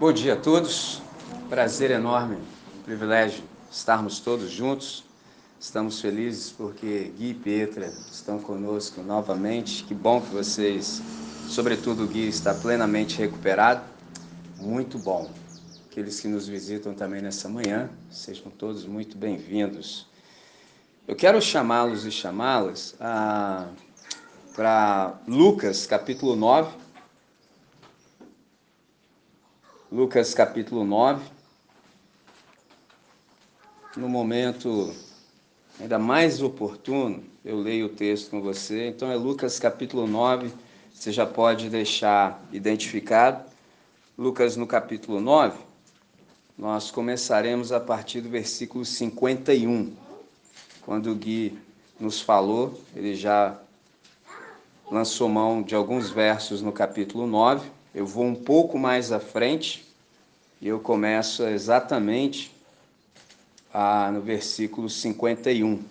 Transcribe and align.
Bom 0.00 0.12
dia 0.12 0.34
a 0.34 0.36
todos. 0.36 1.02
Prazer 1.48 1.90
enorme, 1.90 2.38
privilégio 2.84 3.42
estarmos 3.68 4.20
todos 4.20 4.48
juntos. 4.48 5.02
Estamos 5.58 6.00
felizes 6.00 6.52
porque 6.52 7.10
Gui 7.18 7.30
e 7.30 7.34
Petra 7.34 7.86
estão 7.86 8.38
conosco 8.38 9.02
novamente. 9.02 9.82
Que 9.82 9.94
bom 9.94 10.20
que 10.20 10.28
vocês, 10.28 11.02
sobretudo 11.48 12.04
o 12.04 12.06
Gui, 12.06 12.28
está 12.28 12.54
plenamente 12.54 13.18
recuperado. 13.18 13.82
Muito 14.58 15.00
bom. 15.00 15.28
Aqueles 15.90 16.20
que 16.20 16.28
nos 16.28 16.46
visitam 16.46 16.94
também 16.94 17.20
nessa 17.20 17.48
manhã, 17.48 17.90
sejam 18.08 18.52
todos 18.52 18.86
muito 18.86 19.18
bem-vindos. 19.18 20.06
Eu 21.08 21.16
quero 21.16 21.42
chamá-los 21.42 22.04
e 22.04 22.12
chamá-las 22.12 22.94
para 24.54 25.18
Lucas 25.26 25.86
capítulo 25.86 26.36
9 26.36 26.86
Lucas 29.90 30.34
capítulo 30.34 30.84
9. 30.84 31.24
No 33.96 34.06
momento 34.06 34.94
ainda 35.80 35.98
mais 35.98 36.42
oportuno, 36.42 37.24
eu 37.42 37.58
leio 37.58 37.86
o 37.86 37.88
texto 37.88 38.30
com 38.30 38.42
você. 38.42 38.88
Então 38.88 39.10
é 39.10 39.16
Lucas 39.16 39.58
capítulo 39.58 40.06
9, 40.06 40.52
você 40.92 41.10
já 41.10 41.24
pode 41.24 41.70
deixar 41.70 42.38
identificado. 42.52 43.50
Lucas 44.18 44.56
no 44.56 44.66
capítulo 44.66 45.20
9, 45.22 45.58
nós 46.58 46.90
começaremos 46.90 47.72
a 47.72 47.80
partir 47.80 48.20
do 48.20 48.28
versículo 48.28 48.84
51. 48.84 49.96
Quando 50.82 51.10
o 51.10 51.14
Gui 51.14 51.58
nos 51.98 52.20
falou, 52.20 52.78
ele 52.94 53.14
já 53.14 53.58
lançou 54.90 55.30
mão 55.30 55.62
de 55.62 55.74
alguns 55.74 56.10
versos 56.10 56.60
no 56.60 56.72
capítulo 56.72 57.26
9 57.26 57.77
eu 57.98 58.06
vou 58.06 58.24
um 58.24 58.34
pouco 58.36 58.78
mais 58.78 59.10
à 59.10 59.18
frente 59.18 59.84
e 60.60 60.68
eu 60.68 60.78
começo 60.78 61.42
exatamente 61.42 62.54
a, 63.74 64.08
no 64.12 64.20
versículo 64.20 64.88
51. 64.88 65.82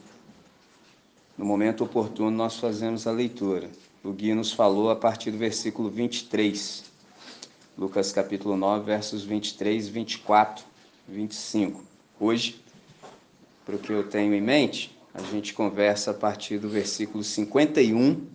No 1.38 1.44
momento 1.44 1.84
oportuno, 1.84 2.32
nós 2.32 2.56
fazemos 2.56 3.06
a 3.08 3.12
leitura. 3.12 3.70
O 4.06 4.14
Gui 4.14 4.34
nos 4.34 4.54
falou 4.54 4.90
a 4.90 4.96
partir 4.96 5.32
do 5.32 5.38
versículo 5.38 5.90
23. 5.90 6.86
Lucas 7.78 8.14
capítulo 8.14 8.56
9, 8.56 8.86
versos 8.86 9.26
23, 9.26 9.90
24, 9.90 10.64
25. 11.10 11.84
Hoje, 12.18 12.64
para 13.66 13.76
o 13.76 13.80
que 13.80 13.92
eu 13.92 14.08
tenho 14.08 14.34
em 14.34 14.42
mente, 14.42 14.98
a 15.14 15.22
gente 15.24 15.54
conversa 15.54 16.12
a 16.12 16.14
partir 16.14 16.58
do 16.58 16.70
versículo 16.70 17.22
51 17.22 18.26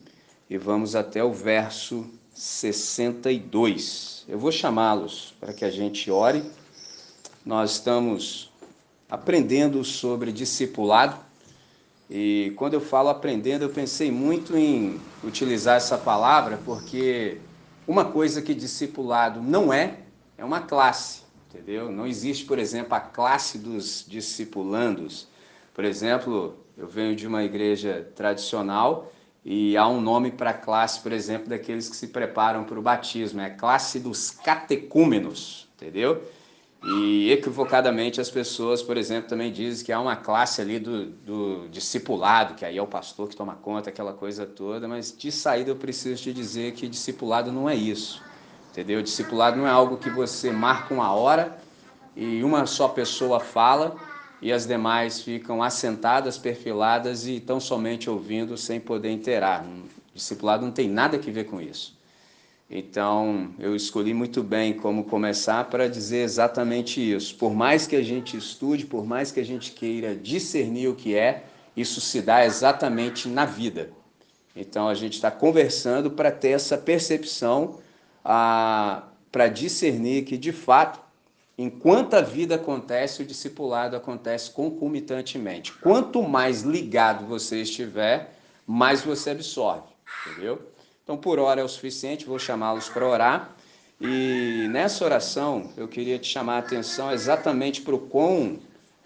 e 0.50 0.58
vamos 0.58 0.94
até 0.94 1.24
o 1.24 1.32
verso 1.32 2.06
62. 2.32 4.24
Eu 4.28 4.38
vou 4.38 4.50
chamá-los 4.50 5.34
para 5.38 5.52
que 5.52 5.64
a 5.64 5.70
gente 5.70 6.10
ore. 6.10 6.42
Nós 7.44 7.72
estamos 7.72 8.50
aprendendo 9.08 9.84
sobre 9.84 10.32
discipulado. 10.32 11.16
E 12.10 12.52
quando 12.56 12.74
eu 12.74 12.80
falo 12.80 13.08
aprendendo, 13.08 13.62
eu 13.62 13.70
pensei 13.70 14.10
muito 14.10 14.56
em 14.56 15.00
utilizar 15.24 15.76
essa 15.76 15.96
palavra, 15.98 16.58
porque 16.64 17.38
uma 17.86 18.04
coisa 18.04 18.40
que 18.42 18.54
discipulado 18.54 19.40
não 19.42 19.72
é, 19.72 19.98
é 20.36 20.44
uma 20.44 20.60
classe, 20.60 21.22
entendeu? 21.48 21.90
Não 21.90 22.06
existe, 22.06 22.44
por 22.44 22.58
exemplo, 22.58 22.94
a 22.94 23.00
classe 23.00 23.58
dos 23.58 24.04
discipulandos. 24.06 25.26
Por 25.74 25.84
exemplo, 25.84 26.56
eu 26.76 26.86
venho 26.86 27.16
de 27.16 27.26
uma 27.26 27.44
igreja 27.44 28.10
tradicional 28.14 29.12
e 29.44 29.76
há 29.76 29.88
um 29.88 30.00
nome 30.00 30.30
para 30.30 30.50
a 30.50 30.54
classe, 30.54 31.00
por 31.00 31.12
exemplo, 31.12 31.48
daqueles 31.48 31.88
que 31.88 31.96
se 31.96 32.08
preparam 32.08 32.62
para 32.64 32.78
o 32.78 32.82
batismo, 32.82 33.40
é 33.40 33.46
a 33.46 33.50
classe 33.50 33.98
dos 33.98 34.30
catecúmenos, 34.30 35.68
entendeu? 35.74 36.22
E 36.84 37.30
equivocadamente 37.30 38.20
as 38.20 38.30
pessoas, 38.30 38.82
por 38.82 38.96
exemplo, 38.96 39.28
também 39.28 39.52
dizem 39.52 39.84
que 39.84 39.92
há 39.92 40.00
uma 40.00 40.16
classe 40.16 40.60
ali 40.60 40.78
do, 40.78 41.06
do 41.06 41.68
discipulado, 41.70 42.54
que 42.54 42.64
aí 42.64 42.76
é 42.76 42.82
o 42.82 42.86
pastor 42.86 43.28
que 43.28 43.36
toma 43.36 43.54
conta, 43.54 43.90
aquela 43.90 44.12
coisa 44.12 44.46
toda, 44.46 44.86
mas 44.88 45.16
de 45.16 45.30
saída 45.30 45.70
eu 45.70 45.76
preciso 45.76 46.22
te 46.22 46.32
dizer 46.32 46.72
que 46.72 46.88
discipulado 46.88 47.52
não 47.52 47.68
é 47.68 47.74
isso, 47.74 48.22
entendeu? 48.70 49.02
Discipulado 49.02 49.56
não 49.56 49.66
é 49.66 49.70
algo 49.70 49.96
que 49.96 50.10
você 50.10 50.50
marca 50.50 50.94
uma 50.94 51.12
hora 51.12 51.56
e 52.16 52.42
uma 52.42 52.66
só 52.66 52.88
pessoa 52.88 53.38
fala 53.38 53.96
e 54.42 54.52
as 54.52 54.66
demais 54.66 55.22
ficam 55.22 55.62
assentadas, 55.62 56.36
perfiladas 56.36 57.28
e 57.28 57.38
tão 57.38 57.60
somente 57.60 58.10
ouvindo 58.10 58.58
sem 58.58 58.80
poder 58.80 59.12
interar. 59.12 59.64
O 59.64 60.14
discipulado 60.14 60.64
não 60.64 60.72
tem 60.72 60.88
nada 60.88 61.16
a 61.16 61.20
ver 61.20 61.44
com 61.44 61.60
isso. 61.60 61.96
Então, 62.68 63.54
eu 63.58 63.76
escolhi 63.76 64.12
muito 64.12 64.42
bem 64.42 64.72
como 64.72 65.04
começar 65.04 65.64
para 65.70 65.88
dizer 65.88 66.24
exatamente 66.24 67.00
isso. 67.00 67.36
Por 67.36 67.54
mais 67.54 67.86
que 67.86 67.94
a 67.94 68.02
gente 68.02 68.36
estude, 68.36 68.84
por 68.84 69.06
mais 69.06 69.30
que 69.30 69.38
a 69.38 69.44
gente 69.44 69.72
queira 69.72 70.16
discernir 70.16 70.88
o 70.88 70.96
que 70.96 71.14
é, 71.14 71.44
isso 71.76 72.00
se 72.00 72.20
dá 72.20 72.44
exatamente 72.44 73.28
na 73.28 73.44
vida. 73.44 73.90
Então, 74.56 74.88
a 74.88 74.94
gente 74.94 75.14
está 75.14 75.30
conversando 75.30 76.10
para 76.10 76.32
ter 76.32 76.48
essa 76.48 76.76
percepção, 76.76 77.78
ah, 78.24 79.04
para 79.30 79.48
discernir 79.48 80.24
que, 80.24 80.36
de 80.36 80.50
fato, 80.50 81.01
Enquanto 81.62 82.14
a 82.14 82.20
vida 82.20 82.56
acontece, 82.56 83.22
o 83.22 83.24
discipulado 83.24 83.94
acontece 83.94 84.50
concomitantemente. 84.50 85.72
Quanto 85.74 86.20
mais 86.20 86.62
ligado 86.62 87.24
você 87.24 87.62
estiver, 87.62 88.34
mais 88.66 89.02
você 89.02 89.30
absorve, 89.30 89.86
entendeu? 90.26 90.60
Então, 91.04 91.16
por 91.16 91.38
hora 91.38 91.60
é 91.60 91.64
o 91.64 91.68
suficiente, 91.68 92.26
vou 92.26 92.36
chamá-los 92.36 92.88
para 92.88 93.06
orar. 93.06 93.54
E 94.00 94.66
nessa 94.72 95.04
oração, 95.04 95.70
eu 95.76 95.86
queria 95.86 96.18
te 96.18 96.26
chamar 96.26 96.56
a 96.56 96.58
atenção 96.58 97.12
exatamente 97.12 97.80
para 97.80 97.94
o 97.94 97.98
quão 98.00 98.58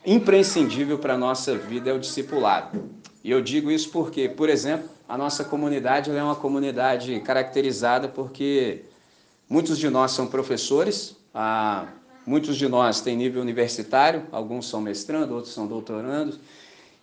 imprescindível 0.06 0.98
para 0.98 1.12
a 1.12 1.18
nossa 1.18 1.58
vida 1.58 1.90
é 1.90 1.92
o 1.92 1.98
discipulado. 1.98 2.88
E 3.22 3.30
eu 3.30 3.42
digo 3.42 3.70
isso 3.70 3.90
porque, 3.90 4.30
por 4.30 4.48
exemplo, 4.48 4.88
a 5.06 5.18
nossa 5.18 5.44
comunidade 5.44 6.10
é 6.10 6.22
uma 6.22 6.36
comunidade 6.36 7.20
caracterizada 7.20 8.08
porque 8.08 8.86
muitos 9.46 9.76
de 9.76 9.90
nós 9.90 10.12
são 10.12 10.26
professores, 10.26 11.16
a 11.34 11.86
Muitos 12.26 12.56
de 12.56 12.68
nós 12.68 13.00
têm 13.00 13.16
nível 13.16 13.40
universitário, 13.40 14.24
alguns 14.32 14.68
são 14.68 14.80
mestrando, 14.80 15.32
outros 15.32 15.54
são 15.54 15.66
doutorando, 15.66 16.36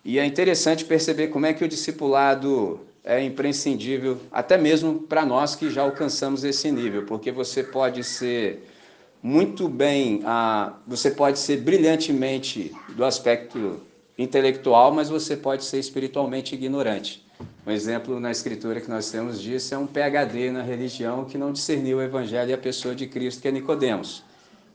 e 0.04 0.18
é 0.18 0.26
interessante 0.26 0.84
perceber 0.84 1.28
como 1.28 1.46
é 1.46 1.54
que 1.54 1.64
o 1.64 1.68
discipulado 1.68 2.78
é 3.02 3.24
imprescindível, 3.24 4.18
até 4.30 4.58
mesmo 4.58 5.00
para 5.00 5.24
nós 5.24 5.56
que 5.56 5.70
já 5.70 5.82
alcançamos 5.82 6.44
esse 6.44 6.70
nível, 6.70 7.06
porque 7.06 7.32
você 7.32 7.62
pode 7.62 8.04
ser 8.04 8.68
muito 9.22 9.66
bem, 9.66 10.22
você 10.86 11.10
pode 11.10 11.38
ser 11.38 11.56
brilhantemente 11.56 12.70
do 12.90 13.02
aspecto 13.02 13.80
intelectual, 14.18 14.92
mas 14.92 15.08
você 15.08 15.34
pode 15.34 15.64
ser 15.64 15.78
espiritualmente 15.78 16.54
ignorante. 16.54 17.24
Um 17.66 17.70
exemplo 17.70 18.20
na 18.20 18.30
escritura 18.30 18.78
que 18.78 18.90
nós 18.90 19.10
temos 19.10 19.40
disso 19.40 19.74
é 19.74 19.78
um 19.78 19.86
PhD 19.86 20.50
na 20.50 20.62
religião 20.62 21.24
que 21.24 21.38
não 21.38 21.50
discerniu 21.50 21.96
o 21.96 22.02
evangelho 22.02 22.50
e 22.50 22.52
a 22.52 22.58
pessoa 22.58 22.94
de 22.94 23.06
Cristo, 23.06 23.40
que 23.40 23.48
é 23.48 23.50
Nicodemos. 23.50 24.22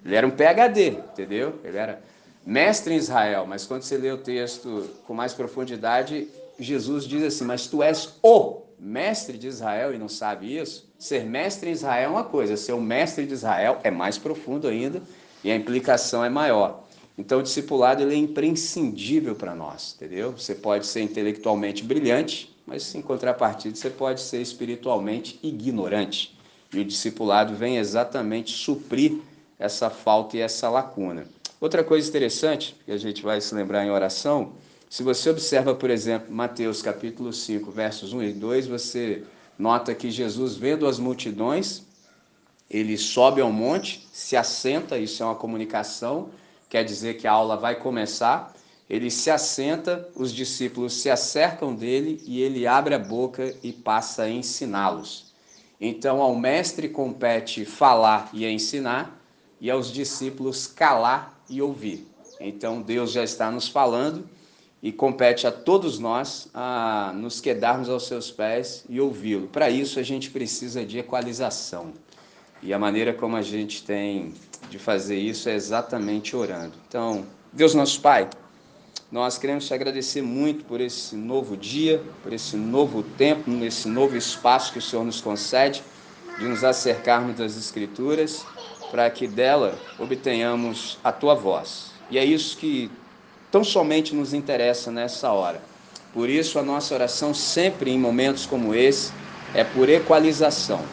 Ele 0.04 0.16
era 0.16 0.26
um 0.26 0.32
PhD, 0.32 0.90
entendeu? 0.90 1.60
Ele 1.64 1.78
era 1.78 2.02
mestre 2.46 2.94
em 2.94 2.98
Israel, 2.98 3.46
mas 3.48 3.66
quando 3.66 3.84
você 3.84 3.98
lê 3.98 4.12
o 4.12 4.18
texto 4.18 4.90
com 5.06 5.14
mais 5.14 5.34
profundidade, 5.34 6.28
Jesus 6.58 7.06
diz 7.06 7.24
assim: 7.24 7.46
Mas 7.46 7.68
tu 7.68 7.84
és 7.84 8.18
o 8.22 8.62
mestre 8.80 9.38
de 9.38 9.48
Israel 9.48 9.94
e 9.94 9.98
não 9.98 10.10
sabe 10.10 10.58
isso? 10.58 10.90
Ser 10.98 11.26
mestre 11.26 11.70
em 11.70 11.74
Israel 11.74 12.10
é 12.10 12.12
uma 12.12 12.24
coisa, 12.24 12.56
ser 12.58 12.74
o 12.74 12.82
mestre 12.82 13.26
de 13.26 13.34
Israel 13.34 13.80
é 13.84 13.92
mais 13.92 14.18
profundo 14.18 14.68
ainda 14.68 15.02
e 15.44 15.52
a 15.52 15.56
implicação 15.56 16.24
é 16.24 16.30
maior. 16.30 16.84
Então, 17.18 17.40
o 17.40 17.44
discipulado 17.44 18.02
ele 18.02 18.16
é 18.16 18.18
imprescindível 18.18 19.36
para 19.36 19.54
nós, 19.54 19.94
entendeu? 19.96 20.32
Você 20.32 20.56
pode 20.56 20.86
ser 20.86 21.02
intelectualmente 21.02 21.84
brilhante, 21.84 22.56
mas 22.66 22.96
em 22.96 23.02
contrapartida 23.02 23.76
você 23.76 23.90
pode 23.90 24.22
ser 24.22 24.42
espiritualmente 24.42 25.38
ignorante. 25.44 26.38
E 26.74 26.80
o 26.80 26.86
discipulado 26.86 27.56
vem 27.56 27.78
exatamente 27.78 28.54
suprir 28.54 29.20
essa 29.60 29.90
falta 29.90 30.38
e 30.38 30.40
essa 30.40 30.70
lacuna. 30.70 31.28
Outra 31.60 31.84
coisa 31.84 32.08
interessante, 32.08 32.76
que 32.86 32.92
a 32.92 32.98
gente 32.98 33.22
vai 33.22 33.42
se 33.42 33.54
lembrar 33.54 33.86
em 33.86 33.92
oração, 33.92 34.54
se 34.90 35.04
você 35.04 35.30
observa, 35.30 35.76
por 35.76 35.90
exemplo, 35.90 36.34
Mateus 36.34 36.82
capítulo 36.82 37.34
5, 37.34 37.70
versos 37.70 38.14
1 38.14 38.24
e 38.24 38.32
2, 38.32 38.68
você 38.68 39.24
nota 39.58 39.94
que 39.94 40.10
Jesus, 40.10 40.56
vendo 40.56 40.88
as 40.88 40.98
multidões, 40.98 41.84
ele 42.70 42.98
sobe 42.98 43.42
ao 43.42 43.52
monte, 43.52 44.08
se 44.14 44.38
assenta, 44.38 44.98
isso 44.98 45.22
é 45.22 45.26
uma 45.26 45.36
comunicação, 45.36 46.30
quer 46.70 46.84
dizer 46.86 47.18
que 47.18 47.28
a 47.28 47.32
aula 47.32 47.58
vai 47.58 47.76
começar. 47.76 48.54
Ele 48.90 49.12
se 49.12 49.30
assenta, 49.30 50.08
os 50.16 50.34
discípulos 50.34 50.94
se 50.94 51.10
acercam 51.10 51.76
dele 51.76 52.22
e 52.26 52.42
ele 52.42 52.66
abre 52.66 52.96
a 52.96 53.00
boca 53.00 53.54
e 53.62 53.72
passa 53.72 54.24
a 54.24 54.30
ensiná-los. 54.30 55.34
Então, 55.80 56.22
ao 56.22 56.36
mestre 56.36 56.90
compete 56.90 57.66
falar 57.66 58.30
e 58.34 58.46
ensinar, 58.46 59.19
e 59.60 59.70
aos 59.70 59.92
discípulos 59.92 60.68
calar 60.68 61.42
e 61.50 61.62
ouvir. 61.62 62.08
Então 62.40 62.82
Deus 62.82 63.12
já 63.12 63.24
está 63.24 63.52
nos 63.52 63.68
falando 63.68 64.28
e 64.82 64.92
compete 64.92 65.46
a 65.46 65.52
todos 65.52 66.00
nós 66.00 66.48
a 66.54 67.12
nos 67.14 67.42
quedarmos 67.42 67.90
aos 67.90 68.08
seus 68.08 68.32
pés 68.32 68.86
e 68.88 69.00
ouvi-lo. 69.02 69.48
Para 69.48 69.70
isso 69.70 70.00
a 70.00 70.04
gente 70.04 70.30
precisa 70.32 70.86
de 70.86 71.00
equalização. 71.00 71.94
E 72.62 72.74
a 72.74 72.80
maneira 72.80 73.14
como 73.14 73.36
a 73.36 73.42
gente 73.42 73.84
tem 73.84 74.34
de 74.70 74.78
fazer 74.78 75.18
isso 75.18 75.50
é 75.50 75.56
exatamente 75.56 76.36
orando. 76.36 76.74
Então, 76.88 77.26
Deus 77.52 77.74
nosso 77.74 78.02
Pai, 78.02 78.30
nós 79.12 79.38
queremos 79.38 79.66
te 79.66 79.74
agradecer 79.74 80.22
muito 80.22 80.66
por 80.66 80.80
esse 80.80 81.16
novo 81.16 81.58
dia, 81.58 82.02
por 82.22 82.32
esse 82.32 82.56
novo 82.56 83.02
tempo, 83.02 83.50
esse 83.64 83.88
novo 83.88 84.16
espaço 84.16 84.72
que 84.72 84.80
o 84.80 84.82
Senhor 84.82 85.04
nos 85.04 85.20
concede 85.20 85.82
de 86.38 86.46
nos 86.46 86.64
acercarmos 86.64 87.38
das 87.38 87.58
Escrituras, 87.58 88.46
para 88.92 89.10
que 89.10 89.28
dela 89.28 89.78
obtenhamos 89.98 90.98
a 91.04 91.12
tua 91.12 91.36
voz. 91.36 91.92
E 92.10 92.18
é 92.18 92.26
isso 92.26 92.58
que 92.58 92.92
tão 93.52 93.64
somente 93.64 94.16
nos 94.16 94.34
interessa 94.34 94.92
nessa 94.92 95.32
hora. 95.32 95.62
Por 96.14 96.30
isso, 96.30 96.58
a 96.58 96.64
nossa 96.64 96.94
oração, 96.94 97.34
sempre 97.34 97.92
em 97.92 98.00
momentos 98.00 98.46
como 98.46 98.74
esse, 98.74 99.12
é 99.54 99.64
por 99.64 99.90
equalização. 99.90 100.84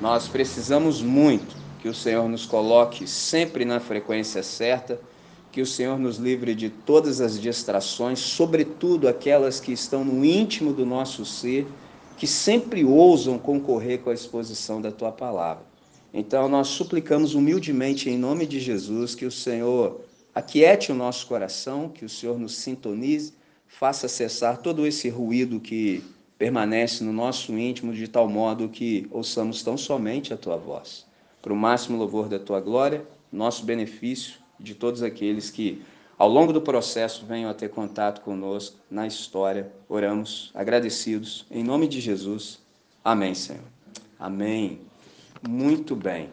Nós 0.00 0.26
precisamos 0.26 1.02
muito 1.02 1.54
que 1.80 1.88
o 1.88 1.94
Senhor 1.94 2.28
nos 2.28 2.46
coloque 2.46 3.06
sempre 3.06 3.64
na 3.64 3.78
frequência 3.78 4.42
certa, 4.42 5.00
que 5.50 5.60
o 5.60 5.66
Senhor 5.66 5.98
nos 5.98 6.16
livre 6.16 6.54
de 6.54 6.70
todas 6.70 7.20
as 7.20 7.38
distrações, 7.38 8.18
sobretudo 8.18 9.06
aquelas 9.06 9.60
que 9.60 9.72
estão 9.72 10.02
no 10.02 10.24
íntimo 10.24 10.72
do 10.72 10.86
nosso 10.86 11.26
ser 11.26 11.66
que 12.16 12.26
sempre 12.26 12.84
ousam 12.84 13.38
concorrer 13.38 14.00
com 14.00 14.10
a 14.10 14.14
exposição 14.14 14.80
da 14.80 14.90
tua 14.90 15.12
palavra. 15.12 15.64
Então, 16.14 16.48
nós 16.48 16.68
suplicamos 16.68 17.34
humildemente, 17.34 18.10
em 18.10 18.18
nome 18.18 18.46
de 18.46 18.60
Jesus, 18.60 19.14
que 19.14 19.24
o 19.24 19.30
Senhor 19.30 20.00
aquiete 20.34 20.92
o 20.92 20.94
nosso 20.94 21.26
coração, 21.26 21.88
que 21.88 22.04
o 22.04 22.08
Senhor 22.08 22.38
nos 22.38 22.56
sintonize, 22.56 23.32
faça 23.66 24.08
cessar 24.08 24.58
todo 24.58 24.86
esse 24.86 25.08
ruído 25.08 25.58
que 25.58 26.04
permanece 26.36 27.02
no 27.02 27.12
nosso 27.12 27.56
íntimo, 27.56 27.94
de 27.94 28.08
tal 28.08 28.28
modo 28.28 28.68
que 28.68 29.06
ouçamos 29.10 29.62
tão 29.62 29.76
somente 29.78 30.34
a 30.34 30.36
tua 30.36 30.56
voz. 30.56 31.06
Para 31.40 31.52
o 31.52 31.56
máximo 31.56 31.96
louvor 31.96 32.28
da 32.28 32.38
tua 32.38 32.60
glória, 32.60 33.06
nosso 33.32 33.64
benefício 33.64 34.34
de 34.60 34.74
todos 34.74 35.02
aqueles 35.02 35.50
que 35.50 35.82
ao 36.22 36.28
longo 36.28 36.52
do 36.52 36.60
processo 36.60 37.26
venham 37.26 37.50
a 37.50 37.54
ter 37.54 37.68
contato 37.68 38.20
conosco 38.20 38.76
na 38.88 39.08
história. 39.08 39.72
Oramos 39.88 40.52
agradecidos 40.54 41.44
em 41.50 41.64
nome 41.64 41.88
de 41.88 42.00
Jesus. 42.00 42.60
Amém, 43.04 43.34
Senhor. 43.34 43.64
Amém. 44.20 44.78
Muito 45.48 45.96
bem. 45.96 46.28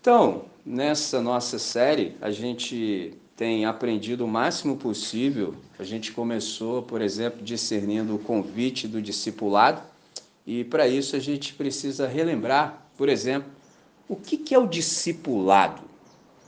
Então, 0.00 0.46
nessa 0.64 1.20
nossa 1.20 1.58
série, 1.58 2.16
a 2.18 2.30
gente 2.30 3.12
tem 3.36 3.66
aprendido 3.66 4.24
o 4.24 4.26
máximo 4.26 4.78
possível. 4.78 5.54
A 5.78 5.84
gente 5.84 6.10
começou, 6.10 6.82
por 6.82 7.02
exemplo, 7.02 7.42
discernindo 7.42 8.14
o 8.14 8.18
convite 8.18 8.88
do 8.88 9.02
discipulado, 9.02 9.82
e 10.46 10.64
para 10.64 10.88
isso 10.88 11.14
a 11.14 11.18
gente 11.18 11.52
precisa 11.52 12.08
relembrar, 12.08 12.86
por 12.96 13.10
exemplo, 13.10 13.52
o 14.08 14.16
que 14.16 14.54
é 14.54 14.58
o 14.58 14.66
discipulado? 14.66 15.83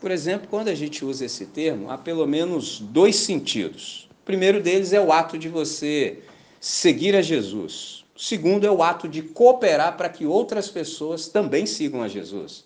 Por 0.00 0.10
exemplo, 0.10 0.46
quando 0.48 0.69
a 0.69 0.75
gente 0.75 1.04
usa 1.04 1.25
esse 1.25 1.46
termo, 1.46 1.90
há 1.90 1.96
pelo 1.96 2.26
menos 2.26 2.81
dois 2.81 3.16
sentidos. 3.16 4.08
O 4.22 4.25
primeiro 4.26 4.62
deles 4.62 4.93
é 4.93 5.00
o 5.00 5.12
ato 5.12 5.38
de 5.38 5.48
você 5.48 6.19
seguir 6.60 7.16
a 7.16 7.22
Jesus. 7.22 8.04
O 8.14 8.20
segundo 8.20 8.66
é 8.66 8.70
o 8.70 8.82
ato 8.82 9.08
de 9.08 9.22
cooperar 9.22 9.96
para 9.96 10.08
que 10.08 10.26
outras 10.26 10.69
pessoas 10.69 11.28
também 11.28 11.64
sigam 11.64 12.02
a 12.02 12.08
Jesus. 12.08 12.64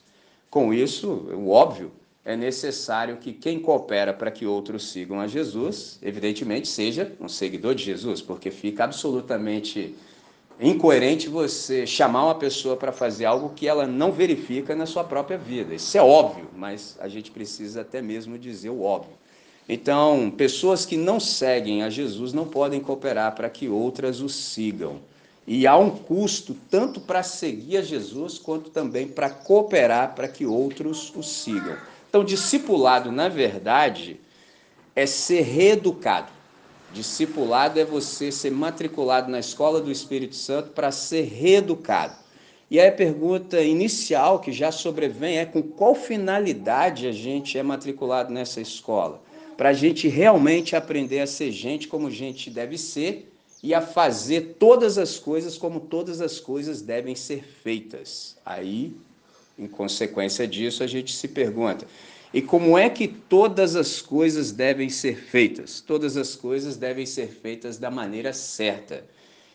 Com 0.49 0.75
isso, 0.75 1.09
o 1.09 1.51
óbvio, 1.51 1.93
é 2.25 2.37
necessário 2.37 3.17
que 3.17 3.33
quem 3.33 3.61
coopera 3.61 4.13
para 4.13 4.31
que 4.31 4.47
outros 4.47 4.91
sigam 4.91 5.21
a 5.21 5.27
Jesus, 5.27 5.99
evidentemente, 6.03 6.69
seja 6.69 7.13
um 7.21 7.29
seguidor 7.29 7.75
de 7.75 7.85
Jesus, 7.85 8.21
porque 8.21 8.51
fica 8.51 8.85
absolutamente 8.85 9.95
incoerente 10.69 11.29
você 11.29 11.87
chamar 11.87 12.25
uma 12.25 12.35
pessoa 12.35 12.77
para 12.77 12.93
fazer 12.93 13.25
algo 13.25 13.55
que 13.57 13.67
ela 13.67 13.87
não 13.87 14.13
verifica 14.13 14.75
na 14.75 14.85
sua 14.85 15.03
própria 15.05 15.39
vida. 15.39 15.75
Isso 15.75 15.97
é 15.97 16.03
óbvio, 16.03 16.49
mas 16.55 16.99
a 17.01 17.09
gente 17.09 17.31
precisa 17.31 17.81
até 17.81 18.03
mesmo 18.03 18.39
dizer 18.39 18.69
o 18.69 18.83
óbvio. 18.83 19.15
Então, 19.69 20.31
pessoas 20.37 20.85
que 20.85 20.97
não 20.97 21.21
seguem 21.21 21.83
a 21.83 21.89
Jesus 21.89 22.33
não 22.33 22.47
podem 22.47 22.81
cooperar 22.81 23.35
para 23.35 23.49
que 23.49 23.69
outras 23.69 24.21
o 24.21 24.29
sigam. 24.29 24.99
E 25.47 25.67
há 25.67 25.77
um 25.77 25.91
custo 25.91 26.57
tanto 26.69 27.01
para 27.01 27.23
seguir 27.23 27.79
a 27.79 27.83
Jesus 27.83 28.39
quanto 28.39 28.69
também 28.71 29.09
para 29.09 29.31
cooperar 29.31 30.15
para 30.15 30.29
que 30.29 30.45
outros 30.45 31.13
o 31.17 31.23
sigam. 31.23 31.77
Então, 32.09 32.25
discipulado, 32.25 33.11
na 33.11 33.29
verdade, 33.29 34.21
é 34.95 35.07
ser 35.07 35.43
reeducado. 35.43 36.40
Discipulado 36.93 37.79
é 37.79 37.85
você 37.85 38.33
ser 38.33 38.51
matriculado 38.51 39.31
na 39.31 39.39
escola 39.39 39.81
do 39.81 39.93
Espírito 39.93 40.35
Santo 40.35 40.71
para 40.71 40.91
ser 40.91 41.23
reeducado. 41.23 42.17
E 42.71 42.79
aí 42.79 42.89
a 42.89 42.93
pergunta 42.93 43.61
inicial 43.61 44.39
que 44.39 44.53
já 44.53 44.71
sobrevém 44.71 45.39
é 45.39 45.45
com 45.45 45.63
qual 45.63 45.95
finalidade 45.95 47.07
a 47.07 47.13
gente 47.13 47.59
é 47.59 47.63
matriculado 47.63 48.33
nessa 48.33 48.61
escola? 48.61 49.21
Para 49.57 49.71
a 49.71 49.73
gente 49.73 50.09
realmente 50.09 50.75
aprender 50.75 51.21
a 51.21 51.27
ser 51.27 51.51
gente 51.53 51.89
como 51.89 52.11
gente 52.11 52.49
deve 52.49 52.79
ser 52.79 53.33
e 53.63 53.75
a 53.75 53.81
fazer 53.81 54.57
todas 54.59 54.99
as 54.99 55.19
coisas 55.19 55.59
como 55.59 55.81
todas 55.81 56.21
as 56.21 56.41
coisas 56.41 56.81
devem 56.81 57.15
ser 57.15 57.45
feitas. 57.45 58.37
Aí, 58.45 58.93
em 59.59 59.67
consequência 59.67 60.47
disso, 60.47 60.83
a 60.83 60.87
gente 60.87 61.13
se 61.15 61.29
pergunta: 61.29 61.87
e 62.33 62.41
como 62.41 62.79
é 62.79 62.89
que 62.89 63.09
todas 63.09 63.75
as 63.75 64.01
coisas 64.01 64.53
devem 64.53 64.89
ser 64.89 65.17
feitas? 65.17 65.81
Todas 65.81 66.17
as 66.17 66.37
coisas 66.37 66.77
devem 66.77 67.05
ser 67.05 67.27
feitas 67.29 67.77
da 67.77 67.91
maneira 67.91 68.33
certa. 68.33 69.05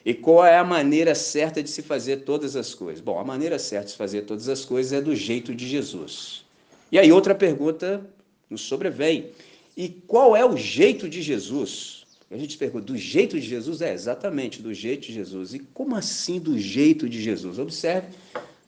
E 0.06 0.14
qual 0.14 0.46
é 0.46 0.58
a 0.58 0.64
maneira 0.64 1.16
certa 1.16 1.64
de 1.64 1.70
se 1.70 1.82
fazer 1.82 2.18
todas 2.18 2.56
as 2.56 2.76
coisas? 2.76 3.02
Bom, 3.02 3.18
a 3.18 3.24
maneira 3.24 3.58
certa 3.58 3.86
de 3.86 3.92
se 3.92 3.98
fazer 3.98 4.24
todas 4.24 4.50
as 4.50 4.66
coisas 4.66 4.92
é 4.92 5.02
do 5.02 5.16
jeito 5.16 5.56
de 5.56 5.68
Jesus. 5.68 6.44
E 6.92 7.00
aí 7.00 7.12
outra 7.12 7.34
pergunta 7.34 8.06
nos 8.50 8.62
sobrevém. 8.62 9.32
E 9.76 9.90
qual 9.90 10.36
é 10.36 10.46
o 10.46 10.58
jeito 10.58 11.08
de 11.08 11.22
Jesus? 11.22 12.06
A 12.30 12.38
gente 12.38 12.58
pergunta, 12.58 12.86
do 12.86 12.98
jeito 12.98 13.40
de 13.40 13.48
Jesus? 13.48 13.82
É 13.82 13.94
exatamente 13.94 14.62
do 14.62 14.74
jeito 14.74 15.08
de 15.08 15.14
Jesus. 15.14 15.54
E 15.54 15.60
como 15.60 15.96
assim 15.96 16.40
do 16.40 16.58
jeito 16.60 17.08
de 17.08 17.22
Jesus? 17.22 17.58
Observe, 17.58 18.08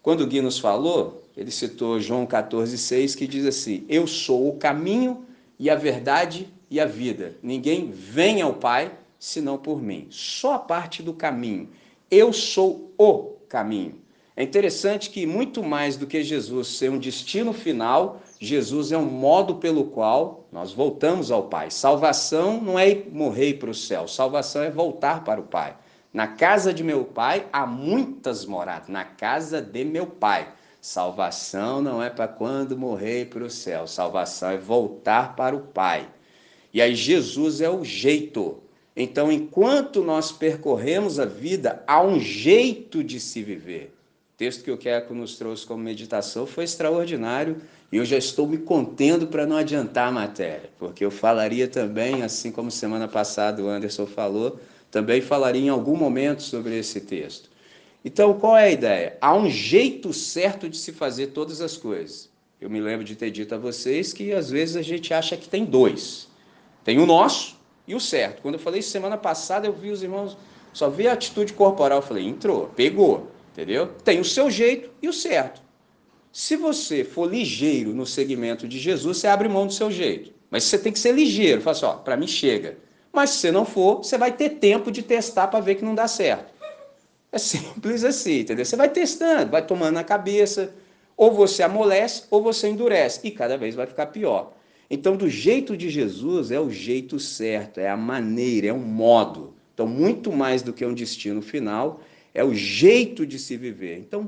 quando 0.01 0.21
o 0.21 0.27
Gui 0.27 0.41
nos 0.41 0.57
falou, 0.57 1.26
ele 1.37 1.51
citou 1.51 1.99
João 1.99 2.25
14,6, 2.25 3.15
que 3.15 3.27
diz 3.27 3.45
assim: 3.45 3.85
Eu 3.87 4.07
sou 4.07 4.49
o 4.49 4.57
caminho 4.57 5.23
e 5.59 5.69
a 5.69 5.75
verdade 5.75 6.51
e 6.67 6.79
a 6.79 6.85
vida. 6.85 7.37
Ninguém 7.43 7.91
vem 7.91 8.41
ao 8.41 8.55
Pai 8.55 8.91
senão 9.19 9.55
por 9.55 9.79
mim. 9.79 10.07
Só 10.09 10.55
a 10.55 10.59
parte 10.59 11.03
do 11.03 11.13
caminho. 11.13 11.69
Eu 12.09 12.33
sou 12.33 12.91
o 12.97 13.35
caminho. 13.47 14.01
É 14.35 14.43
interessante 14.43 15.09
que, 15.09 15.25
muito 15.25 15.63
mais 15.63 15.95
do 15.95 16.07
que 16.07 16.23
Jesus 16.23 16.69
ser 16.69 16.89
um 16.89 16.99
destino 16.99 17.53
final, 17.53 18.21
Jesus 18.39 18.91
é 18.91 18.97
um 18.97 19.05
modo 19.05 19.55
pelo 19.55 19.85
qual 19.85 20.47
nós 20.51 20.71
voltamos 20.71 21.31
ao 21.31 21.43
Pai. 21.43 21.69
Salvação 21.69 22.61
não 22.61 22.79
é 22.79 23.03
morrer 23.11 23.55
para 23.55 23.69
o 23.69 23.75
céu, 23.75 24.07
salvação 24.07 24.63
é 24.63 24.71
voltar 24.71 25.23
para 25.23 25.41
o 25.41 25.43
Pai. 25.43 25.75
Na 26.13 26.27
casa 26.27 26.73
de 26.73 26.83
meu 26.83 27.03
Pai 27.03 27.47
há 27.51 27.65
muitas 27.65 28.45
moradas, 28.45 28.89
na 28.89 29.03
casa 29.03 29.61
de 29.61 29.83
meu 29.83 30.07
Pai. 30.07 30.53
Salvação 30.81 31.81
não 31.81 32.01
é 32.01 32.09
para 32.09 32.27
quando 32.27 32.77
morrer 32.77 33.25
para 33.25 33.43
o 33.43 33.49
céu, 33.49 33.87
salvação 33.87 34.51
é 34.51 34.57
voltar 34.57 35.35
para 35.35 35.55
o 35.55 35.61
Pai. 35.61 36.07
E 36.73 36.81
aí 36.81 36.95
Jesus 36.95 37.61
é 37.61 37.69
o 37.69 37.83
jeito. 37.83 38.61
Então, 38.95 39.31
enquanto 39.31 40.03
nós 40.03 40.31
percorremos 40.31 41.19
a 41.19 41.25
vida, 41.25 41.83
há 41.87 42.01
um 42.01 42.19
jeito 42.19 43.03
de 43.03 43.19
se 43.19 43.43
viver. 43.43 43.93
O 44.33 44.37
texto 44.37 44.63
que 44.63 44.71
o 44.71 44.77
Keco 44.77 45.13
nos 45.13 45.37
trouxe 45.37 45.65
como 45.65 45.83
meditação 45.83 46.45
foi 46.45 46.63
extraordinário 46.63 47.57
e 47.91 47.97
eu 47.97 48.05
já 48.05 48.17
estou 48.17 48.47
me 48.47 48.57
contendo 48.57 49.27
para 49.27 49.45
não 49.45 49.55
adiantar 49.55 50.09
a 50.09 50.11
matéria, 50.11 50.69
porque 50.77 51.03
eu 51.03 51.09
falaria 51.09 51.67
também, 51.67 52.21
assim 52.21 52.51
como 52.51 52.69
semana 52.69 53.07
passada 53.07 53.63
o 53.63 53.67
Anderson 53.67 54.05
falou, 54.05 54.59
também 54.91 55.21
falaria 55.21 55.61
em 55.61 55.69
algum 55.69 55.95
momento 55.95 56.43
sobre 56.43 56.77
esse 56.77 57.01
texto. 57.01 57.49
Então, 58.03 58.33
qual 58.39 58.55
é 58.57 58.65
a 58.65 58.71
ideia? 58.71 59.17
Há 59.19 59.35
um 59.35 59.49
jeito 59.49 60.13
certo 60.13 60.69
de 60.69 60.77
se 60.77 60.91
fazer 60.91 61.27
todas 61.27 61.61
as 61.61 61.75
coisas. 61.75 62.29
Eu 62.59 62.69
me 62.69 62.79
lembro 62.79 63.03
de 63.03 63.15
ter 63.15 63.29
dito 63.29 63.53
a 63.53 63.57
vocês 63.57 64.13
que 64.13 64.33
às 64.33 64.49
vezes 64.49 64.75
a 64.75 64.81
gente 64.81 65.13
acha 65.13 65.37
que 65.37 65.47
tem 65.47 65.65
dois. 65.65 66.27
Tem 66.83 66.99
o 66.99 67.05
nosso 67.05 67.57
e 67.87 67.93
o 67.93 67.99
certo. 67.99 68.41
Quando 68.41 68.55
eu 68.55 68.59
falei 68.59 68.81
semana 68.81 69.17
passada, 69.17 69.67
eu 69.67 69.73
vi 69.73 69.91
os 69.91 70.01
irmãos, 70.01 70.37
só 70.73 70.89
vi 70.89 71.07
a 71.07 71.13
atitude 71.13 71.53
corporal, 71.53 71.99
eu 71.99 72.03
falei, 72.03 72.25
entrou, 72.25 72.67
pegou, 72.75 73.31
entendeu? 73.51 73.87
Tem 74.03 74.19
o 74.19 74.25
seu 74.25 74.49
jeito 74.49 74.89
e 75.01 75.07
o 75.07 75.13
certo. 75.13 75.61
Se 76.31 76.55
você 76.55 77.03
for 77.03 77.29
ligeiro 77.29 77.93
no 77.93 78.05
segmento 78.05 78.67
de 78.67 78.79
Jesus, 78.79 79.17
você 79.17 79.27
abre 79.27 79.47
mão 79.47 79.67
do 79.67 79.73
seu 79.73 79.91
jeito. 79.91 80.31
Mas 80.49 80.63
você 80.63 80.77
tem 80.77 80.91
que 80.93 80.99
ser 80.99 81.13
ligeiro, 81.13 81.61
fala 81.61 81.75
assim, 81.75 81.85
ó, 81.85 81.93
para 81.93 82.17
mim 82.17 82.27
chega. 82.27 82.77
Mas 83.11 83.31
se 83.31 83.39
você 83.39 83.51
não 83.51 83.65
for, 83.65 83.97
você 83.97 84.17
vai 84.17 84.31
ter 84.31 84.49
tempo 84.51 84.91
de 84.91 85.01
testar 85.01 85.47
para 85.47 85.59
ver 85.59 85.75
que 85.75 85.85
não 85.85 85.95
dá 85.95 86.07
certo. 86.07 86.53
É 87.37 87.39
simples 87.39 88.03
assim, 88.03 88.39
entendeu? 88.39 88.65
Você 88.65 88.75
vai 88.75 88.89
testando, 88.89 89.51
vai 89.51 89.63
tomando 89.63 89.93
na 89.93 90.03
cabeça, 90.03 90.73
ou 91.15 91.31
você 91.31 91.61
amolece 91.61 92.23
ou 92.31 92.41
você 92.41 92.67
endurece, 92.67 93.19
e 93.23 93.29
cada 93.29 93.55
vez 93.55 93.75
vai 93.75 93.85
ficar 93.85 94.07
pior. 94.07 94.53
Então, 94.89 95.15
do 95.15 95.29
jeito 95.29 95.77
de 95.77 95.87
Jesus 95.87 96.49
é 96.49 96.59
o 96.59 96.71
jeito 96.71 97.19
certo, 97.19 97.79
é 97.79 97.89
a 97.89 97.95
maneira, 97.95 98.69
é 98.69 98.73
o 98.73 98.79
modo. 98.79 99.53
Então, 99.71 99.85
muito 99.85 100.31
mais 100.31 100.63
do 100.63 100.73
que 100.73 100.83
um 100.83 100.95
destino 100.95 101.39
final, 101.39 102.01
é 102.33 102.43
o 102.43 102.55
jeito 102.55 103.23
de 103.23 103.37
se 103.37 103.55
viver. 103.55 103.99
Então, 103.99 104.27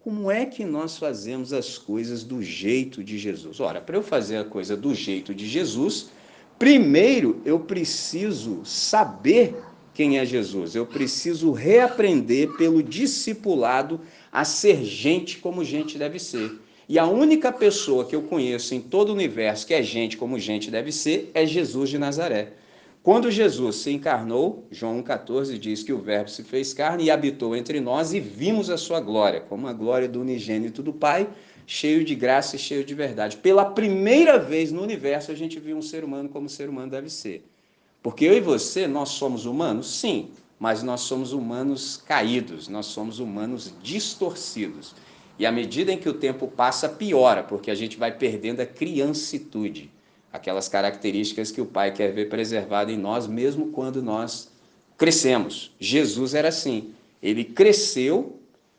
como 0.00 0.28
é 0.28 0.44
que 0.44 0.64
nós 0.64 0.98
fazemos 0.98 1.52
as 1.52 1.78
coisas 1.78 2.24
do 2.24 2.42
jeito 2.42 3.04
de 3.04 3.18
Jesus? 3.18 3.60
Ora, 3.60 3.80
para 3.80 3.96
eu 3.96 4.02
fazer 4.02 4.38
a 4.38 4.44
coisa 4.44 4.76
do 4.76 4.92
jeito 4.96 5.32
de 5.32 5.46
Jesus, 5.46 6.10
primeiro 6.58 7.40
eu 7.44 7.60
preciso 7.60 8.64
saber 8.64 9.54
quem 9.94 10.18
é 10.18 10.24
Jesus. 10.24 10.74
Eu 10.74 10.86
preciso 10.86 11.52
reaprender 11.52 12.56
pelo 12.56 12.82
discipulado 12.82 14.00
a 14.30 14.44
ser 14.44 14.82
gente 14.84 15.38
como 15.38 15.64
gente 15.64 15.98
deve 15.98 16.18
ser. 16.18 16.50
E 16.88 16.98
a 16.98 17.06
única 17.06 17.52
pessoa 17.52 18.04
que 18.04 18.14
eu 18.14 18.22
conheço 18.22 18.74
em 18.74 18.80
todo 18.80 19.10
o 19.10 19.14
universo 19.14 19.66
que 19.66 19.74
é 19.74 19.82
gente 19.82 20.16
como 20.16 20.38
gente 20.38 20.70
deve 20.70 20.90
ser 20.92 21.30
é 21.32 21.46
Jesus 21.46 21.90
de 21.90 21.98
Nazaré. 21.98 22.52
Quando 23.02 23.32
Jesus 23.32 23.76
se 23.76 23.90
encarnou, 23.90 24.64
João 24.70 25.02
1,14 25.02 25.58
diz 25.58 25.82
que 25.82 25.92
o 25.92 25.98
Verbo 25.98 26.30
se 26.30 26.44
fez 26.44 26.72
carne 26.72 27.04
e 27.04 27.10
habitou 27.10 27.56
entre 27.56 27.80
nós 27.80 28.12
e 28.12 28.20
vimos 28.20 28.70
a 28.70 28.76
sua 28.76 29.00
glória, 29.00 29.40
como 29.40 29.66
a 29.66 29.72
glória 29.72 30.08
do 30.08 30.20
unigênito 30.20 30.82
do 30.84 30.92
Pai, 30.92 31.28
cheio 31.66 32.04
de 32.04 32.14
graça 32.14 32.54
e 32.54 32.58
cheio 32.58 32.84
de 32.84 32.94
verdade. 32.94 33.36
Pela 33.38 33.64
primeira 33.64 34.38
vez 34.38 34.70
no 34.70 34.82
universo 34.82 35.32
a 35.32 35.34
gente 35.34 35.58
viu 35.58 35.76
um 35.76 35.82
ser 35.82 36.04
humano 36.04 36.28
como 36.28 36.48
ser 36.48 36.68
humano 36.68 36.92
deve 36.92 37.10
ser. 37.10 37.44
Porque 38.02 38.24
eu 38.24 38.36
e 38.36 38.40
você, 38.40 38.86
nós 38.86 39.10
somos 39.10 39.46
humanos? 39.46 39.86
Sim, 39.88 40.30
mas 40.58 40.82
nós 40.82 41.02
somos 41.02 41.32
humanos 41.32 41.96
caídos, 41.96 42.68
nós 42.68 42.86
somos 42.86 43.18
humanos 43.18 43.72
distorcidos. 43.82 44.94
E 45.38 45.46
à 45.46 45.52
medida 45.52 45.92
em 45.92 45.98
que 45.98 46.08
o 46.08 46.14
tempo 46.14 46.46
passa, 46.48 46.88
piora, 46.88 47.42
porque 47.42 47.70
a 47.70 47.74
gente 47.74 47.96
vai 47.96 48.12
perdendo 48.12 48.60
a 48.60 48.66
criancitude 48.66 49.90
aquelas 50.32 50.68
características 50.68 51.50
que 51.50 51.60
o 51.60 51.66
Pai 51.66 51.92
quer 51.92 52.12
ver 52.12 52.28
preservado 52.28 52.90
em 52.90 52.96
nós, 52.96 53.26
mesmo 53.26 53.70
quando 53.70 54.02
nós 54.02 54.50
crescemos. 54.96 55.72
Jesus 55.78 56.34
era 56.34 56.48
assim. 56.48 56.94
Ele 57.22 57.44
cresceu, 57.44 58.38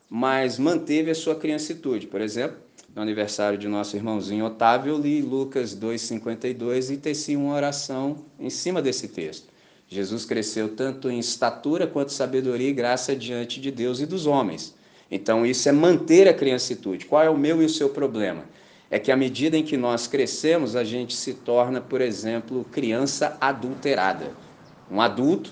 mas 0.10 0.58
manteve 0.58 1.12
a 1.12 1.16
sua 1.16 1.36
criancitude. 1.36 2.08
Por 2.08 2.22
exemplo, 2.22 2.58
no 2.96 3.02
aniversário 3.02 3.58
de 3.58 3.68
nosso 3.68 3.96
irmãozinho 3.96 4.46
Otávio, 4.46 4.94
eu 4.94 5.00
li 5.00 5.22
Lucas 5.22 5.76
2,52 5.76 6.94
e 6.94 6.98
teci 6.98 7.36
uma 7.36 7.56
oração 7.56 8.26
em 8.40 8.50
cima 8.50 8.82
desse 8.82 9.08
texto. 9.08 9.48
Jesus 9.88 10.26
cresceu 10.26 10.76
tanto 10.76 11.10
em 11.10 11.20
estatura 11.20 11.86
quanto 11.86 12.12
sabedoria 12.12 12.70
e 12.70 12.74
graça 12.74 13.16
diante 13.16 13.60
de 13.60 13.72
Deus 13.72 14.00
e 14.00 14.06
dos 14.06 14.26
homens. 14.26 14.76
Então, 15.12 15.46
isso 15.46 15.70
é 15.70 15.72
manter 15.72 16.28
a 16.28 16.34
criancitude. 16.34 17.06
Qual 17.06 17.22
é 17.22 17.30
o 17.30 17.38
meu 17.38 17.62
e 17.62 17.66
o 17.66 17.70
seu 17.70 17.90
problema? 17.90 18.46
é 18.94 19.00
que 19.00 19.12
à 19.12 19.16
medida 19.16 19.58
em 19.58 19.64
que 19.64 19.76
nós 19.76 20.06
crescemos, 20.06 20.76
a 20.76 20.84
gente 20.84 21.16
se 21.16 21.34
torna, 21.34 21.82
por 21.82 22.00
exemplo, 22.00 22.64
criança 22.66 23.36
adulterada. 23.42 24.34
Um 24.92 25.02
adulto 25.02 25.52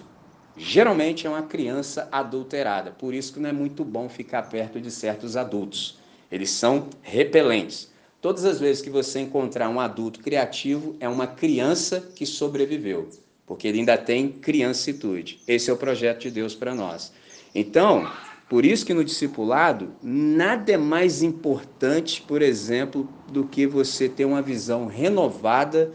geralmente 0.56 1.26
é 1.26 1.30
uma 1.32 1.42
criança 1.42 2.08
adulterada, 2.12 2.92
por 2.92 3.16
isso 3.16 3.34
que 3.34 3.40
não 3.40 3.50
é 3.50 3.52
muito 3.52 3.84
bom 3.84 4.08
ficar 4.08 4.44
perto 4.44 4.80
de 4.80 4.92
certos 4.92 5.36
adultos. 5.36 5.98
Eles 6.32 6.50
são 6.50 6.88
repelentes. 7.02 7.92
Todas 8.22 8.46
as 8.46 8.60
vezes 8.60 8.82
que 8.82 8.90
você 8.90 9.20
encontrar 9.20 9.68
um 9.70 9.80
adulto 9.80 10.20
criativo, 10.20 10.96
é 11.00 11.10
uma 11.10 11.28
criança 11.28 12.00
que 12.16 12.26
sobreviveu, 12.26 13.10
porque 13.46 13.68
ele 13.68 13.80
ainda 13.80 13.98
tem 13.98 14.30
criancitude. 14.30 15.40
Esse 15.48 15.70
é 15.70 15.74
o 15.74 15.78
projeto 15.78 16.22
de 16.22 16.32
Deus 16.32 16.54
para 16.54 16.76
nós. 16.76 17.12
Então, 17.54 18.08
por 18.48 18.66
isso 18.66 18.86
que 18.86 18.94
no 18.94 19.04
discipulado, 19.04 19.96
nada 20.04 20.74
é 20.74 20.78
mais 20.78 21.24
importante, 21.24 22.22
por 22.22 22.42
exemplo, 22.42 23.10
do 23.32 23.48
que 23.48 23.66
você 23.66 24.08
ter 24.10 24.26
uma 24.26 24.42
visão 24.42 24.88
renovada 24.88 25.92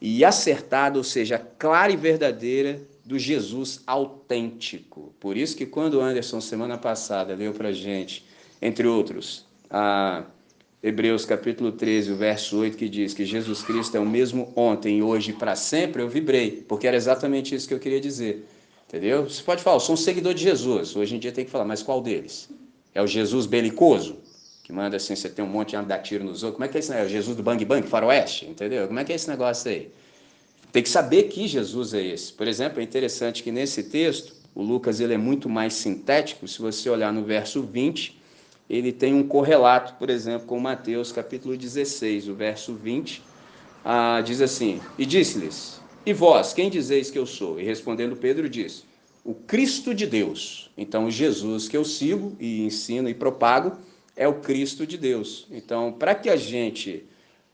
e 0.00 0.24
acertada, 0.24 0.96
ou 0.96 1.04
seja, 1.04 1.38
clara 1.58 1.92
e 1.92 1.96
verdadeira 1.96 2.80
do 3.04 3.18
Jesus 3.18 3.82
autêntico. 3.86 5.12
Por 5.18 5.36
isso 5.36 5.56
que 5.56 5.66
quando 5.66 5.94
o 5.94 6.00
Anderson, 6.00 6.40
semana 6.40 6.78
passada, 6.78 7.34
leu 7.34 7.52
para 7.52 7.72
gente, 7.72 8.24
entre 8.62 8.86
outros, 8.86 9.47
a 9.70 10.24
Hebreus 10.82 11.24
capítulo 11.24 11.72
13, 11.72 12.12
o 12.12 12.16
verso 12.16 12.56
8, 12.58 12.76
que 12.76 12.88
diz 12.88 13.12
que 13.12 13.24
Jesus 13.24 13.62
Cristo 13.62 13.96
é 13.96 14.00
o 14.00 14.06
mesmo 14.06 14.52
ontem, 14.54 15.02
hoje 15.02 15.30
e 15.30 15.34
para 15.34 15.56
sempre, 15.56 16.02
eu 16.02 16.08
vibrei, 16.08 16.64
porque 16.68 16.86
era 16.86 16.96
exatamente 16.96 17.54
isso 17.54 17.66
que 17.66 17.74
eu 17.74 17.80
queria 17.80 18.00
dizer. 18.00 18.46
Entendeu? 18.86 19.28
Você 19.28 19.42
pode 19.42 19.62
falar, 19.62 19.76
eu 19.76 19.80
sou 19.80 19.94
um 19.94 19.98
seguidor 19.98 20.32
de 20.32 20.42
Jesus. 20.42 20.96
Hoje 20.96 21.16
em 21.16 21.18
dia 21.18 21.30
tem 21.30 21.44
que 21.44 21.50
falar, 21.50 21.64
mas 21.64 21.82
qual 21.82 22.00
deles? 22.00 22.48
É 22.94 23.02
o 23.02 23.06
Jesus 23.06 23.44
belicoso? 23.44 24.16
Que 24.64 24.72
manda 24.72 24.96
assim, 24.96 25.14
você 25.14 25.28
tem 25.28 25.44
um 25.44 25.48
monte 25.48 25.76
de 25.76 25.84
dar 25.84 25.98
tiro 25.98 26.24
nos 26.24 26.42
outros. 26.42 26.56
Como 26.56 26.64
é 26.64 26.68
que 26.68 26.78
é 26.78 26.80
isso? 26.80 26.92
É 26.92 27.04
o 27.04 27.08
Jesus 27.08 27.36
do 27.36 27.42
bang 27.42 27.62
bang, 27.64 27.86
faroeste? 27.86 28.46
Entendeu? 28.46 28.86
Como 28.86 28.98
é 28.98 29.04
que 29.04 29.12
é 29.12 29.16
esse 29.16 29.28
negócio 29.28 29.70
aí? 29.70 29.90
Tem 30.72 30.82
que 30.82 30.88
saber 30.88 31.24
que 31.24 31.46
Jesus 31.46 31.92
é 31.92 32.02
esse. 32.02 32.32
Por 32.32 32.46
exemplo, 32.46 32.80
é 32.80 32.82
interessante 32.82 33.42
que 33.42 33.50
nesse 33.50 33.82
texto, 33.84 34.34
o 34.54 34.62
Lucas 34.62 35.00
ele 35.00 35.14
é 35.14 35.18
muito 35.18 35.48
mais 35.48 35.74
sintético. 35.74 36.46
Se 36.46 36.58
você 36.58 36.88
olhar 36.88 37.12
no 37.12 37.24
verso 37.24 37.62
20, 37.62 38.17
ele 38.68 38.92
tem 38.92 39.14
um 39.14 39.26
correlato, 39.26 39.94
por 39.94 40.10
exemplo, 40.10 40.46
com 40.46 40.58
Mateus 40.58 41.12
capítulo 41.12 41.56
16, 41.56 42.28
o 42.28 42.34
verso 42.34 42.74
20, 42.74 43.22
ah, 43.84 44.20
diz 44.24 44.40
assim: 44.40 44.80
E 44.98 45.06
disse-lhes: 45.06 45.78
e 46.08 46.12
vós, 46.14 46.54
quem 46.54 46.70
dizeis 46.70 47.10
que 47.10 47.18
eu 47.18 47.26
sou? 47.26 47.60
E 47.60 47.64
respondendo 47.64 48.16
Pedro 48.16 48.48
disse: 48.48 48.84
O 49.22 49.34
Cristo 49.34 49.94
de 49.94 50.06
Deus. 50.06 50.70
Então, 50.74 51.04
o 51.04 51.10
Jesus 51.10 51.68
que 51.68 51.76
eu 51.76 51.84
sigo 51.84 52.34
e 52.40 52.62
ensino 52.62 53.10
e 53.10 53.14
propago 53.14 53.76
é 54.16 54.26
o 54.26 54.40
Cristo 54.40 54.86
de 54.86 54.96
Deus. 54.96 55.46
Então, 55.50 55.92
para 55.92 56.14
que 56.14 56.30
a 56.30 56.36
gente 56.36 57.04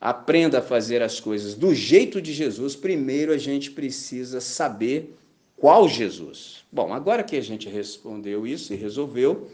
aprenda 0.01 0.61
a 0.61 0.63
fazer 0.63 1.03
as 1.03 1.19
coisas 1.19 1.57
do 1.57 1.75
jeito 1.75 2.23
de 2.23 2.33
Jesus, 2.33 2.77
primeiro 2.77 3.33
a 3.33 3.39
gente 3.39 3.73
precisa 3.73 4.41
saber 4.41 5.17
qual 5.57 5.89
Jesus. 5.89 6.65
Bom, 6.71 6.93
agora 6.93 7.25
que 7.25 7.37
a 7.37 7.43
gente 7.43 7.69
respondeu 7.69 8.47
isso 8.47 8.73
e 8.73 8.77
resolveu, 8.77 9.49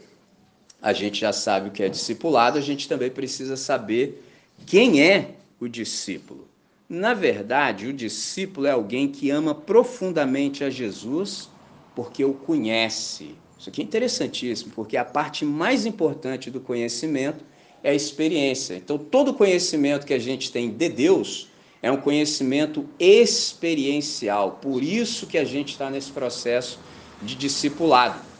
a 0.81 0.93
gente 0.93 1.19
já 1.19 1.31
sabe 1.31 1.69
o 1.69 1.71
que 1.71 1.83
é 1.83 1.89
discipulado, 1.89 2.57
a 2.57 2.61
gente 2.61 2.87
também 2.87 3.09
precisa 3.09 3.55
saber 3.55 4.23
quem 4.65 5.01
é 5.01 5.35
o 5.59 5.67
discípulo. 5.67 6.47
Na 6.89 7.13
verdade, 7.13 7.87
o 7.87 7.93
discípulo 7.93 8.67
é 8.67 8.71
alguém 8.71 9.07
que 9.07 9.29
ama 9.29 9.53
profundamente 9.53 10.63
a 10.63 10.69
Jesus 10.69 11.49
porque 11.95 12.25
o 12.25 12.33
conhece. 12.33 13.35
Isso 13.57 13.69
aqui 13.69 13.81
é 13.81 13.83
interessantíssimo, 13.83 14.71
porque 14.73 14.97
a 14.97 15.05
parte 15.05 15.45
mais 15.45 15.85
importante 15.85 16.49
do 16.49 16.59
conhecimento 16.59 17.45
é 17.83 17.91
a 17.91 17.95
experiência. 17.95 18.75
Então, 18.75 18.97
todo 18.97 19.33
conhecimento 19.33 20.05
que 20.05 20.13
a 20.13 20.19
gente 20.19 20.51
tem 20.51 20.71
de 20.71 20.89
Deus 20.89 21.47
é 21.81 21.91
um 21.91 21.97
conhecimento 21.97 22.87
experiencial. 22.99 24.59
Por 24.61 24.83
isso 24.83 25.27
que 25.27 25.37
a 25.37 25.45
gente 25.45 25.73
está 25.73 25.89
nesse 25.89 26.11
processo 26.11 26.79
de 27.21 27.35
discipulado. 27.35 28.30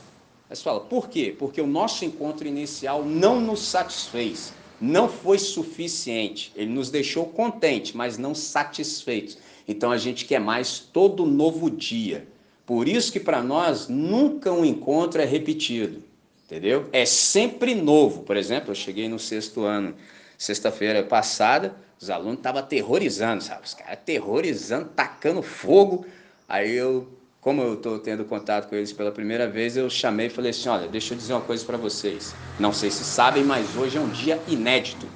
Mas 0.51 0.62
fala, 0.62 0.81
por 0.81 1.08
quê? 1.08 1.34
Porque 1.39 1.62
o 1.62 1.65
nosso 1.65 2.03
encontro 2.03 2.46
inicial 2.46 3.05
não 3.05 3.39
nos 3.39 3.62
satisfez 3.62 4.51
não 4.81 5.08
foi 5.08 5.39
suficiente. 5.39 6.51
Ele 6.58 6.74
nos 6.74 6.89
deixou 6.89 7.25
contente, 7.25 7.96
mas 7.96 8.17
não 8.17 8.36
satisfeitos. 8.36 9.38
Então 9.65 9.89
a 9.91 9.98
gente 9.98 10.25
quer 10.25 10.41
mais 10.41 10.77
todo 10.77 11.25
novo 11.25 11.72
dia. 11.72 12.27
Por 12.65 12.89
isso 12.89 13.13
que 13.13 13.20
para 13.20 13.41
nós 13.41 13.88
nunca 13.88 14.51
um 14.51 14.65
encontro 14.65 15.22
é 15.22 15.25
repetido, 15.25 16.03
entendeu? 16.43 16.89
É 16.91 17.05
sempre 17.05 17.74
novo. 17.74 18.24
Por 18.24 18.36
exemplo, 18.36 18.72
eu 18.72 18.75
cheguei 18.75 19.08
no 19.08 19.20
sexto 19.20 19.63
ano, 19.63 19.96
sexta-feira 20.38 21.01
passada, 21.01 21.77
os 21.98 22.10
alunos 22.10 22.39
estavam 22.39 22.60
aterrorizando, 22.60 23.41
sabe? 23.41 23.62
Os 23.63 23.74
caras 23.74 23.93
aterrorizando, 23.93 24.89
tacando 24.89 25.41
fogo. 25.41 26.05
Aí 26.50 26.75
eu 26.75 27.08
como 27.41 27.63
eu 27.63 27.74
estou 27.74 27.98
tendo 27.98 28.24
contato 28.24 28.69
com 28.69 28.75
eles 28.75 28.93
pela 28.93 29.12
primeira 29.12 29.50
vez, 29.50 29.75
eu 29.75 29.89
chamei 29.89 30.27
e 30.27 30.29
falei 30.29 30.51
assim: 30.51 30.69
olha, 30.69 30.88
deixa 30.88 31.15
eu 31.15 31.17
dizer 31.17 31.33
uma 31.33 31.41
coisa 31.41 31.65
para 31.65 31.75
vocês. 31.75 32.36
Não 32.60 32.71
sei 32.71 32.91
se 32.91 33.03
sabem, 33.03 33.43
mas 33.43 33.75
hoje 33.75 33.98
é 33.98 34.00
um 34.00 34.10
dia 34.10 34.39
inédito. 34.48 35.07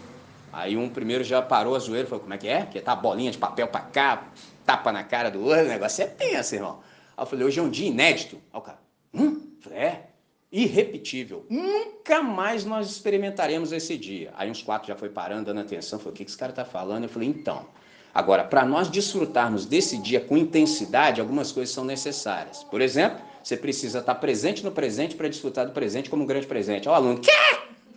Aí 0.52 0.76
um 0.76 0.90
primeiro 0.90 1.24
já 1.24 1.40
parou 1.42 1.76
a 1.76 1.80
zoeira 1.80 2.08
e 2.08 2.10
falou: 2.10 2.22
como 2.22 2.34
é 2.34 2.38
que 2.40 2.48
é? 2.48 2.64
Porque 2.64 2.82
tá 2.82 2.96
bolinha 2.96 3.32
de 3.32 3.38
papel 3.38 3.68
para 3.68 3.82
cá, 3.82 4.28
tapa 4.66 4.92
na 4.92 5.04
cara 5.04 5.30
do 5.30 5.44
outro, 5.44 5.66
o 5.66 5.68
negócio 5.68 6.04
é 6.04 6.08
tenso, 6.08 6.56
irmão. 6.56 6.80
Aí 7.16 7.24
eu 7.24 7.28
falei: 7.28 7.46
hoje 7.46 7.60
é 7.60 7.64
um 7.64 7.70
dia 7.70 7.88
inédito. 7.88 8.38
Aí 8.52 8.60
o 8.60 8.62
cara: 8.62 8.80
hum? 9.14 9.52
Falei: 9.62 9.80
é. 9.80 10.10
Irrepetível. 10.52 11.46
Nunca 11.50 12.24
mais 12.24 12.66
nós 12.66 12.90
experimentaremos 12.90 13.72
esse 13.72 13.98
dia. 13.98 14.32
Aí 14.36 14.50
uns 14.50 14.64
quatro 14.64 14.88
já 14.88 14.96
foi 14.96 15.10
parando, 15.10 15.46
dando 15.46 15.60
atenção. 15.60 16.00
Falei: 16.00 16.14
o 16.14 16.16
que 16.16 16.24
esse 16.24 16.38
cara 16.38 16.52
está 16.52 16.66
falando? 16.66 17.04
Eu 17.04 17.10
falei: 17.10 17.30
então. 17.30 17.68
Agora, 18.16 18.46
para 18.46 18.64
nós 18.64 18.88
desfrutarmos 18.88 19.66
desse 19.66 19.98
dia 19.98 20.22
com 20.22 20.38
intensidade, 20.38 21.20
algumas 21.20 21.52
coisas 21.52 21.76
são 21.76 21.84
necessárias. 21.84 22.64
Por 22.64 22.80
exemplo, 22.80 23.20
você 23.44 23.58
precisa 23.58 24.00
estar 24.00 24.16
presente 24.16 24.64
no 24.64 24.72
presente 24.72 25.18
para 25.18 25.28
desfrutar 25.28 25.66
do 25.66 25.74
presente 25.74 26.10
como 26.10 26.24
um 26.24 26.26
grande 26.26 26.48
presente. 26.48 26.88
Ó, 26.88 26.94
o 26.94 26.96
aluno, 26.96 27.20
quê? 27.20 27.30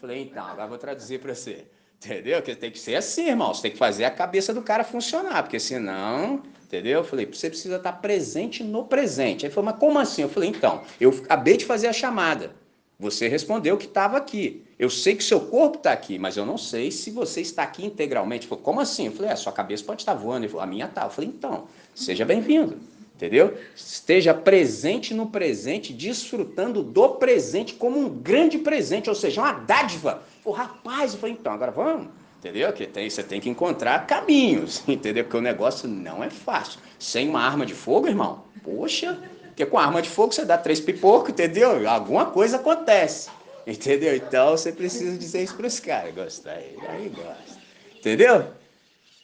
Falei, 0.01 0.23
então, 0.23 0.45
agora 0.45 0.67
vou 0.67 0.77
traduzir 0.77 1.21
para 1.21 1.33
você. 1.33 1.65
Entendeu? 2.05 2.43
Que 2.43 2.57
tem 2.57 2.73
que 2.73 2.81
ser 2.81 2.97
assim, 2.97 3.29
irmão. 3.29 3.55
Você 3.55 3.63
tem 3.63 3.71
que 3.71 3.79
fazer 3.79 4.07
a 4.07 4.11
cabeça 4.11 4.53
do 4.53 4.61
cara 4.61 4.83
funcionar, 4.83 5.45
porque 5.45 5.61
senão, 5.61 6.43
entendeu? 6.65 6.99
Eu 6.99 7.05
falei, 7.05 7.25
você 7.25 7.49
precisa 7.49 7.77
estar 7.77 7.93
presente 7.93 8.65
no 8.65 8.87
presente. 8.87 9.47
Aí 9.47 9.53
falou, 9.53 9.71
mas 9.71 9.79
como 9.79 10.01
assim? 10.01 10.23
Eu 10.23 10.29
falei, 10.29 10.49
então, 10.49 10.83
eu 11.01 11.11
acabei 11.11 11.57
de 11.57 11.65
fazer 11.65 11.87
a 11.87 11.93
chamada. 11.93 12.57
Você 13.01 13.29
respondeu 13.29 13.77
que 13.77 13.87
estava 13.87 14.17
aqui. 14.17 14.65
Eu 14.77 14.91
sei 14.91 15.15
que 15.15 15.23
seu 15.23 15.41
corpo 15.41 15.79
está 15.79 15.93
aqui, 15.93 16.19
mas 16.19 16.37
eu 16.37 16.45
não 16.45 16.59
sei 16.59 16.91
se 16.91 17.13
você 17.13 17.41
está 17.41 17.63
aqui 17.63 17.87
integralmente. 17.87 18.49
Falei, 18.49 18.65
como 18.65 18.81
assim? 18.81 19.07
Eu 19.07 19.13
falei, 19.13 19.31
é, 19.31 19.37
sua 19.37 19.53
cabeça 19.53 19.85
pode 19.85 20.03
estar 20.03 20.15
voando. 20.15 20.45
Ele 20.45 20.49
falou, 20.49 20.65
a 20.65 20.67
minha 20.67 20.87
está. 20.87 21.05
Eu 21.05 21.11
falei, 21.11 21.31
então, 21.31 21.69
seja 21.95 22.25
bem-vindo. 22.25 22.77
Entendeu? 23.15 23.57
Esteja 23.77 24.35
presente 24.35 25.15
no 25.15 25.27
presente, 25.27 25.93
desfrutando 25.93 26.83
do 26.83 27.11
presente 27.11 27.75
como 27.75 28.01
um 28.01 28.09
grande 28.09 28.59
presente, 28.59 29.09
ou 29.09 29.15
seja, 29.15 29.43
uma 29.43 29.53
dádiva. 29.53 30.25
O 30.45 30.51
rapaz, 30.51 31.15
eu 31.15 31.21
falei, 31.21 31.37
então, 31.39 31.53
agora 31.53 31.71
vamos. 31.71 32.09
Entendeu? 32.39 32.73
Que 32.73 32.85
tem, 32.85 33.09
você 33.09 33.23
tem 33.23 33.41
que 33.41 33.49
encontrar 33.49 34.09
caminhos, 34.09 34.83
entendeu? 34.89 35.23
Porque 35.23 35.37
o 35.37 35.41
negócio 35.41 35.89
não 35.89 36.23
é 36.25 36.31
fácil. 36.31 36.81
Sem 36.99 37.29
uma 37.29 37.43
arma 37.43 37.65
de 37.65 37.75
fogo, 37.75 38.09
irmão, 38.09 38.43
poxa, 38.65 39.21
porque 39.59 39.67
com 39.67 39.77
arma 39.77 40.01
de 40.01 40.09
fogo 40.09 40.33
você 40.33 40.45
dá 40.45 40.57
três 40.57 40.79
pipocos, 40.79 41.31
entendeu? 41.31 41.89
Alguma 41.89 42.27
coisa 42.27 42.59
acontece, 42.59 43.29
entendeu? 43.67 44.15
Então 44.15 44.53
você 44.53 44.71
precisa 44.71 45.19
dizer 45.19 45.43
isso 45.43 45.57
para 45.57 45.67
os 45.67 45.81
caras. 45.81 46.15
Gosta 46.15 46.53
aí, 46.53 46.77
aí 46.89 47.09
gosta. 47.09 47.59
Entendeu? 47.99 48.45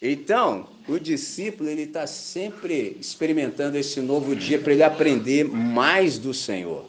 Então, 0.03 0.67
o 0.88 0.99
discípulo 0.99 1.71
ele 1.71 1.83
está 1.83 2.05
sempre 2.09 2.97
experimentando 2.99 3.79
esse 3.79 4.00
novo 4.00 4.35
dia 4.35 4.59
para 4.59 4.73
ele 4.73 4.83
aprender 4.83 5.45
mais 5.45 6.19
do 6.19 6.35
Senhor. 6.35 6.85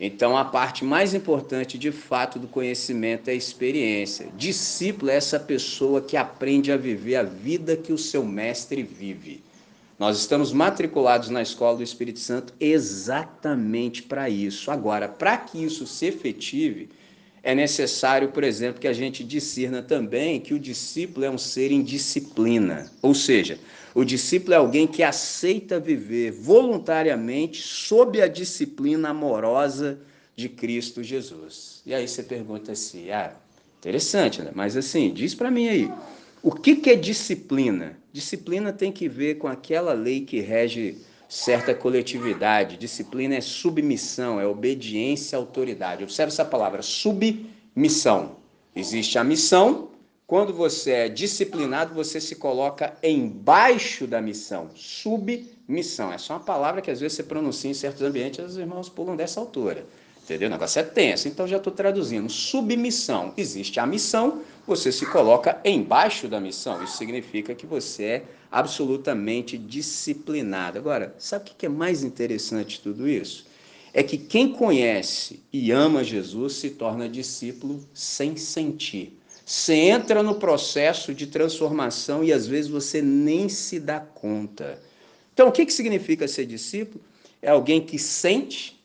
Então, 0.00 0.34
a 0.34 0.46
parte 0.46 0.82
mais 0.82 1.12
importante 1.12 1.76
de 1.76 1.92
fato 1.92 2.38
do 2.38 2.48
conhecimento 2.48 3.28
é 3.28 3.32
a 3.32 3.36
experiência. 3.36 4.28
Discípulo 4.34 5.10
é 5.10 5.16
essa 5.16 5.38
pessoa 5.38 6.00
que 6.00 6.16
aprende 6.16 6.72
a 6.72 6.78
viver 6.78 7.16
a 7.16 7.22
vida 7.22 7.76
que 7.76 7.92
o 7.92 7.98
seu 7.98 8.24
mestre 8.24 8.82
vive. 8.82 9.44
Nós 9.98 10.18
estamos 10.18 10.52
matriculados 10.52 11.30
na 11.30 11.40
escola 11.40 11.78
do 11.78 11.82
Espírito 11.82 12.18
Santo 12.18 12.52
exatamente 12.60 14.02
para 14.02 14.28
isso. 14.28 14.70
Agora, 14.70 15.08
para 15.08 15.38
que 15.38 15.62
isso 15.64 15.86
se 15.86 16.06
efetive, 16.06 16.90
é 17.42 17.54
necessário, 17.54 18.28
por 18.32 18.44
exemplo, 18.44 18.80
que 18.80 18.88
a 18.88 18.92
gente 18.92 19.24
discirna 19.24 19.80
também 19.80 20.40
que 20.40 20.52
o 20.52 20.58
discípulo 20.58 21.24
é 21.24 21.30
um 21.30 21.38
ser 21.38 21.72
em 21.72 21.82
disciplina. 21.82 22.90
Ou 23.00 23.14
seja, 23.14 23.58
o 23.94 24.04
discípulo 24.04 24.52
é 24.52 24.56
alguém 24.56 24.86
que 24.86 25.02
aceita 25.02 25.80
viver 25.80 26.32
voluntariamente 26.32 27.62
sob 27.62 28.20
a 28.20 28.26
disciplina 28.26 29.10
amorosa 29.10 29.98
de 30.34 30.48
Cristo 30.48 31.02
Jesus. 31.02 31.80
E 31.86 31.94
aí 31.94 32.06
você 32.06 32.22
pergunta 32.22 32.72
assim: 32.72 33.10
ah, 33.10 33.32
interessante, 33.78 34.42
né? 34.42 34.50
Mas 34.54 34.76
assim, 34.76 35.10
diz 35.14 35.34
para 35.34 35.50
mim 35.50 35.68
aí, 35.68 35.90
o 36.42 36.52
que, 36.52 36.76
que 36.76 36.90
é 36.90 36.96
disciplina? 36.96 37.98
Disciplina 38.12 38.72
tem 38.72 38.92
que 38.92 39.08
ver 39.08 39.36
com 39.36 39.48
aquela 39.48 39.92
lei 39.92 40.20
que 40.20 40.40
rege 40.40 40.98
certa 41.28 41.74
coletividade. 41.74 42.76
Disciplina 42.76 43.34
é 43.34 43.40
submissão, 43.40 44.40
é 44.40 44.46
obediência 44.46 45.36
à 45.36 45.40
autoridade. 45.40 46.04
Observe 46.04 46.32
essa 46.32 46.44
palavra, 46.44 46.82
submissão. 46.82 48.36
Existe 48.74 49.18
a 49.18 49.24
missão. 49.24 49.90
Quando 50.26 50.52
você 50.52 50.90
é 50.90 51.08
disciplinado, 51.08 51.94
você 51.94 52.20
se 52.20 52.34
coloca 52.36 52.96
embaixo 53.02 54.06
da 54.06 54.20
missão. 54.20 54.70
Submissão. 54.74 56.12
É 56.12 56.18
só 56.18 56.34
uma 56.34 56.40
palavra 56.40 56.82
que 56.82 56.90
às 56.90 57.00
vezes 57.00 57.16
você 57.16 57.22
pronuncia 57.22 57.70
em 57.70 57.74
certos 57.74 58.02
ambientes 58.02 58.38
e 58.40 58.42
os 58.42 58.56
irmãos 58.56 58.88
pulam 58.88 59.16
dessa 59.16 59.38
altura. 59.38 59.86
Entendeu? 60.26 60.48
O 60.48 60.50
negócio 60.50 60.80
é 60.80 60.82
tenso, 60.82 61.28
então 61.28 61.46
já 61.46 61.56
estou 61.56 61.72
traduzindo. 61.72 62.28
Submissão. 62.28 63.32
Existe 63.36 63.78
a 63.78 63.86
missão, 63.86 64.42
você 64.66 64.90
se 64.90 65.06
coloca 65.06 65.60
embaixo 65.64 66.26
da 66.26 66.40
missão. 66.40 66.82
Isso 66.82 66.96
significa 66.96 67.54
que 67.54 67.64
você 67.64 68.04
é 68.04 68.24
absolutamente 68.50 69.56
disciplinado. 69.56 70.78
Agora, 70.78 71.14
sabe 71.16 71.48
o 71.48 71.54
que 71.54 71.66
é 71.66 71.68
mais 71.68 72.02
interessante 72.02 72.76
de 72.76 72.80
tudo 72.80 73.08
isso? 73.08 73.46
É 73.94 74.02
que 74.02 74.18
quem 74.18 74.52
conhece 74.52 75.44
e 75.52 75.70
ama 75.70 76.02
Jesus 76.02 76.54
se 76.54 76.70
torna 76.70 77.08
discípulo 77.08 77.86
sem 77.94 78.36
sentir. 78.36 79.16
Você 79.44 79.74
entra 79.74 80.24
no 80.24 80.34
processo 80.34 81.14
de 81.14 81.28
transformação 81.28 82.24
e 82.24 82.32
às 82.32 82.48
vezes 82.48 82.68
você 82.68 83.00
nem 83.00 83.48
se 83.48 83.78
dá 83.78 84.00
conta. 84.00 84.82
Então, 85.32 85.46
o 85.46 85.52
que, 85.52 85.64
que 85.64 85.72
significa 85.72 86.26
ser 86.26 86.46
discípulo? 86.46 87.00
É 87.40 87.50
alguém 87.50 87.80
que 87.80 87.96
sente, 87.96 88.75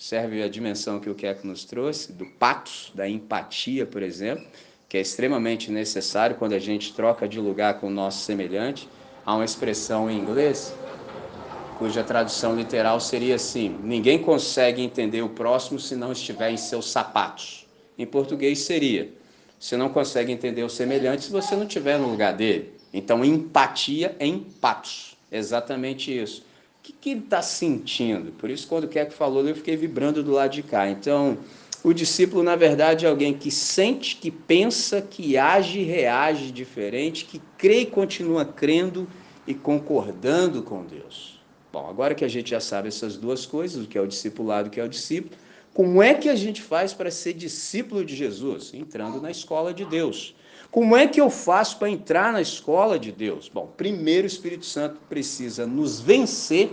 serve 0.00 0.42
a 0.42 0.48
dimensão 0.48 0.98
que 0.98 1.10
o 1.10 1.14
Keck 1.14 1.46
nos 1.46 1.62
trouxe, 1.62 2.10
do 2.10 2.24
patos, 2.24 2.90
da 2.94 3.06
empatia, 3.06 3.84
por 3.84 4.02
exemplo, 4.02 4.42
que 4.88 4.96
é 4.96 5.00
extremamente 5.02 5.70
necessário 5.70 6.36
quando 6.36 6.54
a 6.54 6.58
gente 6.58 6.94
troca 6.94 7.28
de 7.28 7.38
lugar 7.38 7.78
com 7.78 7.88
o 7.88 7.90
nosso 7.90 8.24
semelhante 8.24 8.88
há 9.26 9.34
uma 9.34 9.44
expressão 9.44 10.10
em 10.10 10.18
inglês 10.18 10.74
cuja 11.78 12.02
tradução 12.02 12.56
literal 12.56 12.98
seria 12.98 13.34
assim: 13.34 13.78
ninguém 13.82 14.18
consegue 14.18 14.82
entender 14.82 15.20
o 15.20 15.28
próximo 15.28 15.78
se 15.78 15.94
não 15.94 16.12
estiver 16.12 16.50
em 16.50 16.56
seus 16.56 16.90
sapatos. 16.90 17.66
Em 17.98 18.06
português 18.06 18.60
seria: 18.60 19.12
você 19.58 19.76
não 19.76 19.90
consegue 19.90 20.32
entender 20.32 20.62
o 20.62 20.70
semelhante 20.70 21.24
se 21.26 21.30
você 21.30 21.54
não 21.54 21.64
estiver 21.64 21.98
no 21.98 22.10
lugar 22.10 22.32
dele. 22.32 22.72
Então, 22.92 23.22
empatia 23.22 24.16
em 24.18 24.38
patos. 24.40 25.14
Exatamente 25.30 26.10
isso. 26.18 26.42
Que, 26.90 26.92
que 27.00 27.10
ele 27.10 27.20
está 27.20 27.40
sentindo? 27.40 28.32
Por 28.32 28.50
isso, 28.50 28.66
quando 28.66 28.84
o 28.84 28.88
Keck 28.88 29.12
falou, 29.14 29.46
eu 29.46 29.54
fiquei 29.54 29.76
vibrando 29.76 30.22
do 30.22 30.32
lado 30.32 30.50
de 30.50 30.62
cá. 30.62 30.88
Então, 30.88 31.38
o 31.84 31.92
discípulo, 31.92 32.42
na 32.42 32.56
verdade, 32.56 33.06
é 33.06 33.08
alguém 33.08 33.32
que 33.32 33.50
sente, 33.50 34.16
que 34.16 34.30
pensa, 34.30 35.00
que 35.00 35.38
age 35.38 35.80
e 35.80 35.84
reage 35.84 36.50
diferente, 36.50 37.24
que 37.24 37.40
crê 37.56 37.82
e 37.82 37.86
continua 37.86 38.44
crendo 38.44 39.08
e 39.46 39.54
concordando 39.54 40.62
com 40.62 40.84
Deus. 40.84 41.40
Bom, 41.72 41.88
agora 41.88 42.14
que 42.14 42.24
a 42.24 42.28
gente 42.28 42.50
já 42.50 42.60
sabe 42.60 42.88
essas 42.88 43.16
duas 43.16 43.46
coisas, 43.46 43.84
o 43.84 43.88
que 43.88 43.96
é 43.96 44.00
o 44.00 44.06
discipulado 44.06 44.68
o 44.68 44.70
que 44.70 44.80
é 44.80 44.84
o 44.84 44.88
discípulo, 44.88 45.36
como 45.72 46.02
é 46.02 46.14
que 46.14 46.28
a 46.28 46.34
gente 46.34 46.60
faz 46.60 46.92
para 46.92 47.10
ser 47.10 47.34
discípulo 47.34 48.04
de 48.04 48.16
Jesus? 48.16 48.74
Entrando 48.74 49.20
na 49.20 49.30
escola 49.30 49.72
de 49.72 49.84
Deus. 49.84 50.34
Como 50.70 50.96
é 50.96 51.06
que 51.06 51.20
eu 51.20 51.30
faço 51.30 51.78
para 51.78 51.90
entrar 51.90 52.32
na 52.32 52.40
escola 52.40 52.98
de 52.98 53.10
Deus? 53.10 53.48
Bom, 53.48 53.72
primeiro 53.76 54.24
o 54.24 54.26
Espírito 54.26 54.66
Santo 54.66 55.00
precisa 55.08 55.66
nos 55.66 56.00
vencer 56.00 56.72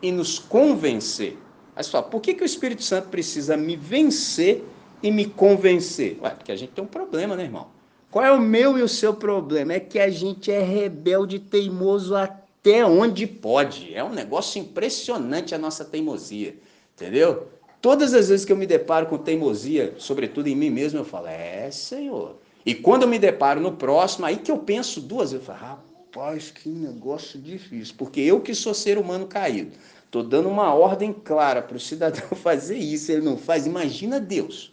e 0.00 0.12
nos 0.12 0.38
convencer 0.38 1.36
você 1.76 1.90
fala, 1.90 2.04
por 2.04 2.20
que, 2.20 2.34
que 2.34 2.42
o 2.42 2.46
Espírito 2.46 2.82
Santo 2.82 3.08
precisa 3.08 3.56
me 3.56 3.76
vencer 3.76 4.62
e 5.02 5.10
me 5.10 5.24
convencer? 5.24 6.18
Ué, 6.22 6.30
porque 6.30 6.52
a 6.52 6.56
gente 6.56 6.70
tem 6.70 6.84
um 6.84 6.88
problema, 6.88 7.34
né, 7.34 7.44
irmão? 7.44 7.68
Qual 8.10 8.24
é 8.24 8.30
o 8.30 8.40
meu 8.40 8.78
e 8.78 8.82
o 8.82 8.88
seu 8.88 9.14
problema? 9.14 9.72
É 9.72 9.80
que 9.80 9.98
a 9.98 10.10
gente 10.10 10.50
é 10.50 10.60
rebelde, 10.60 11.38
teimoso 11.38 12.14
até 12.14 12.84
onde 12.84 13.26
pode. 13.26 13.94
É 13.94 14.04
um 14.04 14.12
negócio 14.12 14.60
impressionante 14.60 15.54
a 15.54 15.58
nossa 15.58 15.82
teimosia, 15.82 16.54
entendeu? 16.94 17.48
Todas 17.80 18.12
as 18.12 18.28
vezes 18.28 18.44
que 18.44 18.52
eu 18.52 18.56
me 18.56 18.66
deparo 18.66 19.06
com 19.06 19.16
teimosia, 19.16 19.94
sobretudo 19.96 20.48
em 20.48 20.54
mim 20.54 20.68
mesmo, 20.68 20.98
eu 20.98 21.04
falo, 21.04 21.26
é, 21.28 21.70
Senhor. 21.70 22.36
E 22.64 22.74
quando 22.74 23.02
eu 23.02 23.08
me 23.08 23.18
deparo 23.18 23.60
no 23.60 23.72
próximo, 23.72 24.24
aí 24.24 24.36
que 24.36 24.50
eu 24.50 24.58
penso 24.58 25.00
duas 25.00 25.32
vezes, 25.32 25.48
eu 25.48 25.54
falo, 25.54 25.78
rapaz, 26.12 26.50
que 26.50 26.68
negócio 26.68 27.40
difícil, 27.40 27.94
porque 27.98 28.20
eu 28.20 28.40
que 28.40 28.54
sou 28.54 28.72
ser 28.72 28.98
humano 28.98 29.26
caído. 29.26 29.72
Estou 30.04 30.22
dando 30.22 30.48
uma 30.48 30.72
ordem 30.74 31.12
clara 31.12 31.62
para 31.62 31.76
o 31.76 31.80
cidadão 31.80 32.28
fazer 32.36 32.76
isso, 32.76 33.10
ele 33.10 33.22
não 33.22 33.36
faz, 33.36 33.66
imagina 33.66 34.20
Deus, 34.20 34.72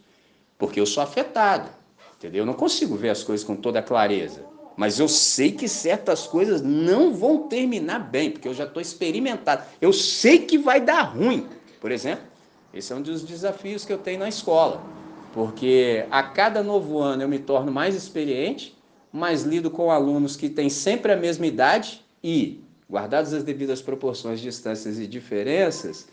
porque 0.58 0.78
eu 0.78 0.86
sou 0.86 1.02
afetado, 1.02 1.70
entendeu? 2.18 2.42
Eu 2.42 2.46
não 2.46 2.54
consigo 2.54 2.94
ver 2.94 3.08
as 3.08 3.24
coisas 3.24 3.44
com 3.44 3.56
toda 3.56 3.82
clareza, 3.82 4.44
mas 4.76 5.00
eu 5.00 5.08
sei 5.08 5.50
que 5.50 5.66
certas 5.66 6.26
coisas 6.26 6.62
não 6.62 7.14
vão 7.14 7.48
terminar 7.48 7.98
bem, 7.98 8.30
porque 8.30 8.46
eu 8.46 8.54
já 8.54 8.64
estou 8.64 8.80
experimentado, 8.80 9.64
eu 9.80 9.92
sei 9.92 10.40
que 10.40 10.58
vai 10.58 10.80
dar 10.80 11.02
ruim. 11.02 11.48
Por 11.80 11.90
exemplo, 11.90 12.24
esse 12.72 12.92
é 12.92 12.96
um 12.96 13.02
dos 13.02 13.22
desafios 13.22 13.84
que 13.84 13.92
eu 13.92 13.98
tenho 13.98 14.20
na 14.20 14.28
escola, 14.28 14.84
porque 15.32 16.06
a 16.10 16.22
cada 16.22 16.62
novo 16.62 16.98
ano 16.98 17.22
eu 17.22 17.28
me 17.28 17.38
torno 17.38 17.70
mais 17.70 17.94
experiente, 17.94 18.76
mas 19.12 19.42
lido 19.42 19.70
com 19.70 19.90
alunos 19.90 20.36
que 20.36 20.48
têm 20.48 20.68
sempre 20.68 21.12
a 21.12 21.16
mesma 21.16 21.46
idade 21.46 22.04
e 22.22 22.62
guardadas 22.88 23.32
as 23.32 23.42
devidas 23.42 23.80
proporções, 23.80 24.40
distâncias 24.40 24.98
e 24.98 25.06
diferenças, 25.06 26.08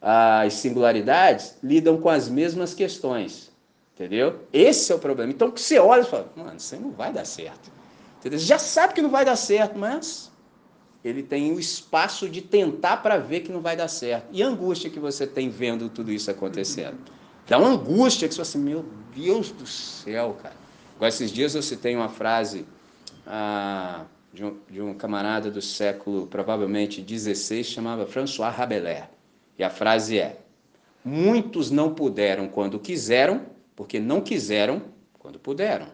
as 0.00 0.54
singularidades 0.54 1.56
lidam 1.62 2.00
com 2.00 2.08
as 2.08 2.28
mesmas 2.28 2.74
questões. 2.74 3.50
Entendeu? 3.94 4.40
Esse 4.52 4.90
é 4.90 4.94
o 4.94 4.98
problema. 4.98 5.30
Então, 5.30 5.50
que 5.50 5.60
você 5.60 5.78
olha 5.78 6.00
e 6.00 6.04
fala, 6.04 6.30
mano, 6.34 6.56
isso 6.56 6.74
aí 6.74 6.80
não 6.80 6.90
vai 6.90 7.12
dar 7.12 7.24
certo. 7.24 7.70
Entendeu? 8.18 8.38
Você 8.38 8.46
já 8.46 8.58
sabe 8.58 8.94
que 8.94 9.02
não 9.02 9.10
vai 9.10 9.24
dar 9.24 9.36
certo, 9.36 9.78
mas 9.78 10.30
ele 11.04 11.22
tem 11.22 11.52
o 11.52 11.60
espaço 11.60 12.28
de 12.28 12.40
tentar 12.40 12.98
para 12.98 13.18
ver 13.18 13.40
que 13.40 13.52
não 13.52 13.60
vai 13.60 13.76
dar 13.76 13.88
certo. 13.88 14.26
E 14.32 14.42
a 14.42 14.46
angústia 14.46 14.90
que 14.90 14.98
você 14.98 15.26
tem 15.26 15.48
vendo 15.48 15.88
tudo 15.88 16.10
isso 16.10 16.30
acontecendo. 16.30 16.98
Dá 17.46 17.58
uma 17.58 17.68
angústia 17.68 18.28
que 18.28 18.34
você 18.34 18.42
fala 18.42 18.48
assim, 18.48 18.58
meu 18.58 18.84
Deus 19.14 19.50
do 19.50 19.66
céu, 19.66 20.36
cara. 20.42 20.54
Agora, 20.96 21.08
esses 21.08 21.30
dias 21.30 21.54
eu 21.54 21.62
citei 21.62 21.94
uma 21.94 22.08
frase. 22.08 22.64
Ah, 23.26 24.04
de 24.32 24.44
um, 24.44 24.56
de 24.70 24.80
um 24.80 24.94
camarada 24.94 25.50
do 25.50 25.60
século 25.60 26.26
provavelmente 26.26 27.04
XVI, 27.06 27.62
chamava 27.62 28.06
François 28.06 28.50
Rabelais. 28.50 29.04
E 29.58 29.62
a 29.62 29.70
frase 29.70 30.18
é: 30.18 30.38
Muitos 31.04 31.70
não 31.70 31.94
puderam 31.94 32.48
quando 32.48 32.78
quiseram, 32.78 33.42
porque 33.76 34.00
não 34.00 34.20
quiseram 34.20 34.82
quando 35.18 35.38
puderam. 35.38 35.86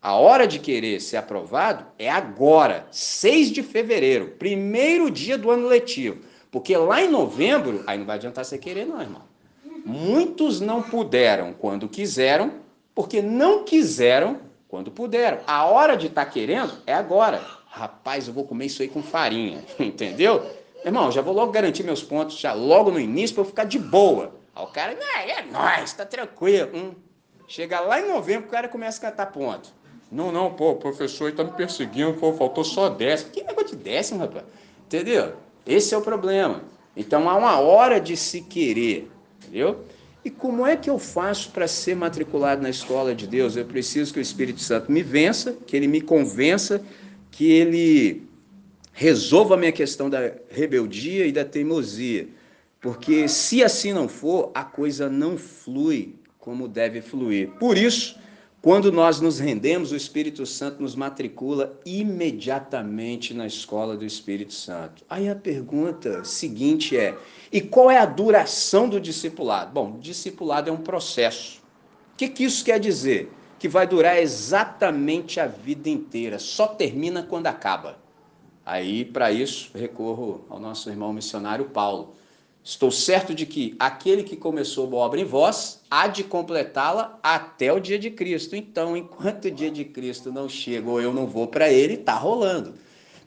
A 0.00 0.14
hora 0.14 0.46
de 0.46 0.58
querer 0.58 1.00
ser 1.00 1.16
aprovado 1.16 1.86
é 1.98 2.10
agora, 2.10 2.86
6 2.90 3.50
de 3.50 3.62
fevereiro, 3.62 4.34
primeiro 4.38 5.10
dia 5.10 5.38
do 5.38 5.50
ano 5.50 5.66
letivo. 5.66 6.20
Porque 6.50 6.76
lá 6.76 7.02
em 7.02 7.10
novembro, 7.10 7.82
aí 7.86 7.98
não 7.98 8.04
vai 8.04 8.16
adiantar 8.16 8.44
você 8.44 8.58
querer, 8.58 8.84
não, 8.84 9.00
irmão. 9.00 9.22
Muitos 9.84 10.60
não 10.60 10.82
puderam 10.82 11.52
quando 11.52 11.88
quiseram, 11.88 12.52
porque 12.94 13.20
não 13.20 13.64
quiseram 13.64 14.40
quando 14.68 14.90
puderam. 14.90 15.40
A 15.46 15.66
hora 15.66 15.96
de 15.96 16.06
estar 16.06 16.24
tá 16.24 16.30
querendo 16.30 16.72
é 16.86 16.94
agora 16.94 17.40
rapaz, 17.74 18.28
eu 18.28 18.34
vou 18.34 18.44
comer 18.44 18.66
isso 18.66 18.82
aí 18.82 18.88
com 18.88 19.02
farinha, 19.02 19.64
entendeu? 19.80 20.48
Irmão, 20.84 21.10
já 21.10 21.20
vou 21.20 21.34
logo 21.34 21.50
garantir 21.50 21.82
meus 21.82 22.02
pontos, 22.02 22.38
já 22.38 22.52
logo 22.52 22.90
no 22.90 23.00
início, 23.00 23.34
para 23.34 23.42
eu 23.42 23.48
ficar 23.48 23.64
de 23.64 23.78
boa. 23.78 24.32
Aí 24.54 24.62
o 24.62 24.66
cara, 24.68 24.94
não, 24.94 25.20
é 25.20 25.42
nóis, 25.42 25.92
tá 25.92 26.04
tranquilo. 26.04 26.70
Hum. 26.72 26.92
Chega 27.48 27.80
lá 27.80 28.00
em 28.00 28.08
novembro, 28.08 28.46
o 28.46 28.50
cara 28.50 28.68
começa 28.68 29.04
a 29.04 29.10
cantar 29.10 29.26
ponto. 29.32 29.72
Não, 30.10 30.30
não, 30.30 30.52
pô, 30.52 30.70
o 30.70 30.76
professor 30.76 31.30
está 31.30 31.42
me 31.42 31.50
perseguindo, 31.50 32.14
pô, 32.14 32.32
faltou 32.34 32.62
só 32.62 32.88
décimo. 32.88 33.32
Que 33.32 33.42
negócio 33.42 33.76
de 33.76 33.82
décimo, 33.82 34.20
rapaz? 34.20 34.44
Entendeu? 34.86 35.34
Esse 35.66 35.94
é 35.94 35.98
o 35.98 36.02
problema. 36.02 36.62
Então 36.96 37.28
há 37.28 37.36
uma 37.36 37.58
hora 37.58 38.00
de 38.00 38.16
se 38.16 38.42
querer, 38.42 39.10
entendeu? 39.44 39.84
E 40.24 40.30
como 40.30 40.66
é 40.66 40.74
que 40.74 40.88
eu 40.88 40.98
faço 40.98 41.50
para 41.50 41.68
ser 41.68 41.94
matriculado 41.94 42.62
na 42.62 42.70
escola 42.70 43.14
de 43.14 43.26
Deus? 43.26 43.56
Eu 43.56 43.64
preciso 43.64 44.12
que 44.12 44.18
o 44.18 44.22
Espírito 44.22 44.60
Santo 44.60 44.90
me 44.90 45.02
vença, 45.02 45.56
que 45.66 45.76
ele 45.76 45.86
me 45.86 46.00
convença, 46.00 46.82
que 47.30 47.52
ele 47.52 48.22
resolva 48.92 49.54
a 49.54 49.58
minha 49.58 49.72
questão 49.72 50.08
da 50.08 50.32
rebeldia 50.48 51.26
e 51.26 51.32
da 51.32 51.44
teimosia. 51.44 52.28
Porque 52.80 53.28
se 53.28 53.62
assim 53.62 53.92
não 53.92 54.08
for, 54.08 54.50
a 54.54 54.64
coisa 54.64 55.10
não 55.10 55.36
flui 55.36 56.14
como 56.38 56.68
deve 56.68 57.00
fluir. 57.00 57.50
Por 57.58 57.76
isso, 57.76 58.18
quando 58.64 58.90
nós 58.90 59.20
nos 59.20 59.38
rendemos, 59.38 59.92
o 59.92 59.96
Espírito 59.96 60.46
Santo 60.46 60.80
nos 60.80 60.96
matricula 60.96 61.78
imediatamente 61.84 63.34
na 63.34 63.46
escola 63.46 63.94
do 63.94 64.06
Espírito 64.06 64.54
Santo. 64.54 65.04
Aí 65.06 65.28
a 65.28 65.36
pergunta 65.36 66.24
seguinte 66.24 66.96
é: 66.96 67.14
e 67.52 67.60
qual 67.60 67.90
é 67.90 67.98
a 67.98 68.06
duração 68.06 68.88
do 68.88 68.98
discipulado? 68.98 69.70
Bom, 69.70 69.98
discipulado 69.98 70.70
é 70.70 70.72
um 70.72 70.78
processo. 70.78 71.58
O 72.14 72.16
que, 72.16 72.26
que 72.26 72.42
isso 72.42 72.64
quer 72.64 72.80
dizer? 72.80 73.30
Que 73.58 73.68
vai 73.68 73.86
durar 73.86 74.16
exatamente 74.16 75.38
a 75.38 75.46
vida 75.46 75.90
inteira, 75.90 76.38
só 76.38 76.66
termina 76.66 77.22
quando 77.22 77.48
acaba. 77.48 77.98
Aí, 78.64 79.04
para 79.04 79.30
isso, 79.30 79.72
recorro 79.74 80.42
ao 80.48 80.58
nosso 80.58 80.88
irmão 80.88 81.12
missionário 81.12 81.66
Paulo 81.66 82.14
Estou 82.66 82.90
certo 82.90 83.34
de 83.34 83.44
que 83.44 83.76
aquele 83.78 84.22
que 84.22 84.36
começou 84.36 84.90
a 84.90 84.96
obra 84.96 85.20
em 85.20 85.24
vós 85.24 85.82
há 85.90 86.06
de 86.06 86.24
completá-la 86.24 87.18
até 87.22 87.70
o 87.70 87.78
dia 87.78 87.98
de 87.98 88.10
Cristo. 88.10 88.56
Então, 88.56 88.96
enquanto 88.96 89.44
o 89.44 89.50
dia 89.50 89.70
de 89.70 89.84
Cristo 89.84 90.32
não 90.32 90.48
chega 90.48 90.88
ou 90.88 90.98
eu 90.98 91.12
não 91.12 91.26
vou 91.26 91.46
para 91.46 91.70
ele, 91.70 91.92
está 91.92 92.14
rolando. 92.14 92.72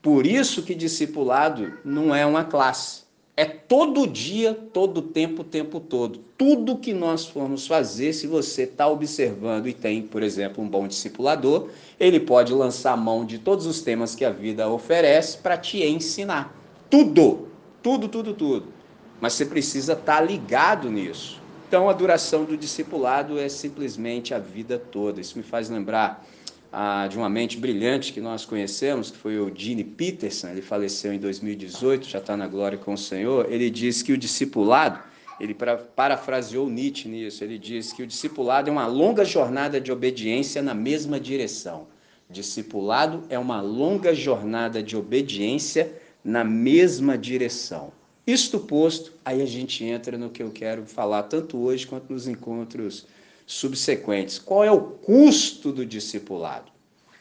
Por 0.01 0.25
isso 0.25 0.63
que 0.63 0.73
discipulado 0.73 1.71
não 1.85 2.15
é 2.15 2.25
uma 2.25 2.45
classe. 2.45 3.03
É 3.35 3.45
todo 3.45 4.07
dia, 4.07 4.55
todo 4.73 5.03
tempo, 5.03 5.43
o 5.43 5.45
tempo 5.45 5.79
todo. 5.79 6.17
Tudo 6.35 6.79
que 6.79 6.91
nós 6.91 7.27
formos 7.27 7.67
fazer, 7.67 8.13
se 8.13 8.25
você 8.25 8.63
está 8.63 8.87
observando 8.87 9.67
e 9.67 9.73
tem, 9.73 10.01
por 10.01 10.23
exemplo, 10.23 10.63
um 10.63 10.67
bom 10.67 10.87
discipulador, 10.87 11.69
ele 11.99 12.19
pode 12.19 12.51
lançar 12.53 12.97
mão 12.97 13.23
de 13.23 13.37
todos 13.37 13.67
os 13.67 13.81
temas 13.81 14.15
que 14.15 14.25
a 14.25 14.31
vida 14.31 14.67
oferece 14.67 15.37
para 15.37 15.55
te 15.55 15.83
ensinar. 15.85 16.57
Tudo, 16.89 17.49
tudo, 17.83 18.07
tudo, 18.07 18.33
tudo 18.33 18.76
mas 19.19 19.33
você 19.33 19.45
precisa 19.45 19.93
estar 19.93 20.21
ligado 20.21 20.89
nisso. 20.89 21.41
Então, 21.67 21.89
a 21.89 21.93
duração 21.93 22.45
do 22.45 22.55
discipulado 22.55 23.37
é 23.37 23.49
simplesmente 23.49 24.33
a 24.33 24.39
vida 24.39 24.79
toda. 24.79 25.19
Isso 25.19 25.37
me 25.37 25.43
faz 25.43 25.69
lembrar 25.69 26.25
ah, 26.71 27.07
de 27.09 27.17
uma 27.17 27.27
mente 27.27 27.57
brilhante 27.57 28.13
que 28.13 28.21
nós 28.21 28.45
conhecemos, 28.45 29.11
que 29.11 29.17
foi 29.17 29.37
o 29.37 29.51
Gene 29.53 29.83
Peterson. 29.83 30.47
Ele 30.47 30.61
faleceu 30.61 31.11
em 31.11 31.19
2018, 31.19 32.07
já 32.07 32.19
está 32.19 32.37
na 32.37 32.47
glória 32.47 32.77
com 32.77 32.93
o 32.93 32.97
Senhor. 32.97 33.51
Ele 33.51 33.69
diz 33.69 34.01
que 34.01 34.13
o 34.13 34.17
discipulado, 34.17 34.99
ele 35.41 35.53
parafraseou 35.53 36.69
Nietzsche 36.69 37.09
nisso. 37.09 37.43
Ele 37.43 37.59
diz 37.59 37.91
que 37.91 38.01
o 38.01 38.07
discipulado 38.07 38.69
é 38.69 38.71
uma 38.71 38.87
longa 38.87 39.25
jornada 39.25 39.81
de 39.81 39.91
obediência 39.91 40.61
na 40.61 40.73
mesma 40.73 41.19
direção. 41.19 41.87
Discipulado 42.29 43.23
é 43.29 43.37
uma 43.37 43.59
longa 43.59 44.13
jornada 44.13 44.81
de 44.81 44.95
obediência 44.95 45.93
na 46.23 46.43
mesma 46.43 47.17
direção. 47.17 47.91
Isto 48.27 48.59
posto, 48.59 49.13
aí 49.23 49.41
a 49.41 49.45
gente 49.45 49.85
entra 49.85 50.17
no 50.17 50.29
que 50.29 50.43
eu 50.43 50.51
quero 50.51 50.85
falar 50.85 51.23
tanto 51.23 51.57
hoje 51.57 51.87
quanto 51.87 52.11
nos 52.11 52.27
encontros 52.27 53.07
subsequentes. 53.45 54.37
Qual 54.37 54.65
é 54.65 54.69
o 54.69 54.81
custo 54.81 55.71
do 55.71 55.85
discipulado? 55.85 56.69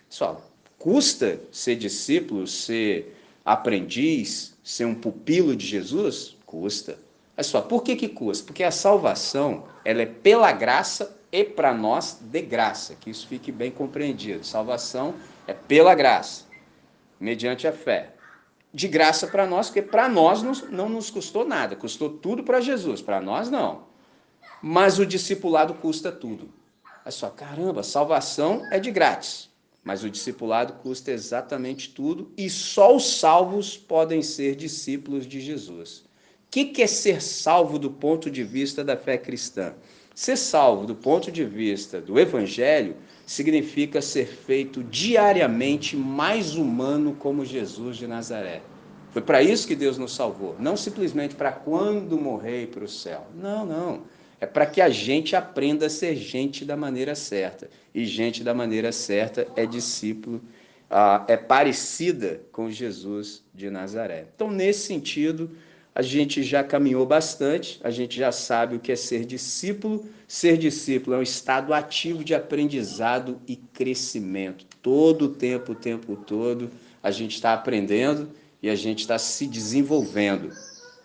Só, 0.09 0.45
custa 0.77 1.40
ser 1.53 1.77
discípulo, 1.77 2.49
ser 2.49 3.16
aprendiz, 3.45 4.57
ser 4.64 4.85
um 4.85 4.97
pupilo 4.97 5.55
de 5.55 5.64
Jesus? 5.64 6.37
Custa. 6.45 6.99
Mas 7.37 7.47
só, 7.47 7.61
por 7.61 7.85
que 7.85 7.95
que 7.95 8.09
custa? 8.09 8.45
Porque 8.45 8.64
a 8.64 8.73
salvação, 8.73 9.69
ela 9.85 10.03
é 10.03 10.07
pela 10.07 10.51
graça 10.51 11.16
e 11.31 11.45
para 11.45 11.73
nós 11.73 12.19
de 12.21 12.42
graça, 12.42 12.97
que 12.97 13.11
isso 13.11 13.29
fique 13.29 13.53
bem 13.53 13.71
compreendido. 13.71 14.45
Salvação 14.45 15.14
é 15.47 15.53
pela 15.53 15.95
graça, 15.95 16.47
mediante 17.21 17.69
a 17.69 17.73
fé 17.73 18.16
de 18.77 18.89
graça 18.89 19.27
para 19.27 19.47
nós, 19.47 19.69
porque 19.69 19.81
para 19.81 20.07
nós 20.07 20.43
não 20.69 20.87
nos 20.87 21.09
custou 21.09 21.47
nada, 21.47 21.75
custou 21.75 22.11
tudo 22.11 22.45
para 22.45 22.61
Jesus, 22.61 23.01
para 23.01 23.23
nós 23.23 23.49
não. 23.49 23.85
Mas 24.61 24.99
o 24.99 25.07
discipulado 25.07 25.73
custa 25.73 26.12
tudo. 26.12 26.51
É 27.03 27.11
só, 27.11 27.31
caramba, 27.31 27.83
salvação 27.83 28.69
é 28.71 28.79
de 28.79 28.91
grátis, 28.91 29.49
mas 29.83 30.05
o 30.05 30.11
discipulado 30.11 30.75
custa 30.75 31.11
exatamente 31.11 31.89
tudo 31.89 32.31
e 32.37 32.51
só 32.51 32.95
os 32.95 33.19
salvos 33.19 33.79
podem 33.79 34.21
ser 34.21 34.55
discípulos 34.55 35.27
de 35.27 35.41
Jesus. 35.41 36.05
O 36.47 36.51
que 36.51 36.83
é 36.83 36.87
ser 36.87 37.23
salvo 37.23 37.79
do 37.79 37.91
ponto 37.91 38.31
de 38.31 38.45
vista 38.45 38.85
da 38.85 38.95
fé 38.95 39.17
cristã? 39.17 39.73
Ser 40.17 40.39
salvo 40.39 40.87
do 40.87 40.95
ponto 40.95 41.31
de 41.31 41.45
vista 41.45 42.01
do 42.01 42.19
Evangelho 42.19 42.97
significa 43.27 44.01
ser 44.01 44.25
feito 44.27 44.83
diariamente 44.83 45.95
mais 45.95 46.57
humano 46.57 47.15
como 47.19 47.45
Jesus 47.45 47.99
de 47.99 48.07
Nazaré. 48.07 48.63
Foi 49.11 49.21
para 49.21 49.43
isso 49.43 49.69
que 49.69 49.77
Deus 49.77 49.99
nos 49.99 50.15
salvou, 50.15 50.57
não 50.59 50.75
simplesmente 50.75 51.35
para 51.35 51.53
quando 51.53 52.19
morrer 52.19 52.69
para 52.69 52.85
o 52.85 52.89
céu. 52.89 53.27
Não, 53.35 53.67
não. 53.67 54.05
É 54.41 54.47
para 54.47 54.65
que 54.65 54.81
a 54.81 54.89
gente 54.89 55.37
aprenda 55.37 55.85
a 55.85 55.91
ser 55.91 56.17
gente 56.17 56.65
da 56.65 56.79
maneira 56.79 57.15
certa. 57.15 57.69
E 57.95 58.07
gente 58.07 58.43
da 58.43 58.55
maneira 58.55 58.93
certa 58.93 59.47
é 59.55 59.67
discípulo, 59.67 60.41
ah, 60.89 61.27
é 61.29 61.37
parecida 61.37 62.41
com 62.51 62.71
Jesus 62.71 63.45
de 63.55 63.69
Nazaré. 63.69 64.29
Então, 64.35 64.51
nesse 64.51 64.87
sentido, 64.87 65.51
a 65.97 66.03
gente 66.03 66.43
já 66.43 66.63
caminhou 66.63 67.07
bastante, 67.07 67.81
a 67.83 67.91
gente 67.91 68.19
já 68.19 68.31
sabe 68.31 68.77
o 68.77 68.79
que 68.79 68.93
é 68.93 68.97
ser 68.97 69.25
discípulo. 69.25 70.05
Ser 70.29 70.59
discípulo 70.59 71.17
é 71.17 71.19
um 71.21 71.23
estado 71.23 71.73
ativo 71.73 72.23
de 72.23 72.35
aprendizado 72.35 73.41
e 73.49 73.57
crescimento. 73.57 74.67
Todo 74.83 75.23
o 75.23 75.29
tempo, 75.31 75.73
o 75.73 75.75
tempo 75.75 76.15
todo, 76.15 76.71
a 77.03 77.11
gente 77.11 77.37
está 77.37 77.55
aprendendo 77.55 78.29
e 78.63 78.69
a 78.69 78.75
gente 78.75 79.01
está 79.01 79.19
se 79.19 79.47
desenvolvendo. 79.47 80.51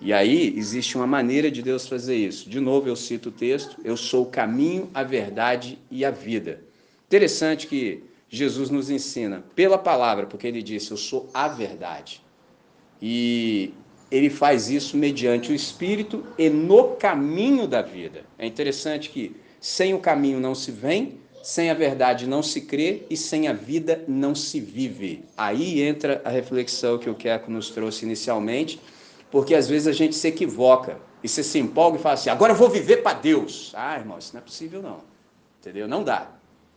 E 0.02 0.12
aí 0.12 0.54
existe 0.58 0.98
uma 0.98 1.08
maneira 1.08 1.50
de 1.50 1.62
Deus 1.62 1.88
fazer 1.88 2.18
isso. 2.18 2.50
De 2.50 2.60
novo, 2.60 2.90
eu 2.90 2.96
cito 2.98 3.30
o 3.30 3.32
texto: 3.32 3.78
Eu 3.86 3.96
sou 3.96 4.24
o 4.24 4.30
caminho, 4.30 4.90
a 4.94 5.04
verdade 5.04 5.80
e 5.90 6.04
a 6.04 6.12
vida. 6.12 6.66
Interessante 7.08 7.66
que 7.66 8.04
Jesus 8.28 8.70
nos 8.70 8.90
ensina 8.90 9.42
pela 9.56 9.78
palavra, 9.78 10.26
porque 10.26 10.48
ele 10.48 10.62
disse: 10.62 10.92
Eu 10.92 10.98
sou 10.98 11.30
a 11.34 11.48
verdade. 11.48 12.22
E 13.02 13.74
ele 14.12 14.30
faz 14.30 14.70
isso 14.70 14.98
mediante 14.98 15.52
o 15.52 15.56
Espírito 15.56 16.26
e 16.38 16.50
no 16.50 16.96
caminho 16.96 17.66
da 17.66 17.82
vida. 17.82 18.26
É 18.38 18.46
interessante 18.46 19.10
que 19.10 19.36
sem 19.60 19.94
o 19.94 20.00
caminho 20.00 20.40
não 20.40 20.54
se 20.54 20.70
vem, 20.72 21.20
sem 21.42 21.70
a 21.70 21.74
verdade 21.74 22.28
não 22.28 22.44
se 22.44 22.62
crê 22.62 23.04
e 23.10 23.16
sem 23.16 23.48
a 23.48 23.54
vida 23.54 24.04
não 24.08 24.36
se 24.36 24.60
vive. 24.60 25.24
Aí 25.38 25.82
entra 25.82 26.22
a 26.26 26.30
reflexão 26.30 26.98
que 26.98 27.10
o 27.10 27.16
Keco 27.16 27.50
nos 27.50 27.70
trouxe 27.70 28.06
inicialmente, 28.06 28.80
porque 29.32 29.56
às 29.56 29.68
vezes 29.68 29.88
a 29.88 29.94
gente 29.94 30.14
se 30.14 30.28
equivoca 30.28 31.00
e 31.24 31.30
você 31.30 31.42
se 31.42 31.58
empolga 31.58 31.98
e 31.98 32.02
fala 32.02 32.16
assim: 32.16 32.30
agora 32.30 32.52
eu 32.52 32.58
vou 32.58 32.70
viver 32.70 32.98
para 32.98 33.18
Deus. 33.18 33.72
Ah, 33.74 33.98
irmão, 33.98 34.20
isso 34.20 34.34
não 34.34 34.42
é 34.42 34.44
possível 34.44 34.82
não. 34.82 35.00
Entendeu? 35.60 35.88
Não 35.88 36.04
dá. 36.04 36.32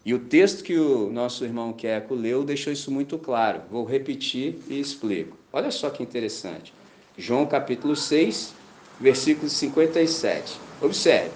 E 0.04 0.12
o 0.12 0.18
texto 0.18 0.62
que 0.62 0.78
o 0.78 1.10
nosso 1.10 1.44
irmão 1.44 1.72
Keco 1.72 2.14
leu 2.14 2.44
deixou 2.44 2.72
isso 2.72 2.90
muito 2.90 3.18
claro. 3.18 3.62
Vou 3.70 3.84
repetir 3.84 4.58
e 4.68 4.78
explico. 4.78 5.36
Olha 5.50 5.70
só 5.70 5.88
que 5.88 6.02
interessante. 6.02 6.72
João 7.16 7.46
capítulo 7.46 7.94
6, 7.94 8.54
versículo 9.00 9.48
57. 9.48 10.58
Observe: 10.80 11.30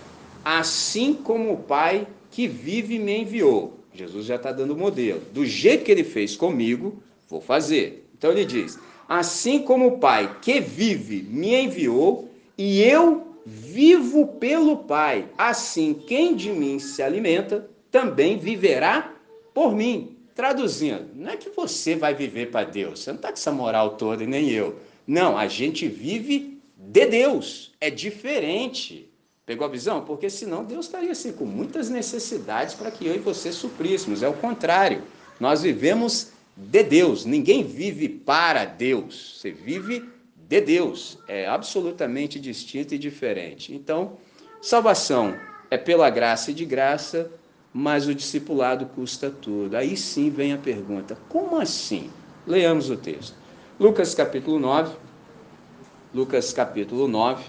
Assim 0.45 1.14
como 1.14 1.53
o 1.53 1.59
Pai 1.59 2.07
que 2.31 2.47
vive 2.49 2.99
me 2.99 3.19
enviou. 3.19 3.79
Jesus 3.95 4.27
já 4.27 4.37
está 4.37 4.53
dando 4.53 4.75
o 4.75 4.77
modelo. 4.77 5.21
Do 5.33 5.45
jeito 5.47 5.85
que 5.85 5.91
ele 5.91 6.05
fez 6.05 6.37
comigo, 6.37 7.03
vou 7.29 7.41
fazer. 7.41 8.09
Então 8.17 8.31
ele 8.33 8.45
diz: 8.45 8.79
Assim 9.09 9.61
como 9.61 9.87
o 9.87 9.99
Pai 9.99 10.37
que 10.43 10.61
vive 10.61 11.23
me 11.23 11.55
enviou, 11.55 12.29
e 12.57 12.83
eu 12.83 13.29
vivo 13.47 14.27
pelo 14.27 14.79
Pai, 14.79 15.27
assim 15.38 15.95
quem 15.95 16.35
de 16.35 16.51
mim 16.51 16.79
se 16.79 17.03
alimenta 17.03 17.69
também 17.91 18.37
viverá 18.37 19.14
por 19.55 19.75
mim. 19.75 20.17
Traduzindo, 20.35 21.09
não 21.14 21.31
é 21.31 21.37
que 21.37 21.51
você 21.51 21.97
vai 21.97 22.14
viver 22.14 22.51
para 22.51 22.69
Deus, 22.69 23.01
você 23.01 23.11
não 23.11 23.17
está 23.17 23.29
com 23.29 23.35
essa 23.35 23.51
moral 23.51 23.97
toda 23.97 24.23
e 24.23 24.27
nem 24.27 24.51
eu. 24.51 24.77
Não, 25.09 25.38
a 25.38 25.49
gente 25.49 25.88
vive 25.88 26.61
de 26.77 27.07
Deus. 27.07 27.73
É 27.81 27.88
diferente. 27.88 29.09
Pegou 29.47 29.66
a 29.66 29.71
visão? 29.71 30.05
Porque 30.05 30.29
senão 30.29 30.62
Deus 30.62 30.85
estaria 30.85 31.12
assim 31.12 31.33
com 31.33 31.47
muitas 31.47 31.88
necessidades 31.88 32.75
para 32.75 32.90
que 32.90 33.07
eu 33.07 33.14
e 33.14 33.18
você 33.18 33.51
supríssemos. 33.51 34.23
É 34.23 34.29
o 34.29 34.35
contrário. 34.35 35.03
Nós 35.40 35.62
vivemos 35.62 36.33
de 36.55 36.83
Deus. 36.83 37.25
Ninguém 37.25 37.64
vive 37.64 38.07
para 38.07 38.66
Deus. 38.66 39.38
Você 39.40 39.51
vive 39.51 40.07
de 40.37 40.61
Deus. 40.61 41.16
É 41.27 41.47
absolutamente 41.47 42.38
distinto 42.38 42.94
e 42.94 42.99
diferente. 42.99 43.75
Então, 43.75 44.18
salvação 44.61 45.35
é 45.71 45.79
pela 45.79 46.11
graça 46.11 46.51
e 46.51 46.55
de 46.55 46.66
graça, 46.66 47.31
mas 47.73 48.07
o 48.07 48.14
discipulado 48.14 48.85
custa 48.85 49.31
tudo. 49.31 49.75
Aí 49.75 49.97
sim 49.97 50.29
vem 50.29 50.53
a 50.53 50.59
pergunta: 50.59 51.16
como 51.31 51.59
assim? 51.59 52.11
Leamos 52.47 52.90
o 52.90 52.97
texto. 52.97 53.48
Lucas 53.81 54.12
capítulo 54.12 54.59
9. 54.59 54.97
Lucas 56.12 56.53
capítulo 56.53 57.07
9, 57.07 57.45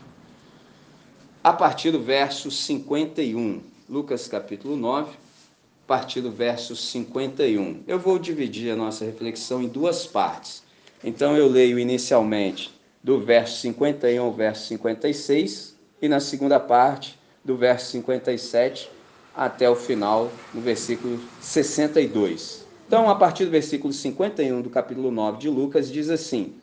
a 1.44 1.52
partir 1.52 1.90
do 1.90 2.00
verso 2.00 2.52
51. 2.52 3.64
Lucas 3.90 4.28
capítulo 4.28 4.76
9, 4.76 5.10
a 5.10 5.88
partir 5.88 6.22
do 6.22 6.30
verso 6.30 6.76
51. 6.76 7.82
Eu 7.88 7.98
vou 7.98 8.20
dividir 8.20 8.72
a 8.72 8.76
nossa 8.76 9.06
reflexão 9.06 9.64
em 9.64 9.68
duas 9.68 10.06
partes. 10.06 10.62
Então 11.04 11.36
eu 11.36 11.48
leio 11.48 11.80
inicialmente 11.80 12.72
do 13.04 13.20
verso 13.20 13.60
51 13.62 14.24
ao 14.24 14.32
verso 14.32 14.68
56 14.68 15.76
e 16.00 16.08
na 16.08 16.20
segunda 16.20 16.60
parte 16.60 17.18
do 17.44 17.58
verso 17.58 17.90
57 17.90 18.88
até 19.36 19.68
o 19.68 19.76
final, 19.76 20.32
no 20.54 20.62
versículo 20.62 21.20
62. 21.42 22.59
Então, 22.90 23.08
a 23.08 23.14
partir 23.14 23.46
do 23.46 23.52
versículo 23.52 23.94
51 23.94 24.64
do 24.64 24.70
capítulo 24.72 25.12
9 25.12 25.38
de 25.38 25.48
Lucas, 25.48 25.92
diz 25.92 26.10
assim: 26.10 26.56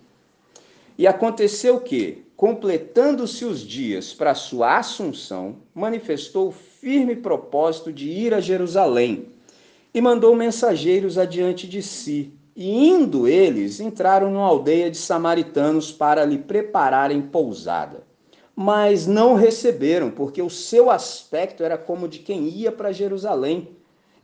E 0.99 1.07
aconteceu 1.07 1.79
que, 1.79 2.25
completando-se 2.37 3.45
os 3.45 3.61
dias 3.61 4.13
para 4.13 4.35
sua 4.35 4.77
assunção, 4.77 5.59
manifestou 5.73 6.49
o 6.49 6.51
firme 6.51 7.15
propósito 7.15 7.93
de 7.93 8.11
ir 8.11 8.35
a 8.35 8.41
Jerusalém 8.41 9.29
e 9.95 10.01
mandou 10.01 10.35
mensageiros 10.35 11.17
adiante 11.17 11.69
de 11.69 11.81
si. 11.81 12.33
E 12.57 12.89
indo 12.89 13.29
eles, 13.29 13.79
entraram 13.79 14.29
numa 14.29 14.49
aldeia 14.49 14.91
de 14.91 14.97
samaritanos 14.97 15.93
para 15.93 16.25
lhe 16.25 16.39
prepararem 16.39 17.23
pousada 17.23 18.05
mas 18.59 19.07
não 19.07 19.35
receberam, 19.35 20.11
porque 20.11 20.41
o 20.41 20.49
seu 20.49 20.91
aspecto 20.91 21.63
era 21.63 21.77
como 21.77 22.09
de 22.09 22.21
quem 22.21 22.49
ia 22.49 22.73
para 22.73 22.91
Jerusalém. 22.91 23.77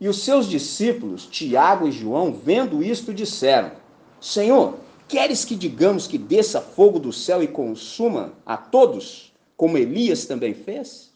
E 0.03 0.07
os 0.09 0.17
seus 0.17 0.49
discípulos, 0.49 1.25
Tiago 1.25 1.87
e 1.87 1.91
João, 1.93 2.33
vendo 2.33 2.83
isto, 2.83 3.13
disseram: 3.13 3.71
Senhor, 4.19 4.75
queres 5.07 5.45
que 5.45 5.55
digamos 5.55 6.07
que 6.07 6.17
desça 6.17 6.59
fogo 6.59 6.99
do 6.99 7.13
céu 7.13 7.41
e 7.41 7.47
consuma 7.47 8.33
a 8.45 8.57
todos, 8.57 9.31
como 9.55 9.77
Elias 9.77 10.25
também 10.25 10.53
fez? 10.53 11.13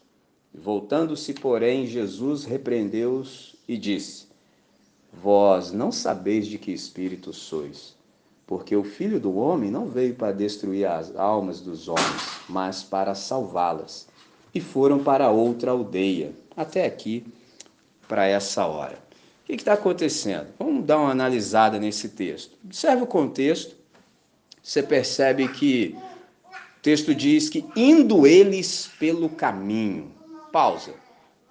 Voltando-se, 0.54 1.34
porém, 1.34 1.86
Jesus 1.86 2.46
repreendeu-os 2.46 3.56
e 3.68 3.76
disse: 3.76 4.24
Vós 5.22 5.70
não 5.70 5.92
sabeis 5.92 6.46
de 6.46 6.56
que 6.56 6.72
espírito 6.72 7.30
sois 7.34 7.94
porque 8.46 8.74
o 8.74 8.82
Filho 8.82 9.20
do 9.20 9.36
Homem 9.36 9.70
não 9.70 9.90
veio 9.90 10.14
para 10.14 10.32
destruir 10.32 10.86
as 10.86 11.14
almas 11.14 11.60
dos 11.60 11.86
homens, 11.86 12.40
mas 12.48 12.82
para 12.82 13.14
salvá-las. 13.14 14.08
E 14.54 14.58
foram 14.58 15.04
para 15.04 15.30
outra 15.30 15.72
aldeia, 15.72 16.32
até 16.56 16.86
aqui, 16.86 17.26
para 18.08 18.26
essa 18.26 18.66
hora. 18.66 18.98
O 19.44 19.46
que 19.46 19.54
está 19.54 19.74
acontecendo? 19.74 20.48
Vamos 20.58 20.84
dar 20.84 20.98
uma 20.98 21.10
analisada 21.10 21.78
nesse 21.78 22.10
texto. 22.10 22.56
Observe 22.64 23.02
o 23.02 23.06
contexto, 23.06 23.76
você 24.62 24.82
percebe 24.82 25.48
que 25.48 25.96
o 26.46 26.80
texto 26.82 27.14
diz 27.14 27.48
que 27.48 27.64
indo 27.76 28.26
eles 28.26 28.90
pelo 28.98 29.28
caminho. 29.28 30.12
Pausa. 30.52 30.94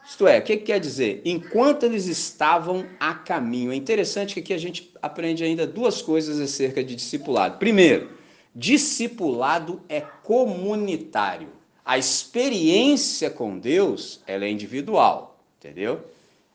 Isto 0.08 0.26
é, 0.26 0.39
o 0.39 0.41
que, 0.41 0.58
quer 0.58 0.80
dizer? 0.80 1.22
Enquanto 1.26 1.84
eles 1.84 2.06
estavam 2.06 2.86
a 3.00 3.13
caminho. 3.13 3.72
É 3.72 3.76
interessante 3.76 4.34
que 4.34 4.39
aqui 4.39 4.54
a 4.54 4.58
gente 4.58 4.93
aprende 5.02 5.43
ainda 5.43 5.67
duas 5.67 6.02
coisas 6.02 6.39
acerca 6.39 6.84
de 6.84 6.96
discipulado. 6.96 7.58
Primeiro, 7.58 8.12
discipulado 8.56 9.82
é 9.89 10.02
comunitário. 10.02 11.50
A 11.84 11.98
experiência 11.98 13.30
com 13.30 13.58
Deus 13.58 14.22
ela 14.26 14.46
é 14.46 14.50
individual, 14.50 15.39
entendeu? 15.58 16.02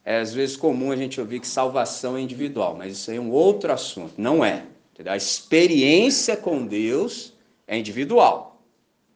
É 0.04 0.18
às 0.18 0.34
vezes 0.34 0.56
comum 0.56 0.90
a 0.90 0.96
gente 0.96 1.20
ouvir 1.20 1.40
que 1.40 1.46
salvação 1.46 2.16
é 2.16 2.20
individual, 2.20 2.74
mas 2.76 2.92
isso 2.92 3.10
aí 3.10 3.16
é 3.16 3.20
um 3.20 3.30
outro 3.30 3.72
assunto. 3.72 4.14
Não 4.18 4.44
é. 4.44 4.64
A 5.06 5.16
experiência 5.16 6.36
com 6.36 6.66
Deus 6.66 7.32
é 7.66 7.78
individual, 7.78 8.62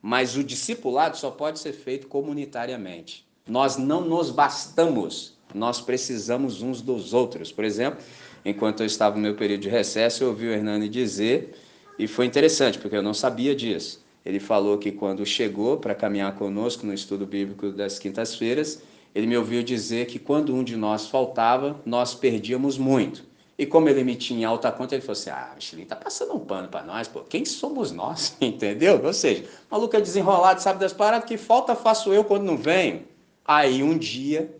mas 0.01 0.37
o 0.37 0.43
discipulado 0.43 1.17
só 1.17 1.31
pode 1.31 1.59
ser 1.59 1.73
feito 1.73 2.07
comunitariamente. 2.07 3.27
Nós 3.49 3.77
não 3.77 4.01
nos 4.01 4.31
bastamos, 4.31 5.37
nós 5.55 5.81
precisamos 5.81 6.63
uns 6.63 6.81
dos 6.81 7.13
outros. 7.13 7.53
Por 7.53 7.65
exemplo, 7.65 8.01
enquanto 8.45 8.81
eu 8.81 8.87
estava 8.87 9.17
no 9.17 9.23
meu 9.23 9.37
período 9.37 9.61
de 9.63 9.69
recesso, 9.69 10.25
eu 10.25 10.29
ouvi 10.29 10.47
o 10.47 10.53
Hernani 10.53 10.89
dizer, 10.89 11.55
e 11.99 12.07
foi 12.07 12.27
interessante, 12.27 12.79
porque 12.79 12.97
eu 12.97 13.03
não 13.03 13.15
sabia 13.15 13.55
disso. 13.55 14.05
Ele 14.25 14.41
falou 14.41 14.77
que 14.79 14.91
quando 14.91 15.25
chegou 15.25 15.77
para 15.77 15.95
caminhar 15.95 16.35
conosco 16.35 16.85
no 16.85 16.93
estudo 16.93 17.25
bíblico 17.25 17.71
das 17.71 17.99
quintas-feiras, 17.99 18.83
ele 19.17 19.27
me 19.27 19.35
ouviu 19.35 19.63
dizer 19.63 20.05
que 20.05 20.19
quando 20.19 20.55
um 20.55 20.63
de 20.63 20.77
nós 20.77 21.07
faltava, 21.07 21.81
nós 21.87 22.15
perdíamos 22.15 22.77
muito. 22.77 23.25
E 23.59 23.65
como 23.65 23.89
ele 23.89 24.05
me 24.05 24.15
tinha 24.15 24.41
em 24.41 24.45
alta 24.45 24.71
conta, 24.71 24.95
ele 24.95 25.01
falou 25.01 25.19
assim: 25.19 25.31
Ah, 25.31 25.53
Michelin 25.55 25.87
tá 25.87 25.97
passando 25.97 26.35
um 26.35 26.39
pano 26.39 26.69
para 26.69 26.85
nós, 26.85 27.09
pô. 27.09 27.21
Quem 27.21 27.43
somos 27.43 27.91
nós? 27.93 28.37
Entendeu? 28.43 29.01
Ou 29.03 29.15
seja, 29.15 29.45
maluco 29.71 29.97
é 29.97 30.03
desenrolado, 30.03 30.61
sabe 30.61 30.79
das 30.79 30.93
paradas, 30.93 31.27
que 31.27 31.39
falta 31.39 31.75
faço 31.75 32.13
eu 32.13 32.25
quando 32.25 32.43
não 32.43 32.59
venho. 32.59 33.05
Aí 33.43 33.83
um 33.83 33.97
dia 33.97 34.55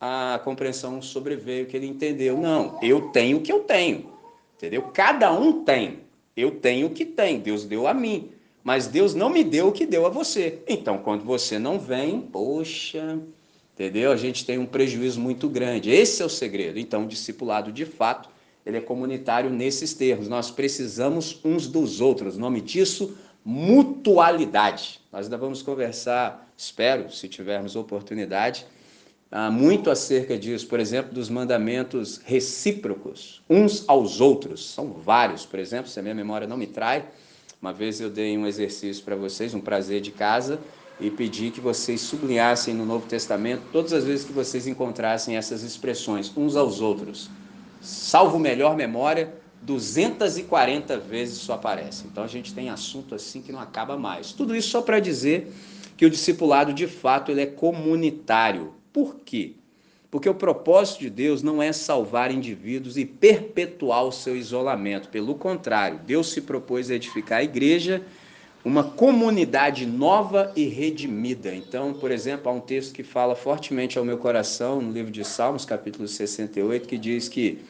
a 0.00 0.40
compreensão 0.42 1.02
sobreveio 1.02 1.66
que 1.66 1.76
ele 1.76 1.86
entendeu, 1.86 2.38
não, 2.38 2.78
eu 2.80 3.10
tenho 3.10 3.36
o 3.36 3.40
que 3.42 3.52
eu 3.52 3.60
tenho. 3.60 4.10
Entendeu? 4.56 4.84
Cada 4.84 5.30
um 5.32 5.64
tem. 5.64 6.00
Eu 6.34 6.52
tenho 6.52 6.86
o 6.86 6.90
que 6.90 7.04
tem, 7.04 7.40
Deus 7.40 7.66
deu 7.66 7.86
a 7.86 7.92
mim, 7.92 8.30
mas 8.64 8.86
Deus 8.86 9.14
não 9.14 9.28
me 9.28 9.44
deu 9.44 9.68
o 9.68 9.72
que 9.72 9.84
deu 9.84 10.06
a 10.06 10.08
você. 10.08 10.62
Então, 10.66 10.96
quando 10.96 11.24
você 11.24 11.58
não 11.58 11.78
vem, 11.78 12.22
poxa, 12.22 13.18
entendeu? 13.78 14.10
A 14.10 14.16
gente 14.16 14.44
tem 14.44 14.58
um 14.58 14.66
prejuízo 14.66 15.20
muito 15.20 15.48
grande. 15.48 15.90
Esse 15.90 16.20
é 16.20 16.24
o 16.24 16.28
segredo. 16.28 16.78
Então, 16.80 17.04
o 17.04 17.06
discipulado, 17.06 17.70
de 17.70 17.86
fato, 17.86 18.28
ele 18.66 18.76
é 18.76 18.80
comunitário 18.80 19.50
nesses 19.50 19.94
termos. 19.94 20.28
Nós 20.28 20.50
precisamos 20.50 21.40
uns 21.44 21.68
dos 21.68 22.00
outros. 22.00 22.36
O 22.36 22.40
nome 22.40 22.60
disso, 22.60 23.16
mutualidade. 23.44 25.00
Nós 25.12 25.26
ainda 25.26 25.38
vamos 25.38 25.62
conversar 25.62 26.48
espero, 26.58 27.10
se 27.12 27.28
tivermos 27.28 27.76
oportunidade, 27.76 28.66
ah, 29.30 29.48
muito 29.48 29.90
acerca 29.90 30.36
disso, 30.36 30.66
por 30.66 30.80
exemplo, 30.80 31.14
dos 31.14 31.30
mandamentos 31.30 32.20
recíprocos, 32.24 33.40
uns 33.48 33.84
aos 33.88 34.20
outros. 34.20 34.68
São 34.68 34.92
vários, 34.94 35.46
por 35.46 35.60
exemplo, 35.60 35.88
se 35.88 36.00
a 36.00 36.02
minha 36.02 36.14
memória 36.16 36.48
não 36.48 36.56
me 36.56 36.66
trai, 36.66 37.06
uma 37.62 37.72
vez 37.72 38.00
eu 38.00 38.10
dei 38.10 38.36
um 38.36 38.46
exercício 38.46 39.04
para 39.04 39.14
vocês, 39.14 39.54
um 39.54 39.60
prazer 39.60 40.00
de 40.00 40.10
casa, 40.10 40.58
e 41.00 41.10
pedi 41.10 41.50
que 41.50 41.60
vocês 41.60 42.00
sublinhassem 42.00 42.74
no 42.74 42.84
Novo 42.84 43.06
Testamento 43.06 43.62
todas 43.72 43.92
as 43.92 44.04
vezes 44.04 44.24
que 44.24 44.32
vocês 44.32 44.66
encontrassem 44.66 45.36
essas 45.36 45.62
expressões, 45.62 46.32
uns 46.36 46.56
aos 46.56 46.80
outros. 46.80 47.30
Salvo 47.80 48.38
melhor 48.38 48.76
memória, 48.76 49.32
240 49.62 50.98
vezes 50.98 51.38
isso 51.38 51.52
aparece. 51.52 52.06
Então 52.06 52.24
a 52.24 52.28
gente 52.28 52.52
tem 52.52 52.70
assunto 52.70 53.14
assim 53.14 53.40
que 53.40 53.52
não 53.52 53.60
acaba 53.60 53.96
mais. 53.96 54.32
Tudo 54.32 54.54
isso 54.54 54.70
só 54.70 54.82
para 54.82 55.00
dizer 55.00 55.52
que 55.96 56.06
o 56.06 56.10
discipulado 56.10 56.72
de 56.72 56.86
fato 56.86 57.30
ele 57.30 57.42
é 57.42 57.46
comunitário. 57.46 58.74
Por 58.92 59.16
quê? 59.24 59.54
Porque 60.10 60.28
o 60.28 60.34
propósito 60.34 61.00
de 61.00 61.10
Deus 61.10 61.42
não 61.42 61.62
é 61.62 61.72
salvar 61.72 62.32
indivíduos 62.32 62.96
e 62.96 63.04
perpetuar 63.04 64.04
o 64.04 64.12
seu 64.12 64.34
isolamento. 64.36 65.08
Pelo 65.10 65.34
contrário, 65.34 66.00
Deus 66.06 66.30
se 66.30 66.40
propôs 66.40 66.90
a 66.90 66.94
edificar 66.94 67.40
a 67.40 67.44
igreja, 67.44 68.02
uma 68.64 68.82
comunidade 68.82 69.86
nova 69.86 70.52
e 70.56 70.66
redimida. 70.66 71.54
Então, 71.54 71.94
por 71.94 72.10
exemplo, 72.10 72.50
há 72.50 72.54
um 72.54 72.60
texto 72.60 72.92
que 72.92 73.02
fala 73.02 73.34
fortemente 73.34 73.98
ao 73.98 74.04
meu 74.04 74.18
coração 74.18 74.80
no 74.82 74.92
livro 74.92 75.10
de 75.10 75.24
Salmos, 75.24 75.64
capítulo 75.64 76.08
68, 76.08 76.88
que 76.88 76.98
diz 76.98 77.28
que 77.28 77.60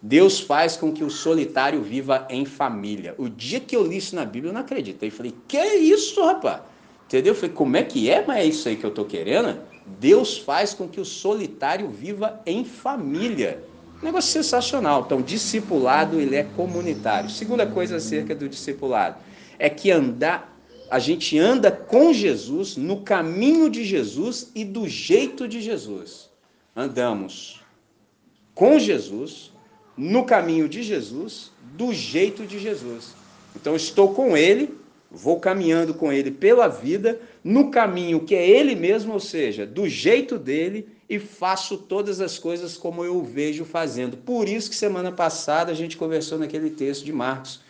Deus 0.00 0.40
faz 0.40 0.76
com 0.76 0.92
que 0.92 1.04
o 1.04 1.10
solitário 1.10 1.82
viva 1.82 2.26
em 2.30 2.44
família. 2.44 3.14
O 3.18 3.28
dia 3.28 3.60
que 3.60 3.76
eu 3.76 3.86
li 3.86 3.98
isso 3.98 4.16
na 4.16 4.24
Bíblia, 4.24 4.50
eu 4.50 4.54
não 4.54 4.60
acreditei. 4.60 5.10
Falei, 5.10 5.34
que 5.46 5.56
é 5.56 5.76
isso, 5.76 6.24
rapaz? 6.24 6.62
Entendeu? 7.06 7.32
Eu 7.32 7.36
falei, 7.36 7.54
como 7.54 7.76
é 7.76 7.82
que 7.82 8.08
é? 8.08 8.24
Mas 8.26 8.38
é 8.38 8.44
isso 8.46 8.68
aí 8.68 8.76
que 8.76 8.84
eu 8.84 8.90
estou 8.90 9.04
querendo? 9.04 9.58
Deus 9.98 10.38
faz 10.38 10.72
com 10.72 10.88
que 10.88 11.00
o 11.00 11.04
solitário 11.04 11.88
viva 11.88 12.40
em 12.46 12.64
família. 12.64 13.62
negócio 14.02 14.30
sensacional. 14.30 15.02
Então, 15.04 15.20
discipulado, 15.20 16.20
ele 16.20 16.36
é 16.36 16.44
comunitário. 16.44 17.28
Segunda 17.28 17.66
coisa 17.66 17.96
acerca 17.96 18.34
do 18.34 18.48
discipulado 18.48 19.16
é 19.58 19.68
que 19.68 19.90
andar, 19.90 20.56
a 20.90 20.98
gente 20.98 21.38
anda 21.38 21.70
com 21.70 22.12
Jesus, 22.12 22.76
no 22.76 23.02
caminho 23.02 23.68
de 23.68 23.84
Jesus 23.84 24.50
e 24.54 24.64
do 24.64 24.88
jeito 24.88 25.46
de 25.46 25.60
Jesus. 25.60 26.30
Andamos 26.74 27.60
com 28.54 28.78
Jesus, 28.78 29.52
no 29.96 30.24
caminho 30.24 30.68
de 30.68 30.82
Jesus, 30.82 31.50
do 31.74 31.92
jeito 31.92 32.46
de 32.46 32.58
Jesus. 32.58 33.14
Então, 33.54 33.76
estou 33.76 34.14
com 34.14 34.36
Ele, 34.36 34.78
vou 35.10 35.40
caminhando 35.40 35.94
com 35.94 36.12
ele 36.12 36.30
pela 36.30 36.68
vida, 36.68 37.20
no 37.42 37.70
caminho 37.70 38.20
que 38.20 38.34
é 38.34 38.48
ele 38.48 38.74
mesmo, 38.74 39.14
ou 39.14 39.20
seja, 39.20 39.66
do 39.66 39.88
jeito 39.88 40.38
dele, 40.38 40.88
e 41.08 41.18
faço 41.18 41.78
todas 41.78 42.20
as 42.20 42.38
coisas 42.38 42.76
como 42.76 43.02
eu 43.02 43.16
o 43.16 43.24
vejo 43.24 43.64
fazendo. 43.64 44.16
Por 44.18 44.46
isso 44.46 44.68
que 44.68 44.76
semana 44.76 45.10
passada 45.10 45.72
a 45.72 45.74
gente 45.74 45.96
conversou 45.96 46.38
naquele 46.38 46.68
texto 46.68 47.04
de 47.04 47.12
Marcos, 47.12 47.60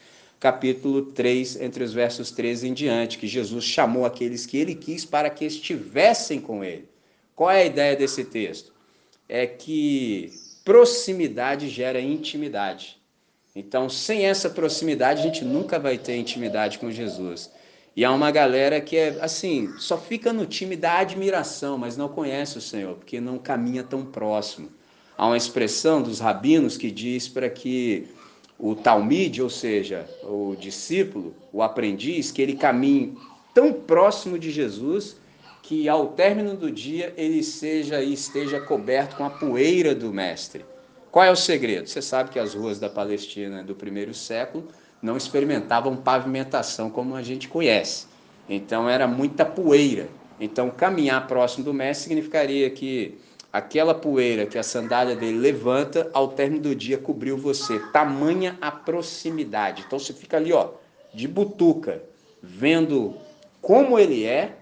capítulo 0.41 1.03
3, 1.03 1.61
entre 1.61 1.83
os 1.83 1.93
versos 1.93 2.31
13 2.31 2.69
em 2.69 2.75
diante, 2.75 3.19
que 3.19 3.27
Jesus 3.27 3.65
chamou 3.65 4.05
aqueles 4.05 4.47
que 4.47 4.57
ele 4.57 4.75
quis 4.75 5.05
para 5.05 5.31
que 5.31 5.45
estivessem 5.45 6.41
com 6.41 6.63
ele. 6.63 6.89
Qual 7.35 7.51
é 7.51 7.63
a 7.63 7.67
ideia 7.67 7.97
desse 7.97 8.25
texto? 8.25 8.73
É 9.29 9.47
que 9.47 10.33
proximidade 10.65 11.69
gera 11.69 12.01
intimidade. 12.01 12.99
Então, 13.55 13.89
sem 13.89 14.27
essa 14.27 14.49
proximidade, 14.49 15.21
a 15.21 15.23
gente 15.25 15.45
nunca 15.45 15.79
vai 15.79 15.99
ter 15.99 16.17
intimidade 16.17 16.79
com 16.79 16.91
Jesus. 16.91 17.51
E 17.97 18.05
há 18.05 18.13
uma 18.13 18.31
galera 18.31 18.81
que 18.81 18.97
é 18.97 19.19
assim, 19.21 19.75
só 19.79 19.99
fica 19.99 20.33
no 20.33 20.47
time 20.47 20.77
da 20.77 20.99
admiração, 20.99 21.77
mas 21.77 21.97
não 21.97 22.09
conhece 22.09 22.57
o 22.57 22.61
Senhor, 22.61 22.95
porque 22.95 23.21
não 23.21 23.39
caminha 23.39 23.83
tão 23.83 24.05
próximo. 24.05 24.71
Há 25.17 25.27
uma 25.27 25.37
expressão 25.37 26.01
dos 26.01 26.21
rabinos 26.21 26.77
que 26.77 26.93
diz 26.93 27.27
para 27.27 27.51
que 27.51 28.07
o 28.59 28.75
talmide, 28.75 29.41
ou 29.41 29.49
seja, 29.49 30.09
o 30.25 30.57
discípulo, 30.59 31.35
o 31.53 31.63
aprendiz, 31.63 32.33
que 32.33 32.43
ele 32.43 32.55
caminhe 32.55 33.17
tão 33.55 33.73
próximo 33.73 34.39
de 34.39 34.51
Jesus 34.51 35.17
que 35.63 35.89
ao 35.89 36.09
término 36.09 36.57
do 36.57 36.71
dia 36.71 37.13
ele 37.17 37.43
seja 37.43 38.03
e 38.03 38.13
esteja 38.13 38.61
coberto 38.61 39.17
com 39.17 39.25
a 39.25 39.31
poeira 39.31 39.95
do 39.95 40.13
mestre. 40.13 40.65
Qual 41.11 41.25
é 41.25 41.31
o 41.31 41.37
segredo? 41.37 41.89
Você 41.89 42.03
sabe 42.03 42.31
que 42.31 42.39
as 42.39 42.55
ruas 42.55 42.79
da 42.79 42.89
Palestina 42.89 43.63
do 43.63 43.75
primeiro 43.75 44.15
século 44.15 44.69
não 45.01 45.17
experimentavam 45.17 45.97
pavimentação 45.97 46.91
como 46.91 47.15
a 47.15 47.23
gente 47.23 47.49
conhece. 47.49 48.07
Então 48.49 48.89
era 48.89 49.07
muita 49.07 49.45
poeira. 49.45 50.09
Então 50.41 50.71
caminhar 50.71 51.27
próximo 51.27 51.65
do 51.65 51.75
mestre 51.75 52.05
significaria 52.05 52.71
que 52.71 53.19
aquela 53.53 53.95
poeira 53.95 54.47
que 54.47 54.59
a 54.59 54.63
sandália 54.63 55.17
dele 55.17 55.39
levanta 55.39 56.11
ao 56.13 56.29
término 56.29 56.63
do 56.63 56.75
dia 56.75 56.99
cobriu 56.99 57.37
você. 57.37 57.79
Tamanha 57.93 58.59
a 58.61 58.71
proximidade. 58.71 59.85
Então 59.87 59.99
você 59.99 60.13
fica 60.13 60.37
ali, 60.37 60.53
ó, 60.53 60.73
de 61.15 61.27
butuca, 61.27 62.03
vendo 62.43 63.17
como 63.61 63.99
ele 63.99 64.25
é, 64.25 64.57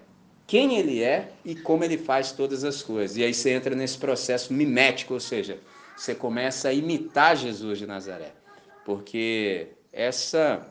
quem 0.45 0.77
ele 0.77 1.03
é 1.03 1.31
e 1.43 1.53
como 1.55 1.83
ele 1.83 1.97
faz 1.97 2.31
todas 2.31 2.63
as 2.63 2.81
coisas. 2.81 3.17
E 3.17 3.23
aí 3.23 3.33
você 3.33 3.51
entra 3.51 3.75
nesse 3.75 3.97
processo 3.97 4.53
mimético, 4.53 5.13
ou 5.13 5.19
seja, 5.19 5.59
você 5.95 6.15
começa 6.15 6.69
a 6.69 6.73
imitar 6.73 7.35
Jesus 7.35 7.79
de 7.79 7.85
Nazaré. 7.85 8.31
Porque 8.85 9.67
essa 9.91 10.65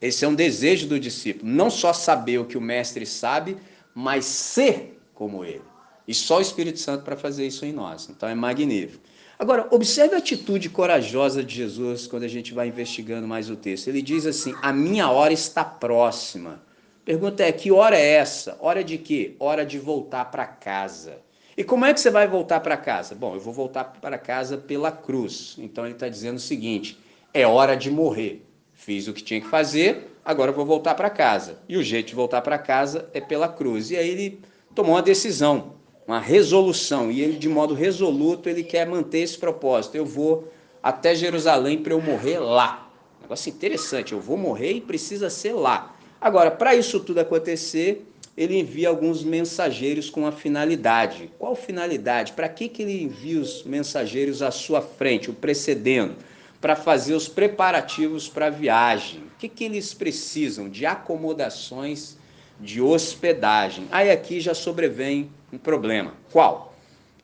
esse 0.00 0.24
é 0.24 0.28
um 0.28 0.34
desejo 0.34 0.86
do 0.86 1.00
discípulo, 1.00 1.50
não 1.50 1.70
só 1.70 1.92
saber 1.92 2.38
o 2.38 2.44
que 2.44 2.58
o 2.58 2.60
mestre 2.60 3.06
sabe, 3.06 3.56
mas 3.94 4.26
ser 4.26 5.00
como 5.14 5.44
ele. 5.44 5.62
E 6.06 6.14
só 6.14 6.38
o 6.38 6.40
Espírito 6.40 6.78
Santo 6.78 7.04
para 7.04 7.16
fazer 7.16 7.46
isso 7.46 7.64
em 7.64 7.72
nós. 7.72 8.08
Então 8.08 8.28
é 8.28 8.34
magnífico. 8.34 9.02
Agora, 9.38 9.66
observe 9.70 10.14
a 10.14 10.18
atitude 10.18 10.70
corajosa 10.70 11.42
de 11.42 11.54
Jesus 11.54 12.06
quando 12.06 12.22
a 12.22 12.28
gente 12.28 12.54
vai 12.54 12.68
investigando 12.68 13.28
mais 13.28 13.50
o 13.50 13.56
texto. 13.56 13.88
Ele 13.88 14.00
diz 14.00 14.24
assim: 14.24 14.54
A 14.62 14.72
minha 14.72 15.10
hora 15.10 15.32
está 15.32 15.64
próxima. 15.64 16.62
Pergunta 17.04 17.44
é: 17.44 17.52
que 17.52 17.70
hora 17.70 17.96
é 17.96 18.14
essa? 18.14 18.56
Hora 18.60 18.82
de 18.82 18.98
quê? 18.98 19.36
Hora 19.38 19.64
de 19.64 19.78
voltar 19.78 20.24
para 20.26 20.46
casa. 20.46 21.18
E 21.56 21.62
como 21.62 21.84
é 21.84 21.94
que 21.94 22.00
você 22.00 22.10
vai 22.10 22.26
voltar 22.26 22.60
para 22.60 22.76
casa? 22.76 23.14
Bom, 23.14 23.34
eu 23.34 23.40
vou 23.40 23.52
voltar 23.52 23.84
para 23.84 24.18
casa 24.18 24.58
pela 24.58 24.90
cruz. 24.90 25.56
Então 25.58 25.84
ele 25.84 25.94
está 25.94 26.08
dizendo 26.08 26.36
o 26.36 26.40
seguinte: 26.40 26.98
é 27.32 27.46
hora 27.46 27.76
de 27.76 27.90
morrer. 27.90 28.42
Fiz 28.72 29.08
o 29.08 29.12
que 29.12 29.22
tinha 29.22 29.40
que 29.40 29.48
fazer, 29.48 30.18
agora 30.24 30.52
vou 30.52 30.66
voltar 30.66 30.94
para 30.94 31.08
casa. 31.08 31.58
E 31.68 31.76
o 31.76 31.82
jeito 31.82 32.08
de 32.08 32.14
voltar 32.14 32.42
para 32.42 32.58
casa 32.58 33.08
é 33.14 33.20
pela 33.20 33.48
cruz. 33.48 33.90
E 33.90 33.96
aí 33.96 34.08
ele 34.08 34.40
tomou 34.74 34.94
uma 34.94 35.02
decisão, 35.02 35.74
uma 36.06 36.20
resolução, 36.20 37.10
e 37.10 37.20
ele 37.20 37.36
de 37.36 37.48
modo 37.48 37.74
resoluto 37.74 38.48
ele 38.48 38.62
quer 38.62 38.86
manter 38.86 39.18
esse 39.18 39.36
propósito. 39.36 39.96
Eu 39.96 40.06
vou 40.06 40.52
até 40.82 41.14
Jerusalém 41.14 41.78
para 41.78 41.92
eu 41.92 42.00
morrer 42.00 42.38
lá. 42.38 42.90
Negócio 43.20 43.50
interessante, 43.50 44.12
eu 44.12 44.20
vou 44.20 44.36
morrer 44.36 44.72
e 44.72 44.80
precisa 44.80 45.28
ser 45.28 45.52
lá. 45.52 45.96
Agora, 46.20 46.50
para 46.50 46.74
isso 46.74 47.00
tudo 47.00 47.18
acontecer, 47.18 48.06
ele 48.36 48.58
envia 48.58 48.88
alguns 48.88 49.24
mensageiros 49.24 50.08
com 50.08 50.26
a 50.26 50.32
finalidade. 50.32 51.30
Qual 51.38 51.56
finalidade? 51.56 52.32
Para 52.32 52.48
que, 52.48 52.68
que 52.68 52.82
ele 52.82 53.02
envia 53.02 53.40
os 53.40 53.64
mensageiros 53.64 54.42
à 54.42 54.50
sua 54.50 54.80
frente, 54.80 55.30
o 55.30 55.34
precedendo? 55.34 56.14
para 56.60 56.74
fazer 56.74 57.14
os 57.14 57.28
preparativos 57.28 58.28
para 58.28 58.46
a 58.46 58.50
viagem. 58.50 59.20
O 59.20 59.38
que, 59.38 59.48
que 59.48 59.64
eles 59.64 59.92
precisam? 59.94 60.68
De 60.68 60.86
acomodações 60.86 62.16
de 62.60 62.80
hospedagem. 62.80 63.86
Aí 63.90 64.10
aqui 64.10 64.40
já 64.40 64.54
sobrevém 64.54 65.30
um 65.56 65.58
problema. 65.58 66.14
Qual? 66.30 66.74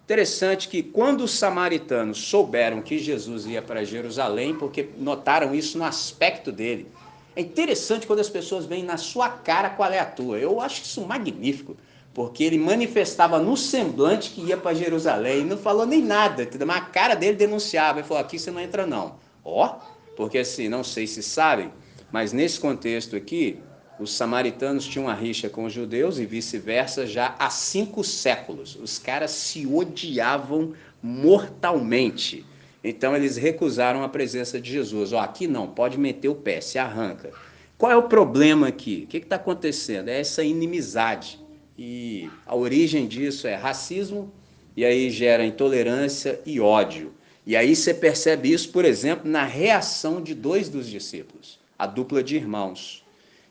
Interessante 0.05 0.69
que 0.69 0.83
quando 0.83 1.23
os 1.23 1.33
samaritanos 1.33 2.19
souberam 2.19 2.83
que 2.83 2.99
Jesus 2.99 3.47
ia 3.47 3.63
para 3.63 3.85
Jerusalém, 3.85 4.55
porque 4.55 4.89
notaram 4.99 5.55
isso 5.55 5.79
no 5.79 5.85
aspecto 5.85 6.51
dele. 6.51 6.89
É 7.37 7.41
interessante 7.41 8.07
quando 8.07 8.19
as 8.19 8.29
pessoas 8.29 8.67
veem 8.67 8.83
na 8.83 8.97
sua 8.97 9.29
cara 9.29 9.71
qual 9.71 9.91
é 9.91 10.01
a 10.01 10.05
tua. 10.05 10.39
Eu 10.39 10.61
acho 10.61 10.83
isso 10.83 11.01
magnífico, 11.07 11.77
porque 12.13 12.43
ele 12.45 12.59
manifestava 12.59 13.39
no 13.39 13.57
semblante 13.57 14.31
que 14.31 14.43
ia 14.43 14.57
para 14.57 14.75
Jerusalém 14.75 15.45
não 15.45 15.57
falou 15.57 15.87
nem 15.87 16.03
nada, 16.03 16.49
mas 16.67 16.77
a 16.77 16.81
cara 16.81 17.15
dele 17.15 17.37
denunciava 17.37 18.01
e 18.01 18.03
falou: 18.03 18.23
aqui 18.23 18.39
você 18.39 18.51
não 18.51 18.61
entra 18.61 18.87
não. 18.87 19.17
Ó, 19.45 19.77
porque 20.17 20.39
assim, 20.39 20.69
não 20.69 20.85
sei 20.85 21.07
se 21.07 21.23
sabem, 21.23 21.73
mas 22.11 22.33
nesse 22.33 22.61
contexto 22.61 23.17
aqui, 23.17 23.59
os 23.99 24.13
samaritanos 24.13 24.87
tinham 24.87 25.07
uma 25.07 25.15
rixa 25.15 25.49
com 25.49 25.65
os 25.65 25.73
judeus 25.73 26.19
e 26.19 26.27
vice-versa 26.27 27.07
já 27.07 27.35
há 27.39 27.51
cinco 27.51 28.03
séculos. 28.03 28.77
Os 28.77 28.99
caras 28.99 29.31
se 29.31 29.67
odiavam 29.67 30.73
mortalmente. 31.03 32.45
Então 32.83 33.15
eles 33.15 33.37
recusaram 33.37 34.03
a 34.03 34.09
presença 34.09 34.61
de 34.61 34.71
Jesus. 34.71 35.13
Ó, 35.13 35.21
aqui 35.21 35.47
não, 35.47 35.69
pode 35.69 35.99
meter 35.99 36.29
o 36.29 36.35
pé, 36.35 36.61
se 36.61 36.79
arranca. 36.79 37.31
Qual 37.79 37.93
é 37.93 37.97
o 37.97 38.05
problema 38.05 38.69
aqui? 38.69 39.05
O 39.05 39.07
que 39.09 39.19
está 39.19 39.37
acontecendo? 39.37 40.09
É 40.09 40.21
essa 40.21 40.43
inimizade. 40.43 41.39
E 41.77 42.31
a 42.47 42.55
origem 42.55 43.07
disso 43.07 43.47
é 43.47 43.55
racismo, 43.55 44.33
e 44.77 44.85
aí 44.85 45.11
gera 45.11 45.45
intolerância 45.45 46.41
e 46.47 46.61
ódio. 46.61 47.13
E 47.45 47.57
aí 47.57 47.75
você 47.75 47.93
percebe 47.93 48.53
isso, 48.53 48.71
por 48.71 48.85
exemplo, 48.85 49.29
na 49.29 49.45
reação 49.45 50.23
de 50.23 50.35
dois 50.35 50.69
dos 50.69 50.87
discípulos, 50.89 51.59
a 51.79 51.87
dupla 51.87 52.23
de 52.23 52.37
irmãos. 52.37 53.02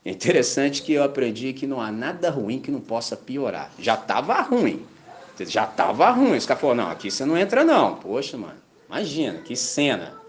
É 0.04 0.10
interessante 0.10 0.82
que 0.82 0.94
eu 0.94 1.04
aprendi 1.04 1.54
que 1.54 1.68
não 1.68 1.80
há 1.80 1.92
nada 1.92 2.30
ruim 2.30 2.60
que 2.60 2.72
não 2.72 2.82
possa 2.82 3.16
piorar. 3.16 3.72
Já 3.78 3.94
estava 3.94 4.42
ruim. 4.42 4.84
Já 5.40 5.66
estava 5.66 6.10
ruim. 6.10 6.38
Os 6.38 6.46
caras 6.46 6.62
falaram, 6.62 6.86
não, 6.86 6.92
aqui 6.92 7.12
você 7.12 7.24
não 7.24 7.38
entra 7.38 7.64
não. 7.64 7.96
Poxa, 7.96 8.38
mano, 8.38 8.60
imagina, 8.88 9.40
que 9.40 9.56
cena. 9.56 10.20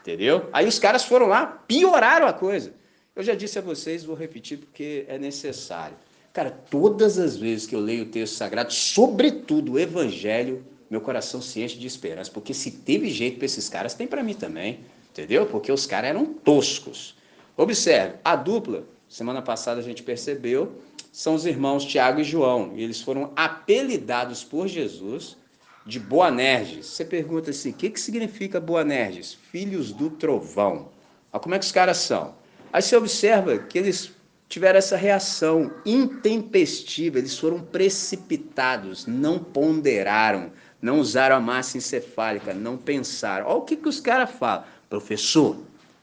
Entendeu? 0.00 0.48
Aí 0.52 0.66
os 0.66 0.78
caras 0.78 1.04
foram 1.04 1.26
lá, 1.26 1.46
pioraram 1.46 2.26
a 2.26 2.32
coisa. 2.32 2.74
Eu 3.14 3.22
já 3.22 3.34
disse 3.34 3.58
a 3.58 3.62
vocês, 3.62 4.04
vou 4.04 4.16
repetir 4.16 4.58
porque 4.58 5.04
é 5.08 5.18
necessário. 5.18 5.96
Cara, 6.32 6.50
todas 6.50 7.18
as 7.18 7.36
vezes 7.36 7.66
que 7.66 7.74
eu 7.74 7.80
leio 7.80 8.04
o 8.04 8.08
texto 8.08 8.34
sagrado, 8.34 8.72
sobretudo 8.72 9.72
o 9.72 9.78
evangelho, 9.78 10.64
meu 10.90 11.00
coração 11.00 11.40
se 11.40 11.60
enche 11.60 11.78
de 11.78 11.86
esperança, 11.86 12.30
porque 12.30 12.52
se 12.52 12.70
teve 12.70 13.10
jeito 13.10 13.36
para 13.36 13.46
esses 13.46 13.68
caras, 13.68 13.94
tem 13.94 14.06
para 14.06 14.22
mim 14.22 14.34
também, 14.34 14.80
entendeu? 15.10 15.46
Porque 15.46 15.70
os 15.70 15.86
caras 15.86 16.10
eram 16.10 16.26
toscos. 16.26 17.14
Observe, 17.56 18.14
a 18.24 18.34
dupla, 18.34 18.84
semana 19.12 19.42
passada 19.42 19.78
a 19.78 19.82
gente 19.82 20.02
percebeu, 20.02 20.80
são 21.12 21.34
os 21.34 21.44
irmãos 21.44 21.84
Tiago 21.84 22.20
e 22.20 22.24
João, 22.24 22.72
e 22.74 22.82
eles 22.82 23.00
foram 23.02 23.30
apelidados 23.36 24.42
por 24.42 24.66
Jesus 24.66 25.36
de 25.84 26.00
Boanerges. 26.00 26.86
Você 26.86 27.04
pergunta 27.04 27.50
assim, 27.50 27.70
o 27.70 27.74
que, 27.74 27.90
que 27.90 28.00
significa 28.00 28.58
Boanerges? 28.58 29.34
Filhos 29.34 29.92
do 29.92 30.08
trovão. 30.08 30.88
Olha 31.30 31.40
como 31.40 31.54
é 31.54 31.58
que 31.58 31.64
os 31.66 31.72
caras 31.72 31.98
são. 31.98 32.34
Aí 32.72 32.80
você 32.80 32.96
observa 32.96 33.58
que 33.58 33.76
eles 33.76 34.12
tiveram 34.48 34.78
essa 34.78 34.96
reação 34.96 35.70
intempestiva, 35.84 37.18
eles 37.18 37.38
foram 37.38 37.60
precipitados, 37.60 39.06
não 39.06 39.38
ponderaram, 39.38 40.50
não 40.80 40.98
usaram 40.98 41.36
a 41.36 41.40
massa 41.40 41.76
encefálica, 41.76 42.54
não 42.54 42.78
pensaram. 42.78 43.46
Olha 43.46 43.56
o 43.56 43.62
que, 43.62 43.76
que 43.76 43.88
os 43.88 44.00
caras 44.00 44.30
falam. 44.30 44.64
Professor, 44.88 45.58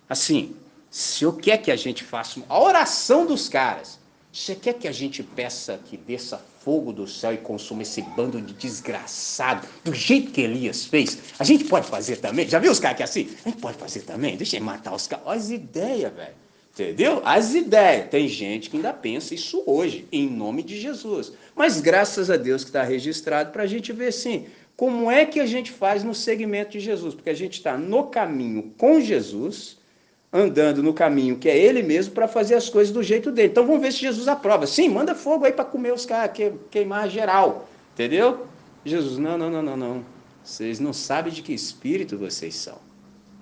assim, 0.07 0.55
se 0.89 1.23
eu 1.23 1.33
quer 1.33 1.57
que 1.57 1.71
a 1.71 1.75
gente 1.75 2.03
faça 2.03 2.41
a 2.49 2.59
oração 2.59 3.25
dos 3.25 3.47
caras, 3.47 3.99
você 4.31 4.55
quer 4.55 4.73
que 4.73 4.87
a 4.87 4.91
gente 4.91 5.23
peça 5.23 5.79
que 5.85 5.97
desça 5.97 6.39
fogo 6.63 6.93
do 6.93 7.07
céu 7.07 7.33
e 7.33 7.37
consuma 7.37 7.81
esse 7.81 8.01
bando 8.01 8.39
de 8.39 8.53
desgraçado, 8.53 9.67
do 9.83 9.93
jeito 9.93 10.31
que 10.31 10.41
Elias 10.41 10.85
fez? 10.85 11.17
A 11.39 11.43
gente 11.43 11.63
pode 11.63 11.87
fazer 11.87 12.17
também? 12.17 12.47
Já 12.47 12.59
viu 12.59 12.71
os 12.71 12.79
caras 12.79 12.97
que 12.97 13.03
é 13.03 13.05
assim? 13.05 13.29
A 13.43 13.49
gente 13.49 13.59
pode 13.59 13.77
fazer 13.77 14.01
também? 14.01 14.37
Deixa 14.37 14.57
eu 14.57 14.63
matar 14.63 14.93
os 14.93 15.07
caras. 15.07 15.25
Olha 15.25 15.39
as 15.39 15.49
ideias, 15.49 16.13
velho. 16.13 16.35
Entendeu? 16.73 17.21
As 17.25 17.55
ideias. 17.55 18.09
Tem 18.09 18.27
gente 18.27 18.69
que 18.69 18.77
ainda 18.77 18.93
pensa 18.93 19.33
isso 19.33 19.63
hoje, 19.65 20.07
em 20.11 20.29
nome 20.29 20.61
de 20.61 20.79
Jesus. 20.79 21.33
Mas 21.55 21.81
graças 21.81 22.29
a 22.29 22.37
Deus 22.37 22.63
que 22.63 22.69
está 22.69 22.83
registrado 22.83 23.51
para 23.51 23.63
a 23.63 23.67
gente 23.67 23.91
ver 23.91 24.09
assim. 24.09 24.45
Como 24.77 25.09
é 25.09 25.25
que 25.25 25.39
a 25.39 25.45
gente 25.45 25.71
faz 25.71 26.03
no 26.03 26.13
segmento 26.13 26.71
de 26.71 26.79
Jesus? 26.79 27.15
Porque 27.15 27.31
a 27.31 27.35
gente 27.35 27.53
está 27.53 27.75
no 27.75 28.03
caminho 28.05 28.71
com 28.77 29.01
Jesus, 29.01 29.78
andando 30.31 30.83
no 30.83 30.93
caminho 30.93 31.37
que 31.37 31.49
é 31.49 31.57
Ele 31.57 31.81
mesmo, 31.81 32.13
para 32.13 32.27
fazer 32.27 32.55
as 32.55 32.69
coisas 32.69 32.93
do 32.93 33.01
jeito 33.01 33.31
dele. 33.31 33.49
Então 33.49 33.65
vamos 33.65 33.81
ver 33.81 33.91
se 33.91 33.99
Jesus 33.99 34.27
aprova. 34.27 34.67
Sim, 34.67 34.89
manda 34.89 35.15
fogo 35.15 35.45
aí 35.45 35.51
para 35.51 35.65
comer 35.65 35.93
os 35.93 36.05
caras, 36.05 36.31
queimar 36.69 37.09
geral. 37.09 37.67
Entendeu? 37.93 38.45
Jesus, 38.85 39.17
não, 39.17 39.37
não, 39.37 39.49
não, 39.49 39.61
não, 39.61 39.77
não. 39.77 40.05
Vocês 40.43 40.79
não 40.79 40.93
sabem 40.93 41.33
de 41.33 41.41
que 41.41 41.53
espírito 41.53 42.17
vocês 42.17 42.55
são. 42.55 42.77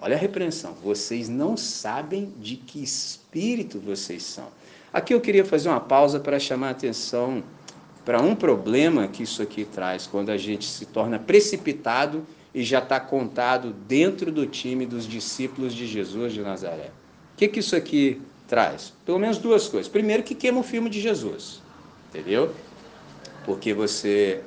Olha 0.01 0.15
a 0.15 0.19
repreensão. 0.19 0.73
Vocês 0.83 1.29
não 1.29 1.57
sabem 1.57 2.33
de 2.39 2.55
que 2.55 2.81
espírito 2.81 3.79
vocês 3.79 4.23
são. 4.23 4.47
Aqui 4.91 5.13
eu 5.13 5.21
queria 5.21 5.45
fazer 5.45 5.69
uma 5.69 5.79
pausa 5.79 6.19
para 6.19 6.39
chamar 6.39 6.69
a 6.69 6.71
atenção 6.71 7.43
para 8.05 8.21
um 8.21 8.33
problema 8.33 9.07
que 9.07 9.23
isso 9.23 9.41
aqui 9.41 9.65
traz 9.65 10.07
quando 10.07 10.29
a 10.29 10.37
gente 10.37 10.65
se 10.65 10.85
torna 10.85 11.19
precipitado 11.19 12.25
e 12.57 12.63
já 12.63 12.79
está 12.79 12.99
contado 12.99 13.71
dentro 13.71 14.31
do 14.31 14.47
time 14.47 14.87
dos 14.87 15.05
discípulos 15.07 15.75
de 15.75 15.85
Jesus 15.85 16.33
de 16.33 16.41
Nazaré. 16.41 16.89
O 17.35 17.37
que, 17.37 17.47
que 17.47 17.59
isso 17.59 17.75
aqui 17.75 18.19
traz? 18.47 18.91
Pelo 19.05 19.19
menos 19.19 19.37
duas 19.37 19.67
coisas. 19.67 19.87
Primeiro, 19.87 20.23
que 20.23 20.33
queima 20.33 20.61
o 20.61 20.63
filme 20.63 20.89
de 20.89 20.99
Jesus, 20.99 21.61
entendeu? 22.09 22.51
Porque 23.45 23.75
você 23.75 24.41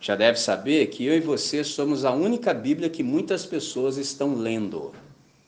já 0.00 0.14
deve 0.14 0.38
saber 0.38 0.86
que 0.86 1.04
eu 1.04 1.16
e 1.16 1.18
você 1.18 1.64
somos 1.64 2.04
a 2.04 2.12
única 2.12 2.54
Bíblia 2.54 2.88
que 2.88 3.02
muitas 3.02 3.44
pessoas 3.44 3.96
estão 3.96 4.36
lendo, 4.36 4.92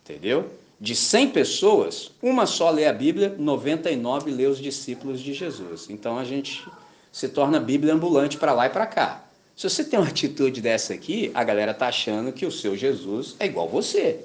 entendeu? 0.02 0.50
De 0.80 0.96
100 0.96 1.30
pessoas, 1.30 2.10
uma 2.20 2.46
só 2.46 2.68
lê 2.68 2.86
a 2.86 2.92
Bíblia, 2.92 3.36
99 3.38 4.32
lê 4.32 4.46
os 4.46 4.58
discípulos 4.58 5.20
de 5.20 5.32
Jesus. 5.32 5.88
Então 5.88 6.18
a 6.18 6.24
gente 6.24 6.66
se 7.12 7.28
torna 7.28 7.60
Bíblia 7.60 7.94
ambulante 7.94 8.36
para 8.38 8.52
lá 8.52 8.66
e 8.66 8.70
para 8.70 8.86
cá. 8.86 9.25
Se 9.56 9.70
você 9.70 9.82
tem 9.82 9.98
uma 9.98 10.08
atitude 10.08 10.60
dessa 10.60 10.92
aqui, 10.92 11.30
a 11.32 11.42
galera 11.42 11.72
tá 11.72 11.88
achando 11.88 12.30
que 12.30 12.44
o 12.44 12.50
seu 12.50 12.76
Jesus 12.76 13.36
é 13.40 13.46
igual 13.46 13.66
você, 13.66 14.20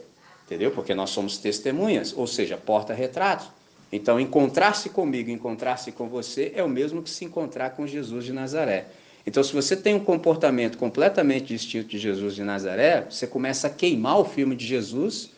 entendeu? 0.45 0.71
Porque 0.71 0.93
nós 0.93 1.11
somos 1.11 1.37
testemunhas, 1.37 2.13
ou 2.13 2.27
seja, 2.27 2.57
porta-retratos. 2.57 3.47
Então, 3.93 4.19
encontrar-se 4.19 4.89
comigo, 4.89 5.29
encontrar-se 5.29 5.93
com 5.93 6.09
você 6.09 6.51
é 6.53 6.61
o 6.61 6.67
mesmo 6.67 7.01
que 7.01 7.09
se 7.09 7.23
encontrar 7.23 7.69
com 7.69 7.87
Jesus 7.87 8.25
de 8.25 8.33
Nazaré. 8.33 8.87
Então, 9.25 9.41
se 9.41 9.53
você 9.53 9.73
tem 9.73 9.95
um 9.95 10.03
comportamento 10.03 10.77
completamente 10.77 11.45
distinto 11.45 11.87
de 11.87 11.97
Jesus 11.97 12.35
de 12.35 12.43
Nazaré, 12.43 13.07
você 13.09 13.25
começa 13.25 13.67
a 13.67 13.69
queimar 13.69 14.19
o 14.19 14.25
filme 14.25 14.53
de 14.53 14.67
Jesus. 14.67 15.29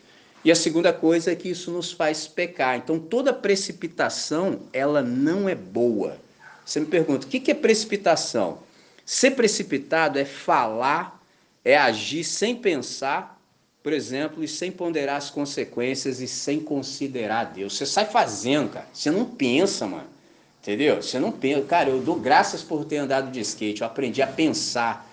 E 0.44 0.50
a 0.50 0.56
segunda 0.56 0.92
coisa 0.92 1.30
é 1.30 1.36
que 1.36 1.50
isso 1.50 1.70
nos 1.70 1.92
faz 1.92 2.26
pecar. 2.26 2.76
Então, 2.76 2.98
toda 2.98 3.32
precipitação, 3.32 4.58
ela 4.72 5.02
não 5.02 5.48
é 5.48 5.54
boa. 5.54 6.16
Você 6.64 6.80
me 6.80 6.86
pergunta, 6.86 7.28
o 7.28 7.30
que 7.30 7.48
é 7.48 7.54
precipitação? 7.54 8.58
Ser 9.04 9.32
precipitado 9.32 10.18
é 10.18 10.24
falar, 10.24 11.20
é 11.64 11.76
agir 11.76 12.24
sem 12.24 12.56
pensar, 12.56 13.40
por 13.82 13.92
exemplo, 13.92 14.42
e 14.42 14.48
sem 14.48 14.72
ponderar 14.72 15.16
as 15.16 15.28
consequências 15.28 16.20
e 16.20 16.26
sem 16.26 16.60
considerar 16.60 17.44
Deus. 17.44 17.76
Você 17.76 17.84
sai 17.84 18.06
fazendo, 18.06 18.70
cara. 18.70 18.86
Você 18.92 19.10
não 19.10 19.26
pensa, 19.26 19.86
mano. 19.86 20.08
Entendeu? 20.62 21.02
Você 21.02 21.18
não 21.18 21.30
pensa. 21.30 21.62
Cara, 21.66 21.90
eu 21.90 22.00
dou 22.00 22.16
graças 22.16 22.62
por 22.62 22.86
ter 22.86 22.96
andado 22.96 23.30
de 23.30 23.40
skate. 23.40 23.82
Eu 23.82 23.86
aprendi 23.86 24.22
a 24.22 24.26
pensar, 24.26 25.06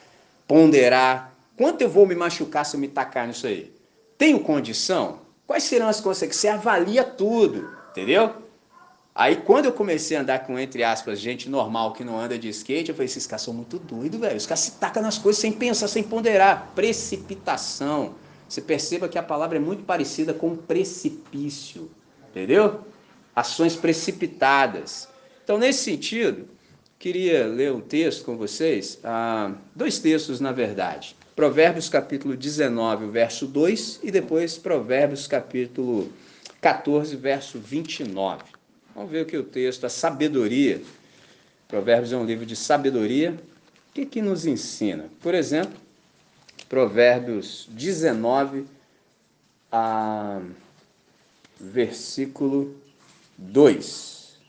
ponderar. 0.48 1.34
Quanto 1.58 1.82
eu 1.82 1.90
vou 1.90 2.08
me 2.08 2.16
machucar 2.16 2.66
se 2.66 2.78
eu 2.78 2.80
me 2.80 2.88
tacar 2.88 3.28
nisso 3.28 3.46
aí? 3.46 3.74
Tenho 4.18 4.40
condição? 4.40 5.20
Quais 5.46 5.64
serão 5.64 5.90
as 5.90 6.00
consequências? 6.00 6.40
Você 6.40 6.48
avalia 6.48 7.04
tudo, 7.04 7.70
entendeu? 7.92 8.34
Aí 9.14 9.36
quando 9.36 9.66
eu 9.66 9.74
comecei 9.74 10.16
a 10.16 10.22
andar 10.22 10.40
com, 10.40 10.58
entre 10.58 10.84
aspas, 10.84 11.20
gente 11.20 11.50
normal 11.50 11.94
que 11.94 12.04
não 12.04 12.18
anda 12.18 12.40
de 12.40 12.48
skate, 12.50 12.90
eu 12.90 12.96
falei, 12.96 13.06
esses 13.06 13.28
caras 13.28 13.42
são 13.42 13.54
muito 13.54 13.78
doidos, 13.78 14.20
velho. 14.20 14.38
Os 14.38 14.46
caras 14.46 14.62
se 14.62 14.72
tacam 14.74 15.04
nas 15.04 15.18
coisas 15.18 15.42
sem 15.42 15.52
pensar, 15.52 15.88
sem 15.88 16.02
ponderar. 16.02 16.72
Precipitação. 16.74 18.16
Você 18.48 18.62
perceba 18.62 19.10
que 19.10 19.18
a 19.18 19.24
palavra 19.24 19.58
é 19.58 19.62
muito 19.62 19.84
parecida 19.84 20.34
com 20.34 20.56
precipício, 20.56 21.92
entendeu? 22.30 22.82
Ações 23.36 23.76
precipitadas. 23.76 25.08
Então, 25.44 25.58
nesse 25.58 25.84
sentido, 25.84 26.48
queria 26.98 27.48
ler 27.48 27.74
um 27.74 27.82
texto 27.82 28.24
com 28.24 28.38
vocês, 28.38 29.00
ah, 29.04 29.54
dois 29.76 30.00
textos 30.00 30.40
na 30.40 30.52
verdade. 30.52 31.16
Provérbios 31.36 31.90
capítulo 31.90 32.36
19, 32.36 33.08
verso 33.08 33.48
2 33.48 34.02
e 34.04 34.12
depois 34.12 34.58
Provérbios 34.58 35.28
capítulo 35.28 36.12
14, 36.62 37.16
verso 37.16 37.58
29. 37.58 38.44
Vamos 38.96 39.12
ver 39.12 39.24
o 39.24 39.26
que 39.26 39.38
o 39.38 39.44
texto, 39.44 39.86
a 39.86 39.90
sabedoria. 39.90 40.82
Provérbios 41.68 42.12
é 42.12 42.18
um 42.18 42.26
livro 42.26 42.46
de 42.46 42.56
sabedoria. 42.56 43.32
O 43.90 43.94
que, 43.94 44.06
que 44.06 44.22
nos 44.22 44.46
ensina? 44.46 45.06
Por 45.22 45.34
exemplo, 45.34 45.80
Provérbios 46.68 47.68
19, 47.72 48.66
a 49.72 50.42
versículo 51.60 52.76
2. 53.38 54.40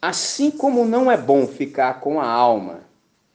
Assim 0.00 0.50
como 0.50 0.84
não 0.84 1.10
é 1.10 1.16
bom 1.16 1.46
ficar 1.46 2.00
com 2.00 2.20
a 2.20 2.26
alma, 2.26 2.80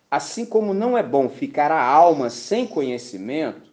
assim 0.10 0.46
como 0.46 0.74
não 0.74 0.98
é 0.98 1.04
bom 1.04 1.28
ficar 1.28 1.72
a 1.72 1.82
alma 1.82 2.30
sem 2.30 2.66
conhecimento, 2.66 3.73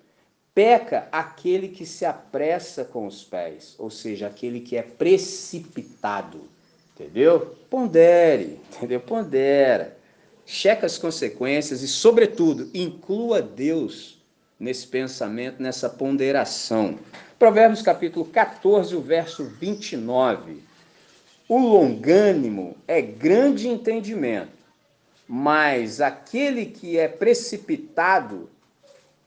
peca 0.55 1.09
aquele 1.13 1.69
que 1.69 1.87
se 1.87 2.05
apressa 2.05 2.85
com 2.85 3.07
os 3.07 3.25
pés, 3.25 3.75
ou 3.79 3.91
seja, 3.91 4.27
aquele 4.27 4.61
que 4.61 4.77
é 4.77 4.83
precipitado. 4.83 6.49
Entendeu? 6.95 7.57
Pondere, 7.69 8.61
entendeu? 8.77 9.01
Pondera. 9.01 9.97
Checa 10.45 10.87
as 10.87 10.99
consequências 10.99 11.83
e, 11.83 11.89
sobretudo, 11.89 12.69
inclua 12.75 13.41
Deus 13.41 14.21
nesse 14.59 14.87
pensamento, 14.87 15.63
nessa 15.63 15.89
ponderação. 15.89 16.99
Provérbios 17.39 17.81
capítulo 17.81 18.27
14, 18.27 18.95
o 18.95 19.01
verso 19.01 19.45
29. 19.45 20.63
O 21.49 21.59
longânimo 21.59 22.77
é 22.87 23.01
grande 23.01 23.67
entendimento, 23.67 24.53
mas 25.27 26.01
aquele 26.01 26.67
que 26.67 26.99
é 26.99 27.09
precipitado 27.09 28.51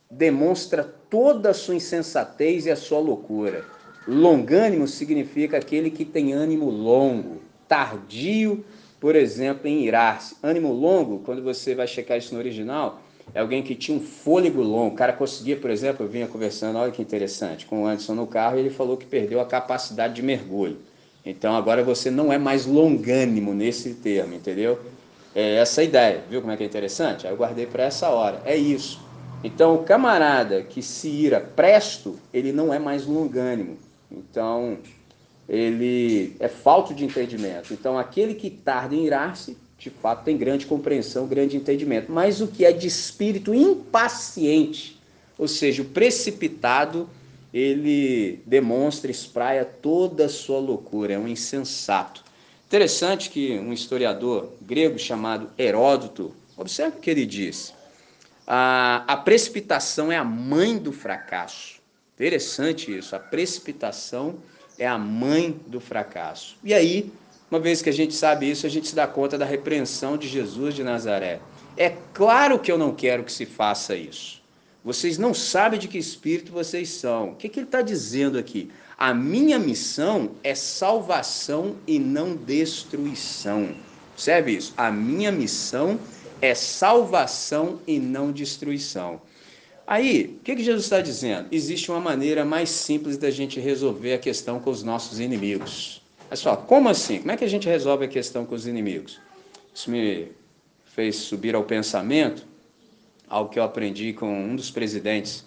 demonstra 0.10 0.84
toda 1.14 1.52
a 1.52 1.54
sua 1.54 1.76
insensatez 1.76 2.66
e 2.66 2.72
a 2.72 2.76
sua 2.76 2.98
loucura. 2.98 3.64
Longânimo 4.08 4.88
significa 4.88 5.58
aquele 5.58 5.92
que 5.92 6.04
tem 6.04 6.34
ânimo 6.34 6.72
longo, 6.72 7.40
tardio, 7.68 8.66
por 9.00 9.16
exemplo, 9.16 9.68
em 9.68 9.86
irar-se. 9.86 10.36
Ânimo 10.42 10.74
longo, 10.74 11.20
quando 11.20 11.44
você 11.44 11.76
vai 11.76 11.86
checar 11.86 12.18
isso 12.18 12.34
no 12.34 12.40
original, 12.40 13.00
é 13.32 13.42
alguém 13.42 13.62
que 13.62 13.76
tinha 13.76 13.96
um 13.96 14.02
fôlego 14.02 14.64
longo. 14.64 14.96
O 14.96 14.98
cara 14.98 15.14
conseguia, 15.14 15.56
por 15.56 15.70
exemplo, 15.70 16.04
eu 16.04 16.10
vinha 16.10 16.26
conversando, 16.26 16.80
olha 16.80 16.92
que 16.92 17.04
interessante, 17.04 17.68
com 17.68 17.84
o 17.84 17.86
Anderson 17.86 18.16
no 18.16 18.26
carro, 18.26 18.58
e 18.58 18.62
ele 18.62 18.72
falou 18.72 18.98
que 18.98 19.06
perdeu 19.06 19.40
a 19.40 19.46
capacidade 19.46 20.16
de 20.16 20.24
mergulho. 20.24 20.80
Então 21.24 21.56
agora 21.56 21.84
você 21.84 22.10
não 22.10 22.34
é 22.34 22.40
mais 22.40 22.66
longânimo 22.66 23.54
nesse 23.54 23.94
termo, 23.94 24.34
entendeu? 24.34 24.80
É 25.36 25.58
essa 25.58 25.82
a 25.82 25.84
ideia, 25.84 26.24
viu 26.28 26.42
como 26.42 26.54
é 26.54 26.58
que 26.58 26.64
é 26.64 26.66
interessante? 26.66 27.28
Aí 27.28 27.34
eu 27.34 27.38
guardei 27.38 27.68
para 27.68 27.84
essa 27.84 28.10
hora. 28.10 28.42
É 28.46 28.58
isso. 28.58 29.13
Então 29.44 29.76
o 29.76 29.84
camarada 29.84 30.64
que 30.64 30.82
se 30.82 31.10
ira 31.10 31.42
presto, 31.42 32.18
ele 32.34 32.54
não 32.54 32.74
é 32.74 32.80
mais 32.80 33.06
longânimo. 33.06 33.78
Então 34.10 34.78
ele 35.50 36.36
é 36.40 36.48
falto 36.48 36.94
de 36.94 37.04
entendimento. 37.04 37.74
Então 37.74 37.98
aquele 37.98 38.34
que 38.36 38.50
tarda 38.50 38.96
em 38.96 39.06
irar-se, 39.06 39.58
de 39.78 39.90
fato 39.90 40.24
tem 40.24 40.38
grande 40.38 40.66
compreensão, 40.66 41.28
grande 41.28 41.58
entendimento. 41.58 42.10
Mas 42.12 42.40
o 42.40 42.48
que 42.48 42.64
é 42.64 42.72
de 42.72 42.88
espírito 42.88 43.54
impaciente, 43.54 44.98
ou 45.38 45.48
seja, 45.48 45.82
o 45.82 45.86
precipitado, 45.86 47.10
ele 47.54 48.42
demonstra, 48.46 49.12
espraia 49.12 49.66
toda 49.66 50.26
a 50.26 50.30
sua 50.30 50.60
loucura, 50.60 51.14
é 51.14 51.20
um 51.20 51.28
insensato. 51.28 52.24
Interessante 52.66 53.30
que 53.30 53.60
um 53.60 53.74
historiador 53.74 54.54
grego 54.62 54.98
chamado 54.98 55.50
Heródoto, 55.60 56.34
observe 56.58 56.98
o 56.98 57.00
que 57.02 57.10
ele 57.10 57.26
diz. 57.26 57.74
A, 58.46 59.04
a 59.08 59.18
precipitação 59.18 60.12
é 60.12 60.18
a 60.18 60.24
mãe 60.24 60.78
do 60.78 60.92
fracasso. 60.92 61.82
Interessante 62.16 62.96
isso, 62.96 63.16
a 63.16 63.20
precipitação 63.20 64.36
é 64.78 64.88
a 64.88 64.98
mãe 64.98 65.60
do 65.68 65.80
fracasso. 65.80 66.58
E 66.64 66.74
aí, 66.74 67.12
uma 67.50 67.60
vez 67.60 67.82
que 67.82 67.90
a 67.90 67.94
gente 67.94 68.14
sabe 68.14 68.50
isso, 68.50 68.66
a 68.66 68.70
gente 68.70 68.88
se 68.88 68.96
dá 68.96 69.08
conta 69.08 69.38
da 69.38 69.46
repreensão 69.46 70.18
de 70.18 70.28
Jesus 70.28 70.76
de 70.76 70.84
Nazaré. 70.84 71.40
É 71.76 71.96
claro 72.14 72.60
que 72.60 72.72
eu 72.72 72.78
não 72.78 72.94
quero 72.94 73.24
que 73.24 73.32
se 73.32 73.46
faça 73.46 73.96
isso. 73.96 74.42
Vocês 74.84 75.18
não 75.18 75.34
sabem 75.34 75.80
de 75.80 75.88
que 75.88 75.98
espírito 75.98 76.52
vocês 76.52 76.90
são. 76.90 77.30
O 77.30 77.36
que, 77.36 77.48
que 77.48 77.60
ele 77.60 77.68
está 77.68 77.82
dizendo 77.82 78.38
aqui? 78.38 78.70
A 78.98 79.14
minha 79.14 79.58
missão 79.58 80.32
é 80.44 80.54
salvação 80.54 81.76
e 81.88 81.98
não 81.98 82.36
destruição. 82.36 83.76
Observe 84.14 84.52
isso. 84.52 84.74
A 84.78 84.92
minha 84.92 85.32
missão 85.32 86.00
é 86.23 86.23
salvação 86.56 87.80
e 87.86 88.00
não 88.00 88.32
destruição. 88.32 89.22
Aí, 89.86 90.38
o 90.40 90.44
que, 90.44 90.56
que 90.56 90.64
Jesus 90.64 90.86
está 90.86 91.02
dizendo? 91.02 91.48
Existe 91.52 91.92
uma 91.92 92.00
maneira 92.00 92.44
mais 92.44 92.70
simples 92.70 93.18
da 93.18 93.30
gente 93.30 93.60
resolver 93.60 94.14
a 94.14 94.18
questão 94.18 94.60
com 94.60 94.70
os 94.70 94.82
nossos 94.82 95.20
inimigos. 95.20 96.02
Olha 96.28 96.36
só, 96.36 96.56
como 96.56 96.90
assim? 96.90 97.20
Como 97.20 97.32
é 97.32 97.38
que 97.38 97.44
a 97.44 97.50
gente 97.50 97.68
resolve 97.68 98.06
a 98.06 98.08
questão 98.08 98.46
com 98.46 98.56
os 98.56 98.66
inimigos? 98.66 99.20
Isso 99.74 99.92
me 99.92 100.30
fez 100.96 101.16
subir 101.18 101.54
ao 101.54 101.64
pensamento 101.64 102.46
algo 103.34 103.50
que 103.50 103.60
eu 103.60 103.64
aprendi 103.64 104.14
com 104.14 104.32
um 104.32 104.56
dos 104.56 104.70
presidentes 104.70 105.44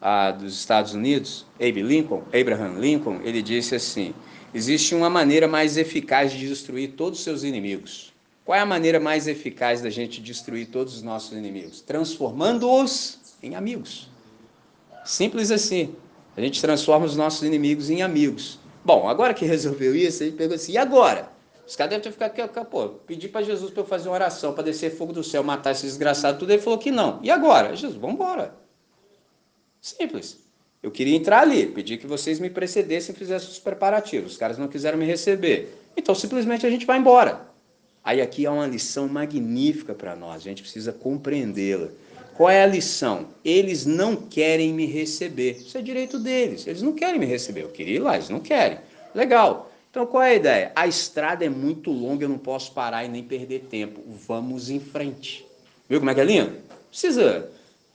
ah, 0.00 0.30
dos 0.30 0.54
Estados 0.54 0.94
Unidos, 0.94 1.44
Abe 1.56 1.82
Lincoln, 1.82 2.22
Abraham 2.28 2.78
Lincoln, 2.78 3.20
ele 3.24 3.42
disse 3.42 3.74
assim: 3.74 4.14
existe 4.54 4.94
uma 4.94 5.10
maneira 5.10 5.48
mais 5.48 5.76
eficaz 5.76 6.32
de 6.32 6.48
destruir 6.48 6.92
todos 6.92 7.18
os 7.18 7.24
seus 7.24 7.42
inimigos. 7.42 8.13
Qual 8.44 8.56
é 8.56 8.60
a 8.60 8.66
maneira 8.66 9.00
mais 9.00 9.26
eficaz 9.26 9.80
da 9.80 9.88
gente 9.88 10.20
destruir 10.20 10.68
todos 10.68 10.96
os 10.96 11.02
nossos 11.02 11.32
inimigos? 11.32 11.80
Transformando-os 11.80 13.18
em 13.42 13.54
amigos. 13.54 14.10
Simples 15.04 15.50
assim. 15.50 15.94
A 16.36 16.40
gente 16.40 16.60
transforma 16.60 17.06
os 17.06 17.16
nossos 17.16 17.42
inimigos 17.42 17.88
em 17.88 18.02
amigos. 18.02 18.58
Bom, 18.84 19.08
agora 19.08 19.32
que 19.32 19.46
resolveu 19.46 19.96
isso, 19.96 20.22
gente 20.22 20.36
pegou 20.36 20.56
assim, 20.56 20.72
e 20.72 20.78
agora? 20.78 21.30
Os 21.66 21.74
caras 21.74 21.90
devem 21.90 22.04
ter 22.04 22.12
ficado 22.12 22.38
aqui, 22.38 22.70
pô, 22.70 22.88
pedi 22.88 23.28
para 23.28 23.42
Jesus 23.42 23.70
para 23.70 23.82
eu 23.82 23.86
fazer 23.86 24.08
uma 24.10 24.14
oração, 24.14 24.52
para 24.52 24.64
descer 24.64 24.94
fogo 24.94 25.14
do 25.14 25.24
céu, 25.24 25.42
matar 25.42 25.70
esse 25.70 25.86
desgraçado, 25.86 26.38
tudo. 26.38 26.52
Ele 26.52 26.60
falou 26.60 26.78
que 26.78 26.90
não. 26.90 27.18
E 27.22 27.30
agora? 27.30 27.74
Jesus, 27.74 27.96
vamos 27.96 28.16
embora. 28.16 28.54
Simples. 29.80 30.38
Eu 30.82 30.90
queria 30.90 31.16
entrar 31.16 31.40
ali, 31.40 31.66
pedi 31.66 31.96
que 31.96 32.06
vocês 32.06 32.38
me 32.38 32.50
precedessem 32.50 33.14
e 33.14 33.18
fizessem 33.18 33.48
os 33.48 33.58
preparativos. 33.58 34.32
Os 34.32 34.38
caras 34.38 34.58
não 34.58 34.68
quiseram 34.68 34.98
me 34.98 35.06
receber. 35.06 35.74
Então, 35.96 36.14
simplesmente 36.14 36.66
a 36.66 36.70
gente 36.70 36.84
vai 36.84 36.98
embora. 36.98 37.53
Aí 38.04 38.20
aqui 38.20 38.44
há 38.44 38.52
uma 38.52 38.66
lição 38.66 39.08
magnífica 39.08 39.94
para 39.94 40.14
nós, 40.14 40.36
a 40.36 40.44
gente 40.44 40.60
precisa 40.60 40.92
compreendê-la. 40.92 41.88
Qual 42.36 42.50
é 42.50 42.62
a 42.62 42.66
lição? 42.66 43.28
Eles 43.44 43.86
não 43.86 44.16
querem 44.16 44.72
me 44.72 44.86
receber. 44.86 45.52
Isso 45.52 45.78
é 45.78 45.80
direito 45.80 46.18
deles. 46.18 46.66
Eles 46.66 46.82
não 46.82 46.92
querem 46.92 47.18
me 47.18 47.26
receber. 47.26 47.62
Eu 47.62 47.68
queria 47.68 47.96
ir 47.96 48.00
lá, 48.00 48.16
eles 48.16 48.28
não 48.28 48.40
querem. 48.40 48.78
Legal. 49.14 49.70
Então 49.90 50.04
qual 50.04 50.24
é 50.24 50.30
a 50.30 50.34
ideia? 50.34 50.72
A 50.74 50.88
estrada 50.88 51.44
é 51.44 51.48
muito 51.48 51.92
longa, 51.92 52.24
eu 52.24 52.28
não 52.28 52.38
posso 52.38 52.72
parar 52.72 53.04
e 53.04 53.08
nem 53.08 53.22
perder 53.22 53.60
tempo. 53.70 54.02
Vamos 54.26 54.68
em 54.68 54.80
frente. 54.80 55.46
Viu 55.88 56.00
como 56.00 56.10
é 56.10 56.14
que 56.14 56.20
é 56.20 56.24
lindo? 56.24 56.52
Precisa, 56.90 57.48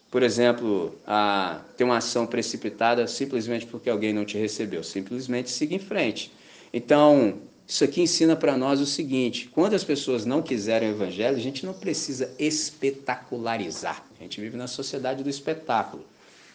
por 0.09 0.23
exemplo, 0.23 0.95
a, 1.05 1.59
ter 1.75 1.83
uma 1.83 1.97
ação 1.97 2.25
precipitada 2.25 3.05
simplesmente 3.05 3.65
porque 3.65 3.89
alguém 3.89 4.13
não 4.13 4.23
te 4.23 4.37
recebeu. 4.37 4.81
Simplesmente 4.81 5.49
siga 5.49 5.75
em 5.75 5.79
frente. 5.79 6.31
Então, 6.73 7.33
isso 7.69 7.83
aqui 7.83 8.01
ensina 8.01 8.35
para 8.35 8.57
nós 8.57 8.81
o 8.81 8.85
seguinte: 8.85 9.47
quando 9.53 9.75
as 9.75 9.83
pessoas 9.83 10.25
não 10.25 10.41
quiserem 10.41 10.89
o 10.89 10.93
evangelho, 10.93 11.37
a 11.37 11.39
gente 11.39 11.63
não 11.63 11.73
precisa 11.73 12.33
espetacularizar. 12.39 14.03
A 14.19 14.23
gente 14.23 14.41
vive 14.41 14.57
na 14.57 14.65
sociedade 14.65 15.23
do 15.23 15.29
espetáculo, 15.29 16.03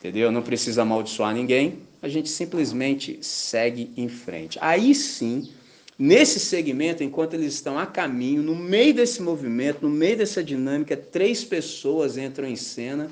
entendeu? 0.01 0.33
Não 0.33 0.43
precisa 0.43 0.83
amaldiçoar 0.83 1.33
ninguém, 1.33 1.79
a 2.03 2.09
gente 2.09 2.29
simplesmente 2.29 3.21
segue 3.23 3.93
em 3.97 4.09
frente. 4.09 4.59
Aí 4.61 4.93
sim, 4.93 5.53
nesse 5.97 6.41
segmento, 6.41 7.05
enquanto 7.05 7.35
eles 7.35 7.55
estão 7.55 7.79
a 7.79 7.87
caminho, 7.87 8.43
no 8.43 8.57
meio 8.57 8.93
desse 8.93 9.23
movimento, 9.23 9.83
no 9.83 9.91
meio 9.91 10.17
dessa 10.17 10.43
dinâmica, 10.43 10.97
três 10.97 11.45
pessoas 11.45 12.19
entram 12.19 12.49
em 12.49 12.57
cena 12.57 13.09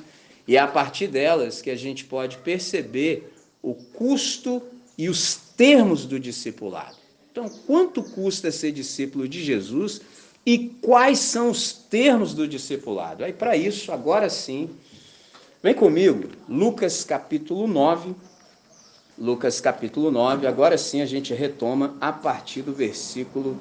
e 0.49 0.57
é 0.57 0.59
a 0.59 0.67
partir 0.67 1.07
delas 1.07 1.63
que 1.63 1.71
a 1.71 1.77
gente 1.77 2.05
pode 2.05 2.39
perceber 2.39 3.33
o 3.63 3.75
custo 3.75 4.61
e 4.99 5.09
os 5.09 5.37
termos 5.57 6.05
do 6.05 6.19
discipulado. 6.19 7.02
Então, 7.33 7.49
quanto 7.67 8.03
custa 8.03 8.53
ser 8.53 8.73
discípulo 8.73 9.27
de 9.27 9.43
Jesus 9.43 10.03
e 10.45 10.69
quais 10.83 11.19
são 11.19 11.49
os 11.49 11.73
termos 11.73 12.35
do 12.35 12.47
discipulado? 12.47 13.25
Aí, 13.25 13.33
para 13.33 13.57
isso, 13.57 13.91
agora 13.91 14.29
sim, 14.29 14.69
vem 15.63 15.73
comigo, 15.73 16.29
Lucas 16.47 17.05
capítulo 17.05 17.67
9. 17.67 18.15
Lucas 19.19 19.63
capítulo 19.63 20.11
9, 20.11 20.47
agora 20.47 20.77
sim 20.77 21.01
a 21.01 21.07
gente 21.07 21.33
retoma 21.33 21.97
a 22.03 22.13
partir 22.13 22.61
do 22.61 22.75
versículo 22.75 23.57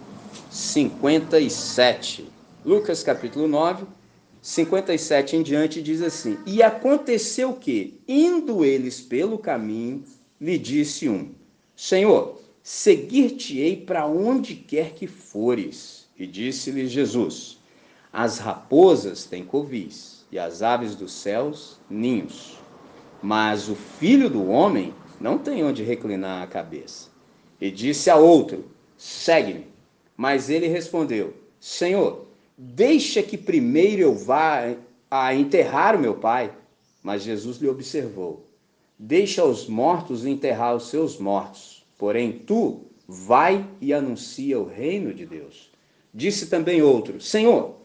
57. 0.49 2.27
Lucas 2.65 3.01
capítulo 3.03 3.47
9, 3.47 3.85
57 4.41 5.37
em 5.37 5.43
diante 5.43 5.81
diz 5.81 6.01
assim: 6.01 6.37
E 6.45 6.61
aconteceu 6.61 7.53
que, 7.53 8.01
indo 8.05 8.65
eles 8.65 8.99
pelo 8.99 9.37
caminho, 9.37 10.03
lhe 10.41 10.57
disse 10.57 11.07
um: 11.07 11.29
Senhor, 11.73 12.40
seguir-te-ei 12.63 13.75
para 13.75 14.05
onde 14.05 14.55
quer 14.55 14.93
que 14.93 15.07
fores. 15.07 16.07
E 16.17 16.27
disse-lhe 16.27 16.87
Jesus: 16.87 17.57
As 18.11 18.37
raposas 18.37 19.25
têm 19.25 19.43
covis, 19.43 20.25
e 20.31 20.37
as 20.37 20.61
aves 20.61 20.95
dos 20.95 21.11
céus 21.11 21.79
ninhos. 21.89 22.57
Mas 23.21 23.69
o 23.69 23.75
filho 23.75 24.29
do 24.29 24.47
homem 24.47 24.93
não 25.19 25.37
tem 25.37 25.63
onde 25.63 25.83
reclinar 25.83 26.43
a 26.43 26.47
cabeça. 26.47 27.09
E 27.59 27.69
disse 27.71 28.09
a 28.09 28.15
outro: 28.15 28.65
Segue-me. 28.97 29.67
Mas 30.15 30.49
ele 30.49 30.67
respondeu: 30.67 31.33
Senhor, 31.59 32.27
deixa 32.57 33.23
que 33.23 33.37
primeiro 33.37 34.01
eu 34.01 34.15
vá 34.15 34.75
a 35.09 35.33
enterrar 35.33 35.95
o 35.95 35.99
meu 35.99 36.15
pai. 36.15 36.51
Mas 37.01 37.23
Jesus 37.23 37.57
lhe 37.57 37.67
observou: 37.67 38.47
Deixa 38.97 39.43
os 39.43 39.67
mortos 39.67 40.25
enterrar 40.25 40.75
os 40.75 40.89
seus 40.89 41.17
mortos 41.17 41.70
Porém, 42.01 42.31
tu 42.31 42.87
vai 43.07 43.63
e 43.79 43.93
anuncia 43.93 44.59
o 44.59 44.67
reino 44.67 45.13
de 45.13 45.23
Deus. 45.23 45.69
Disse 46.11 46.47
também 46.47 46.81
outro: 46.81 47.21
Senhor, 47.21 47.75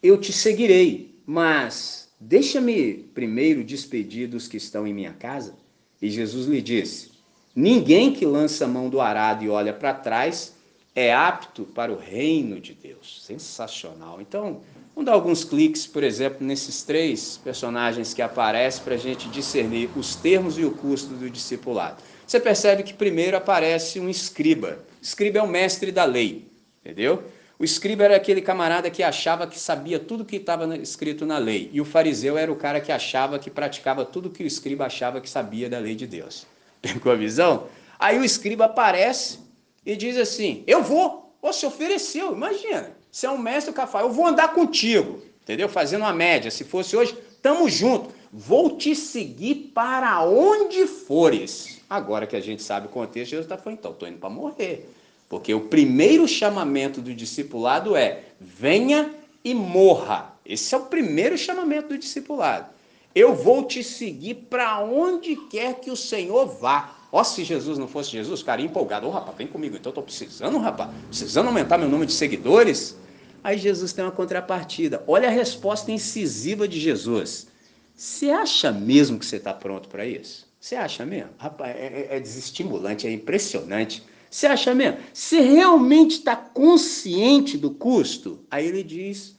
eu 0.00 0.16
te 0.16 0.32
seguirei, 0.32 1.18
mas 1.26 2.08
deixa-me 2.20 2.94
primeiro 3.12 3.64
despedir 3.64 4.28
dos 4.28 4.46
que 4.46 4.58
estão 4.58 4.86
em 4.86 4.94
minha 4.94 5.12
casa. 5.12 5.56
E 6.00 6.08
Jesus 6.08 6.46
lhe 6.46 6.62
disse: 6.62 7.10
Ninguém 7.52 8.12
que 8.12 8.24
lança 8.24 8.64
a 8.64 8.68
mão 8.68 8.88
do 8.88 9.00
arado 9.00 9.42
e 9.42 9.48
olha 9.48 9.72
para 9.72 9.92
trás 9.92 10.54
é 10.94 11.12
apto 11.12 11.64
para 11.64 11.92
o 11.92 11.98
reino 11.98 12.60
de 12.60 12.74
Deus. 12.74 13.24
Sensacional. 13.26 14.20
Então, 14.20 14.60
vamos 14.94 15.06
dar 15.06 15.14
alguns 15.14 15.42
cliques, 15.42 15.84
por 15.84 16.04
exemplo, 16.04 16.46
nesses 16.46 16.84
três 16.84 17.38
personagens 17.38 18.14
que 18.14 18.22
aparecem 18.22 18.84
para 18.84 18.94
a 18.94 18.98
gente 18.98 19.28
discernir 19.30 19.90
os 19.96 20.14
termos 20.14 20.56
e 20.56 20.64
o 20.64 20.70
custo 20.70 21.12
do 21.14 21.28
discipulado 21.28 22.13
você 22.26 22.40
percebe 22.40 22.82
que 22.82 22.94
primeiro 22.94 23.36
aparece 23.36 24.00
um 24.00 24.08
escriba. 24.08 24.78
Escriba 25.00 25.38
é 25.38 25.42
o 25.42 25.48
mestre 25.48 25.92
da 25.92 26.04
lei, 26.04 26.50
entendeu? 26.82 27.22
O 27.58 27.64
escriba 27.64 28.04
era 28.04 28.16
aquele 28.16 28.40
camarada 28.40 28.90
que 28.90 29.02
achava 29.02 29.46
que 29.46 29.58
sabia 29.58 29.98
tudo 29.98 30.24
que 30.24 30.36
estava 30.36 30.76
escrito 30.76 31.24
na 31.24 31.38
lei. 31.38 31.70
E 31.72 31.80
o 31.80 31.84
fariseu 31.84 32.36
era 32.36 32.50
o 32.50 32.56
cara 32.56 32.80
que 32.80 32.90
achava 32.90 33.38
que 33.38 33.50
praticava 33.50 34.04
tudo 34.04 34.30
que 34.30 34.42
o 34.42 34.46
escriba 34.46 34.86
achava 34.86 35.20
que 35.20 35.30
sabia 35.30 35.68
da 35.68 35.78
lei 35.78 35.94
de 35.94 36.06
Deus. 36.06 36.46
Pegou 36.82 37.12
a 37.12 37.16
visão? 37.16 37.68
Aí 37.98 38.18
o 38.18 38.24
escriba 38.24 38.64
aparece 38.64 39.38
e 39.86 39.94
diz 39.94 40.16
assim: 40.16 40.64
Eu 40.66 40.82
vou. 40.82 41.34
Você 41.40 41.66
ofereceu, 41.66 42.32
imagina. 42.32 42.90
Você 43.10 43.26
é 43.26 43.30
um 43.30 43.38
mestre 43.38 43.72
café, 43.72 44.00
eu 44.00 44.10
vou 44.10 44.26
andar 44.26 44.52
contigo. 44.54 45.22
Entendeu? 45.42 45.68
Fazendo 45.68 46.00
uma 46.00 46.12
média. 46.12 46.50
Se 46.50 46.64
fosse 46.64 46.96
hoje, 46.96 47.16
tamo 47.40 47.68
junto. 47.68 48.10
Vou 48.32 48.76
te 48.76 48.96
seguir 48.96 49.70
para 49.74 50.24
onde 50.24 50.86
fores. 50.86 51.73
Agora 51.88 52.26
que 52.26 52.36
a 52.36 52.40
gente 52.40 52.62
sabe 52.62 52.86
o 52.86 52.90
contexto, 52.90 53.30
Jesus 53.30 53.46
está 53.46 53.56
falando, 53.56 53.78
então, 53.78 53.92
estou 53.92 54.08
indo 54.08 54.18
para 54.18 54.30
morrer. 54.30 54.88
Porque 55.28 55.52
o 55.52 55.62
primeiro 55.62 56.26
chamamento 56.28 57.00
do 57.00 57.14
discipulado 57.14 57.96
é: 57.96 58.24
venha 58.40 59.12
e 59.44 59.54
morra. 59.54 60.32
Esse 60.44 60.74
é 60.74 60.78
o 60.78 60.86
primeiro 60.86 61.36
chamamento 61.36 61.88
do 61.88 61.98
discipulado. 61.98 62.68
Eu 63.14 63.34
vou 63.34 63.64
te 63.64 63.82
seguir 63.82 64.34
para 64.50 64.80
onde 64.80 65.36
quer 65.48 65.80
que 65.80 65.90
o 65.90 65.96
Senhor 65.96 66.46
vá. 66.46 66.94
Ó, 67.12 67.22
se 67.22 67.44
Jesus 67.44 67.78
não 67.78 67.86
fosse 67.86 68.10
Jesus, 68.10 68.42
cara, 68.42 68.60
empolgado. 68.60 69.06
Ô, 69.06 69.10
oh, 69.10 69.12
rapaz, 69.12 69.36
vem 69.36 69.46
comigo. 69.46 69.76
Então, 69.76 69.90
estou 69.90 70.02
precisando, 70.02 70.58
rapaz, 70.58 70.90
precisando 71.08 71.46
aumentar 71.46 71.78
meu 71.78 71.88
número 71.88 72.06
de 72.06 72.12
seguidores. 72.12 72.96
Aí 73.42 73.56
Jesus 73.56 73.92
tem 73.92 74.04
uma 74.04 74.10
contrapartida. 74.10 75.04
Olha 75.06 75.28
a 75.28 75.30
resposta 75.30 75.92
incisiva 75.92 76.66
de 76.66 76.80
Jesus. 76.80 77.46
Você 77.94 78.30
acha 78.30 78.72
mesmo 78.72 79.18
que 79.18 79.26
você 79.26 79.36
está 79.36 79.54
pronto 79.54 79.88
para 79.88 80.04
isso? 80.04 80.46
Você 80.64 80.76
acha 80.76 81.04
mesmo? 81.04 81.28
Rapaz, 81.36 81.76
é, 81.76 82.08
é, 82.10 82.16
é 82.16 82.20
desestimulante, 82.20 83.06
é 83.06 83.12
impressionante. 83.12 84.02
Você 84.30 84.46
acha 84.46 84.74
mesmo? 84.74 84.96
Você 85.12 85.40
realmente 85.40 86.12
está 86.12 86.34
consciente 86.34 87.58
do 87.58 87.70
custo? 87.70 88.40
Aí 88.50 88.66
ele 88.66 88.82
diz, 88.82 89.36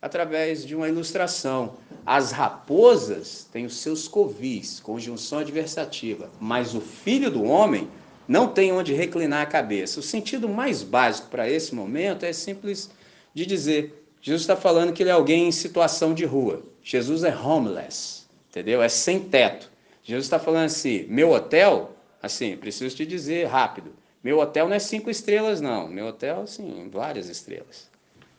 através 0.00 0.64
de 0.64 0.76
uma 0.76 0.88
ilustração: 0.88 1.74
as 2.06 2.30
raposas 2.30 3.48
têm 3.52 3.66
os 3.66 3.78
seus 3.78 4.06
covis, 4.06 4.78
conjunção 4.78 5.40
adversativa, 5.40 6.30
mas 6.38 6.76
o 6.76 6.80
filho 6.80 7.28
do 7.28 7.42
homem 7.42 7.88
não 8.28 8.46
tem 8.46 8.70
onde 8.70 8.94
reclinar 8.94 9.42
a 9.42 9.46
cabeça. 9.46 9.98
O 9.98 10.02
sentido 10.04 10.48
mais 10.48 10.84
básico 10.84 11.26
para 11.26 11.50
esse 11.50 11.74
momento 11.74 12.24
é 12.24 12.32
simples 12.32 12.88
de 13.34 13.44
dizer: 13.44 14.08
Jesus 14.22 14.42
está 14.42 14.54
falando 14.54 14.92
que 14.92 15.02
ele 15.02 15.10
é 15.10 15.12
alguém 15.12 15.48
em 15.48 15.52
situação 15.52 16.14
de 16.14 16.24
rua. 16.24 16.62
Jesus 16.84 17.24
é 17.24 17.36
homeless, 17.36 18.28
entendeu? 18.48 18.80
É 18.80 18.88
sem 18.88 19.18
teto. 19.18 19.76
Jesus 20.08 20.24
está 20.24 20.38
falando 20.38 20.64
assim: 20.64 21.04
meu 21.06 21.32
hotel, 21.32 21.94
assim, 22.22 22.56
preciso 22.56 22.96
te 22.96 23.04
dizer 23.04 23.44
rápido, 23.46 23.92
meu 24.24 24.38
hotel 24.38 24.66
não 24.66 24.74
é 24.74 24.78
cinco 24.78 25.10
estrelas, 25.10 25.60
não. 25.60 25.86
Meu 25.86 26.06
hotel, 26.06 26.40
assim, 26.40 26.88
várias 26.90 27.28
estrelas. 27.28 27.90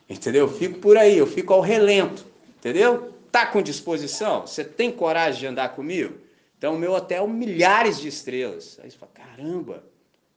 Entendeu? 0.10 0.48
Eu 0.48 0.52
fico 0.52 0.80
por 0.80 0.98
aí, 0.98 1.16
eu 1.16 1.28
fico 1.28 1.54
ao 1.54 1.62
relento. 1.62 2.26
Entendeu? 2.58 3.14
Tá 3.32 3.46
com 3.46 3.62
disposição? 3.62 4.48
Você 4.48 4.64
tem 4.64 4.92
coragem 4.92 5.42
de 5.42 5.46
andar 5.46 5.70
comigo? 5.76 6.16
Então, 6.58 6.76
meu 6.76 6.92
hotel, 6.94 7.28
milhares 7.28 8.00
de 8.00 8.08
estrelas. 8.08 8.80
Aí 8.84 8.90
você 8.90 8.98
fala: 8.98 9.12
caramba, 9.14 9.84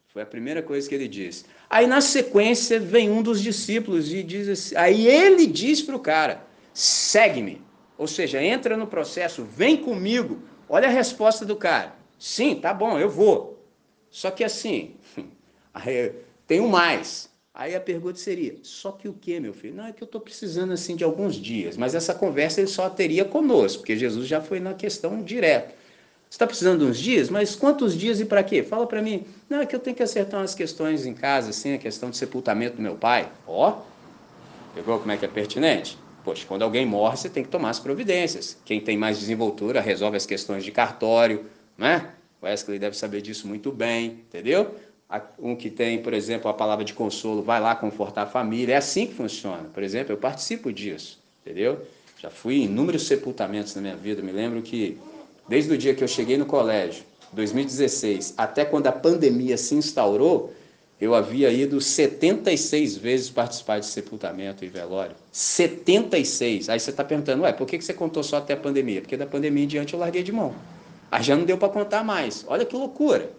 foi 0.09 0.21
a 0.21 0.27
primeira 0.27 0.63
coisa 0.63 0.87
que 0.87 0.95
ele 0.95 1.09
disse. 1.09 1.47
Aí, 1.71 1.87
na 1.87 2.03
sequência, 2.03 2.79
vem 2.79 3.11
um 3.11 3.23
dos 3.23 3.41
discípulos 3.41 4.13
e 4.13 4.23
diz 4.23 4.51
assim: 4.51 4.77
aí 4.77 5.09
ele 5.09 5.47
diz 5.47 5.81
para 5.81 5.97
o 5.97 6.01
cara: 6.01 6.45
segue-me. 6.75 7.63
Ou 7.97 8.07
seja, 8.07 8.43
entra 8.43 8.77
no 8.77 8.87
processo, 8.87 9.45
vem 9.45 9.79
comigo 9.79 10.52
Olha 10.73 10.89
a 10.89 10.91
resposta 10.91 11.45
do 11.45 11.55
cara. 11.55 11.95
Sim, 12.19 12.55
tá 12.55 12.73
bom, 12.73 12.99
eu 12.99 13.11
vou. 13.11 13.63
Só 14.11 14.31
que 14.31 14.43
assim, 14.43 14.95
tem 16.49 16.61
um 16.61 16.69
mais. 16.69 17.29
Aí 17.53 17.77
a 17.77 17.81
pergunta 17.81 18.19
seria: 18.19 18.57
só 18.63 18.91
que 18.93 19.07
o 19.07 19.13
que, 19.13 19.39
meu 19.39 19.53
filho? 19.53 19.75
Não, 19.75 19.85
é 19.85 19.93
que 19.93 20.03
eu 20.03 20.07
estou 20.07 20.19
precisando 20.19 20.73
assim 20.73 20.97
de 20.97 21.05
alguns 21.05 21.35
dias, 21.35 21.77
mas 21.77 21.95
essa 21.95 22.15
conversa 22.15 22.63
ele 22.63 22.69
só 22.69 22.89
teria 22.89 23.23
conosco, 23.23 23.81
porque 23.81 23.99
Jesus 23.99 24.27
já 24.27 24.41
foi 24.41 24.61
na 24.61 24.73
questão 24.73 25.23
direta. 25.23 25.75
Você 26.31 26.37
está 26.37 26.47
precisando 26.47 26.87
de 26.87 26.91
uns 26.91 26.99
dias? 26.99 27.29
Mas 27.29 27.55
quantos 27.55 27.95
dias 27.95 28.19
e 28.19 28.25
para 28.25 28.43
quê? 28.43 28.63
Fala 28.63 28.87
para 28.87 29.03
mim. 29.03 29.27
Não, 29.51 29.61
é 29.61 29.67
que 29.67 29.77
eu 29.77 29.81
tenho 29.81 29.95
que 29.95 30.03
acertar 30.03 30.41
umas 30.41 30.55
questões 30.55 31.05
em 31.05 31.13
casa, 31.13 31.51
assim, 31.51 31.75
a 31.75 31.79
questão 31.79 32.09
de 32.09 32.17
sepultamento 32.17 32.77
do 32.77 32.83
meu 32.83 32.95
pai. 32.95 33.31
Ó, 33.47 33.83
pegou 34.75 34.99
como 34.99 35.13
é 35.13 35.19
que 35.19 35.27
é 35.27 35.29
pertinente? 35.29 35.99
Poxa, 36.25 36.45
quando 36.47 36.63
alguém 36.63 36.87
morre, 36.87 37.17
você 37.17 37.29
tem 37.29 37.43
que 37.43 37.49
tomar 37.49 37.71
as 37.71 37.81
providências. 37.81 38.57
Quem 38.65 38.81
tem 38.81 38.97
mais 38.97 39.19
desenvoltura 39.19 39.81
resolve 39.81 40.17
as 40.17 40.25
questões 40.25 40.65
de 40.65 40.71
cartório, 40.71 41.47
né? 41.77 42.11
Wesley 42.43 42.79
deve 42.79 42.97
saber 42.97 43.21
disso 43.23 43.47
muito 43.47 43.71
bem, 43.71 44.23
entendeu? 44.29 44.75
Um 45.39 45.55
que 45.55 45.71
tem, 45.71 46.03
por 46.03 46.15
exemplo, 46.15 46.51
a 46.51 46.55
palavra 46.55 46.85
de 46.85 46.95
consolo, 46.95 47.43
vai 47.43 47.61
lá 47.61 47.75
confortar 47.75 48.23
a 48.23 48.27
família. 48.27 48.75
É 48.75 48.77
assim 48.77 49.07
que 49.07 49.15
funciona. 49.15 49.65
Por 49.73 49.83
exemplo, 49.83 50.13
eu 50.13 50.17
participo 50.17 50.73
disso, 50.73 51.21
entendeu? 51.45 51.81
Já 52.19 52.31
fui 52.31 52.57
em 52.57 52.65
inúmeros 52.65 53.07
sepultamentos 53.07 53.75
na 53.75 53.83
minha 53.83 53.97
vida. 53.97 54.23
Me 54.23 54.33
lembro 54.33 54.63
que, 54.63 54.99
desde 55.49 55.73
o 55.73 55.79
dia 55.79 55.95
que 55.95 56.03
eu 56.03 56.09
cheguei 56.09 56.37
no 56.37 56.47
colégio, 56.47 57.05
2016, 57.33 58.35
até 58.37 58.65
quando 58.65 58.87
a 58.87 58.93
pandemia 58.93 59.57
se 59.57 59.75
instaurou, 59.75 60.53
eu 61.03 61.17
havia 61.17 61.51
ido 61.51 61.81
76 61.81 62.97
vezes 62.97 63.29
participar 63.29 63.81
de 63.81 63.87
sepultamento 63.87 64.65
e 64.65 64.69
velório. 64.69 65.17
76. 65.33 66.69
Aí 66.69 66.79
você 66.79 66.91
está 66.91 67.03
perguntando, 67.03 67.43
ué, 67.43 67.53
por 67.53 67.67
que 67.67 67.83
você 67.83 67.93
contou 67.93 68.23
só 68.23 68.37
até 68.37 68.53
a 68.53 68.57
pandemia? 68.57 69.01
Porque 69.01 69.17
da 69.17 69.27
pandemia 69.27 69.65
em 69.65 69.67
diante 69.67 69.95
eu 69.95 69.99
larguei 69.99 70.23
de 70.23 70.31
mão. 70.31 70.55
Aí 71.11 71.21
já 71.25 71.35
não 71.35 71.45
deu 71.45 71.59
para 71.59 71.71
contar 71.71 72.05
mais. 72.05 72.45
Olha 72.47 72.65
que 72.65 72.77
loucura. 72.77 73.33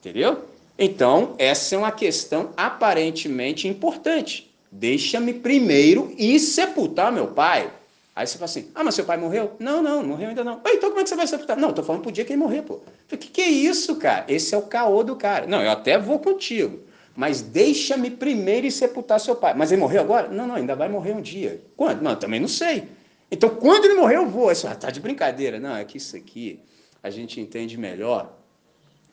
Entendeu? 0.00 0.46
Então, 0.76 1.36
essa 1.38 1.76
é 1.76 1.78
uma 1.78 1.92
questão 1.92 2.50
aparentemente 2.56 3.68
importante. 3.68 4.52
Deixa-me 4.68 5.32
primeiro 5.32 6.12
ir 6.18 6.40
sepultar 6.40 7.12
meu 7.12 7.28
pai. 7.28 7.70
Aí 8.16 8.26
você 8.26 8.36
fala 8.36 8.46
assim: 8.46 8.68
ah, 8.74 8.82
mas 8.82 8.96
seu 8.96 9.04
pai 9.04 9.16
morreu? 9.16 9.52
Não, 9.60 9.80
não, 9.80 10.02
não 10.02 10.08
morreu 10.08 10.30
ainda 10.30 10.42
não. 10.42 10.60
então 10.66 10.88
como 10.88 10.98
é 10.98 11.04
que 11.04 11.08
você 11.08 11.14
vai 11.14 11.28
sepultar? 11.28 11.56
Não, 11.56 11.72
tô 11.72 11.84
falando 11.84 12.02
pro 12.02 12.10
dia 12.10 12.24
que 12.24 12.32
ele 12.32 12.42
morrer, 12.42 12.62
pô. 12.62 12.80
O 13.12 13.16
que, 13.16 13.28
que 13.28 13.42
é 13.42 13.48
isso, 13.48 13.94
cara? 13.94 14.24
Esse 14.26 14.56
é 14.56 14.58
o 14.58 14.62
caô 14.62 15.04
do 15.04 15.14
cara. 15.14 15.46
Não, 15.46 15.62
eu 15.62 15.70
até 15.70 15.96
vou 15.96 16.18
contigo 16.18 16.84
mas 17.16 17.40
deixa-me 17.40 18.10
primeiro 18.10 18.66
ir 18.66 18.70
sepultar 18.70 19.18
seu 19.18 19.34
pai. 19.34 19.54
Mas 19.54 19.72
ele 19.72 19.80
morreu 19.80 20.02
agora? 20.02 20.28
Não, 20.28 20.46
não, 20.46 20.54
ainda 20.54 20.76
vai 20.76 20.88
morrer 20.88 21.12
um 21.12 21.22
dia. 21.22 21.62
Quando? 21.76 22.02
Não, 22.02 22.14
também 22.14 22.38
não 22.38 22.48
sei. 22.48 22.84
Então, 23.30 23.48
quando 23.50 23.86
ele 23.86 23.94
morrer, 23.94 24.16
eu 24.16 24.28
vou. 24.28 24.52
Isso, 24.52 24.68
ah, 24.68 24.74
tá 24.74 24.90
de 24.90 25.00
brincadeira. 25.00 25.58
Não, 25.58 25.74
é 25.74 25.84
que 25.84 25.96
isso 25.96 26.14
aqui 26.14 26.60
a 27.02 27.08
gente 27.08 27.40
entende 27.40 27.78
melhor 27.78 28.36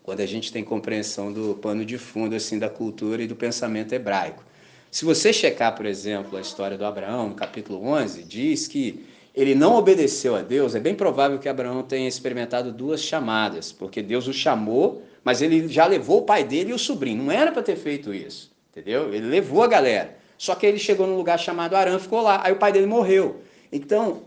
quando 0.03 0.19
a 0.19 0.25
gente 0.25 0.51
tem 0.51 0.63
compreensão 0.63 1.31
do 1.31 1.55
pano 1.55 1.85
de 1.85 1.97
fundo 1.97 2.35
assim 2.35 2.59
da 2.59 2.69
cultura 2.69 3.23
e 3.23 3.27
do 3.27 3.35
pensamento 3.35 3.93
hebraico. 3.93 4.43
Se 4.91 5.05
você 5.05 5.31
checar, 5.31 5.75
por 5.75 5.85
exemplo, 5.85 6.37
a 6.37 6.41
história 6.41 6.77
do 6.77 6.85
Abraão, 6.85 7.29
no 7.29 7.35
capítulo 7.35 7.83
11, 7.83 8.23
diz 8.25 8.67
que 8.67 9.05
ele 9.33 9.55
não 9.55 9.75
obedeceu 9.75 10.35
a 10.35 10.41
Deus. 10.41 10.75
É 10.75 10.79
bem 10.79 10.93
provável 10.93 11.39
que 11.39 11.49
Abraão 11.49 11.81
tenha 11.81 12.07
experimentado 12.07 12.71
duas 12.71 13.01
chamadas, 13.01 13.71
porque 13.71 14.01
Deus 14.01 14.27
o 14.27 14.33
chamou 14.33 15.01
mas 15.23 15.41
ele 15.41 15.67
já 15.67 15.85
levou 15.85 16.19
o 16.19 16.23
pai 16.23 16.43
dele 16.43 16.71
e 16.71 16.73
o 16.73 16.79
sobrinho. 16.79 17.23
Não 17.23 17.31
era 17.31 17.51
para 17.51 17.63
ter 17.63 17.75
feito 17.75 18.13
isso, 18.13 18.51
entendeu? 18.71 19.13
Ele 19.13 19.27
levou 19.27 19.63
a 19.63 19.67
galera. 19.67 20.17
Só 20.37 20.55
que 20.55 20.65
ele 20.65 20.77
chegou 20.77 21.07
num 21.07 21.15
lugar 21.15 21.39
chamado 21.39 21.75
Arã, 21.75 21.97
ficou 21.97 22.21
lá. 22.21 22.41
Aí 22.43 22.51
o 22.51 22.57
pai 22.57 22.71
dele 22.71 22.85
morreu. 22.85 23.41
Então, 23.71 24.23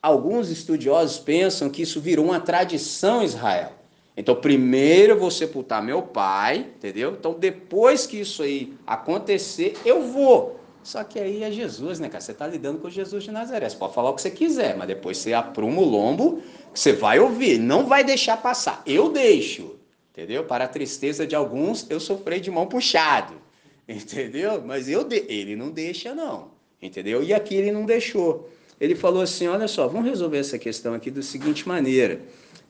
alguns 0.00 0.50
estudiosos 0.50 1.18
pensam 1.18 1.68
que 1.68 1.82
isso 1.82 2.00
virou 2.00 2.26
uma 2.26 2.40
tradição 2.40 3.22
em 3.22 3.24
Israel. 3.24 3.72
Então, 4.16 4.36
primeiro 4.36 5.14
eu 5.14 5.18
vou 5.18 5.30
sepultar 5.30 5.82
meu 5.82 6.02
pai, 6.02 6.66
entendeu? 6.76 7.16
Então, 7.18 7.32
depois 7.32 8.06
que 8.06 8.20
isso 8.20 8.42
aí 8.42 8.74
acontecer, 8.86 9.74
eu 9.84 10.02
vou. 10.02 10.60
Só 10.82 11.02
que 11.04 11.18
aí 11.18 11.42
é 11.42 11.50
Jesus, 11.50 11.98
né, 11.98 12.08
cara? 12.08 12.20
Você 12.20 12.32
está 12.32 12.46
lidando 12.46 12.78
com 12.78 12.90
Jesus 12.90 13.24
de 13.24 13.30
Nazaré. 13.30 13.68
Você 13.68 13.76
pode 13.76 13.94
falar 13.94 14.10
o 14.10 14.14
que 14.14 14.22
você 14.22 14.30
quiser, 14.30 14.76
mas 14.76 14.88
depois 14.88 15.16
você 15.16 15.32
apruma 15.32 15.80
o 15.80 15.84
lombo, 15.84 16.42
você 16.74 16.92
vai 16.92 17.20
ouvir. 17.20 17.58
Não 17.58 17.86
vai 17.86 18.04
deixar 18.04 18.36
passar. 18.36 18.82
Eu 18.84 19.10
deixo. 19.10 19.76
Entendeu? 20.12 20.44
Para 20.44 20.64
a 20.64 20.68
tristeza 20.68 21.26
de 21.26 21.34
alguns, 21.34 21.86
eu 21.90 21.98
sofri 21.98 22.38
de 22.38 22.50
mão 22.50 22.66
puxado. 22.66 23.34
Entendeu? 23.88 24.62
Mas 24.64 24.88
eu 24.88 25.04
de... 25.04 25.24
ele 25.28 25.56
não 25.56 25.70
deixa, 25.70 26.14
não. 26.14 26.50
Entendeu? 26.80 27.22
E 27.22 27.32
aqui 27.32 27.54
ele 27.54 27.72
não 27.72 27.86
deixou. 27.86 28.50
Ele 28.78 28.94
falou 28.94 29.22
assim: 29.22 29.46
olha 29.46 29.66
só, 29.66 29.88
vamos 29.88 30.08
resolver 30.08 30.38
essa 30.38 30.58
questão 30.58 30.92
aqui 30.92 31.10
da 31.10 31.22
seguinte 31.22 31.66
maneira. 31.66 32.20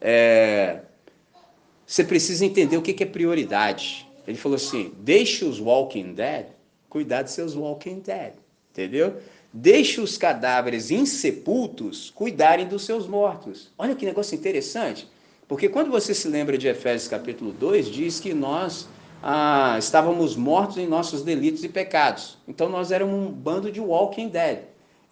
É... 0.00 0.82
Você 1.84 2.04
precisa 2.04 2.44
entender 2.44 2.76
o 2.76 2.82
que 2.82 3.02
é 3.02 3.06
prioridade. 3.06 4.08
Ele 4.26 4.36
falou 4.36 4.56
assim: 4.56 4.92
deixe 5.00 5.44
os 5.44 5.58
Walking 5.58 6.14
Dead 6.14 6.46
cuidar 6.88 7.22
de 7.22 7.30
seus 7.32 7.56
Walking 7.56 8.00
Dead. 8.00 8.34
Entendeu? 8.70 9.16
Deixe 9.52 10.00
os 10.00 10.16
cadáveres 10.16 10.90
insepultos 10.90 12.10
cuidarem 12.10 12.66
dos 12.66 12.84
seus 12.84 13.06
mortos. 13.06 13.70
Olha 13.76 13.94
que 13.94 14.06
negócio 14.06 14.34
interessante. 14.34 15.08
Porque 15.48 15.68
quando 15.68 15.90
você 15.90 16.14
se 16.14 16.28
lembra 16.28 16.56
de 16.56 16.68
Efésios 16.68 17.08
capítulo 17.08 17.52
2, 17.52 17.90
diz 17.90 18.20
que 18.20 18.32
nós 18.32 18.88
ah, 19.22 19.76
estávamos 19.78 20.34
mortos 20.34 20.78
em 20.78 20.86
nossos 20.86 21.22
delitos 21.22 21.62
e 21.62 21.68
pecados. 21.68 22.38
Então 22.48 22.68
nós 22.68 22.90
éramos 22.90 23.14
um 23.14 23.30
bando 23.30 23.70
de 23.70 23.80
walking 23.80 24.28
dead. 24.28 24.60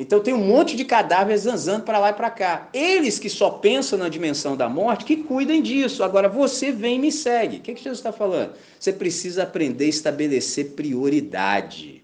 Então 0.01 0.18
tem 0.18 0.33
um 0.33 0.39
monte 0.39 0.76
de 0.76 0.85
cadáveres 0.87 1.43
zanzando 1.43 1.85
para 1.85 1.99
lá 1.99 2.09
e 2.09 2.14
para 2.14 2.31
cá. 2.31 2.70
Eles 2.72 3.18
que 3.18 3.28
só 3.28 3.51
pensam 3.51 3.99
na 3.99 4.09
dimensão 4.09 4.57
da 4.57 4.66
morte, 4.66 5.05
que 5.05 5.18
cuidem 5.18 5.61
disso. 5.61 6.03
Agora 6.03 6.26
você 6.26 6.72
vem 6.72 6.97
e 6.97 6.99
me 6.99 7.12
segue. 7.12 7.59
O 7.59 7.61
que, 7.61 7.74
que 7.74 7.83
Jesus 7.83 7.99
está 7.99 8.11
falando? 8.11 8.55
Você 8.78 8.95
precisa 8.95 9.43
aprender 9.43 9.85
a 9.85 9.89
estabelecer 9.89 10.70
prioridade. 10.70 11.99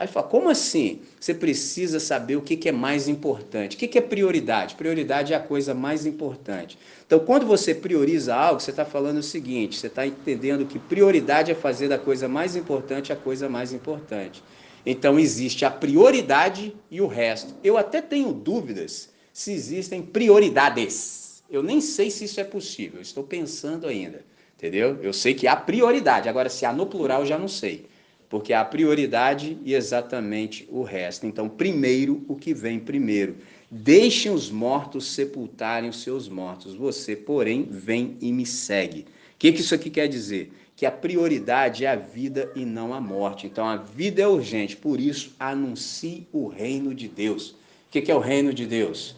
Aí 0.00 0.06
fala, 0.06 0.26
como 0.26 0.48
assim? 0.48 1.02
Você 1.20 1.34
precisa 1.34 2.00
saber 2.00 2.34
o 2.34 2.40
que, 2.40 2.66
é 2.66 2.72
mais 2.72 3.06
importante. 3.06 3.76
O 3.76 3.78
que, 3.78 3.86
que 3.86 3.98
é 3.98 4.00
prioridade? 4.00 4.74
Prioridade 4.74 5.34
é 5.34 5.36
a 5.36 5.40
coisa 5.40 5.74
mais 5.74 6.06
importante. 6.06 6.78
Então, 7.06 7.18
quando 7.18 7.44
você 7.44 7.74
prioriza 7.74 8.34
algo, 8.34 8.60
você 8.60 8.70
está 8.70 8.86
falando 8.86 9.18
o 9.18 9.22
seguinte: 9.22 9.78
você 9.78 9.88
está 9.88 10.06
entendendo 10.06 10.64
que 10.64 10.78
prioridade 10.78 11.52
é 11.52 11.54
fazer 11.54 11.86
da 11.86 11.98
coisa 11.98 12.26
mais 12.26 12.56
importante 12.56 13.12
a 13.12 13.16
coisa 13.16 13.46
mais 13.46 13.74
importante. 13.74 14.42
Então, 14.86 15.18
existe 15.18 15.66
a 15.66 15.70
prioridade 15.70 16.74
e 16.90 17.02
o 17.02 17.06
resto. 17.06 17.54
Eu 17.62 17.76
até 17.76 18.00
tenho 18.00 18.32
dúvidas 18.32 19.10
se 19.34 19.52
existem 19.52 20.00
prioridades. 20.00 21.42
Eu 21.50 21.62
nem 21.62 21.78
sei 21.82 22.10
se 22.10 22.24
isso 22.24 22.40
é 22.40 22.44
possível, 22.44 23.02
estou 23.02 23.22
pensando 23.22 23.86
ainda. 23.86 24.24
Entendeu? 24.56 24.98
Eu 25.02 25.12
sei 25.12 25.34
que 25.34 25.46
há 25.46 25.54
prioridade, 25.54 26.26
agora 26.26 26.48
se 26.48 26.64
há 26.64 26.72
no 26.72 26.86
plural 26.86 27.20
eu 27.20 27.26
já 27.26 27.38
não 27.38 27.48
sei 27.48 27.89
porque 28.30 28.52
há 28.52 28.64
prioridade 28.64 29.58
e 29.64 29.74
exatamente 29.74 30.66
o 30.70 30.84
resto. 30.84 31.26
Então, 31.26 31.48
primeiro 31.48 32.24
o 32.28 32.36
que 32.36 32.54
vem 32.54 32.78
primeiro. 32.78 33.36
Deixem 33.68 34.30
os 34.30 34.48
mortos 34.48 35.06
sepultarem 35.06 35.90
os 35.90 36.00
seus 36.00 36.28
mortos. 36.28 36.76
Você, 36.76 37.16
porém, 37.16 37.66
vem 37.68 38.16
e 38.20 38.32
me 38.32 38.46
segue. 38.46 39.00
O 39.00 39.04
que, 39.36 39.50
que 39.50 39.60
isso 39.60 39.74
aqui 39.74 39.90
quer 39.90 40.06
dizer? 40.06 40.52
Que 40.76 40.86
a 40.86 40.92
prioridade 40.92 41.84
é 41.84 41.88
a 41.88 41.96
vida 41.96 42.52
e 42.54 42.64
não 42.64 42.94
a 42.94 43.00
morte. 43.00 43.48
Então, 43.48 43.66
a 43.66 43.76
vida 43.76 44.22
é 44.22 44.28
urgente, 44.28 44.76
por 44.76 45.00
isso, 45.00 45.34
anuncie 45.38 46.28
o 46.32 46.46
reino 46.46 46.94
de 46.94 47.08
Deus. 47.08 47.50
O 47.50 47.56
que, 47.90 48.00
que 48.00 48.12
é 48.12 48.14
o 48.14 48.20
reino 48.20 48.54
de 48.54 48.64
Deus? 48.64 49.16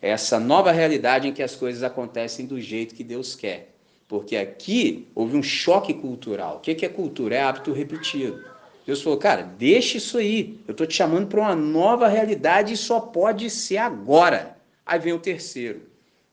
É 0.00 0.08
essa 0.08 0.40
nova 0.40 0.72
realidade 0.72 1.28
em 1.28 1.34
que 1.34 1.42
as 1.42 1.54
coisas 1.54 1.82
acontecem 1.82 2.46
do 2.46 2.58
jeito 2.58 2.94
que 2.94 3.04
Deus 3.04 3.34
quer. 3.34 3.74
Porque 4.08 4.36
aqui 4.36 5.06
houve 5.14 5.36
um 5.36 5.42
choque 5.42 5.92
cultural. 5.92 6.56
O 6.56 6.60
que 6.60 6.84
é 6.84 6.88
cultura? 6.88 7.36
É 7.36 7.42
hábito 7.42 7.70
repetido. 7.72 8.53
Deus 8.86 9.00
falou, 9.00 9.18
cara, 9.18 9.42
deixa 9.42 9.96
isso 9.96 10.18
aí. 10.18 10.60
Eu 10.68 10.72
estou 10.72 10.86
te 10.86 10.94
chamando 10.94 11.26
para 11.26 11.40
uma 11.40 11.56
nova 11.56 12.06
realidade 12.06 12.74
e 12.74 12.76
só 12.76 13.00
pode 13.00 13.48
ser 13.48 13.78
agora. 13.78 14.56
Aí 14.84 14.98
vem 14.98 15.12
o 15.12 15.18
terceiro. 15.18 15.82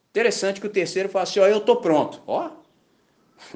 Interessante 0.10 0.60
que 0.60 0.68
o 0.68 0.70
terceiro 0.70 1.08
fala 1.08 1.24
assim, 1.24 1.40
ó, 1.40 1.48
eu 1.48 1.60
estou 1.60 1.78
pronto. 1.78 2.22
Ó, 2.28 2.50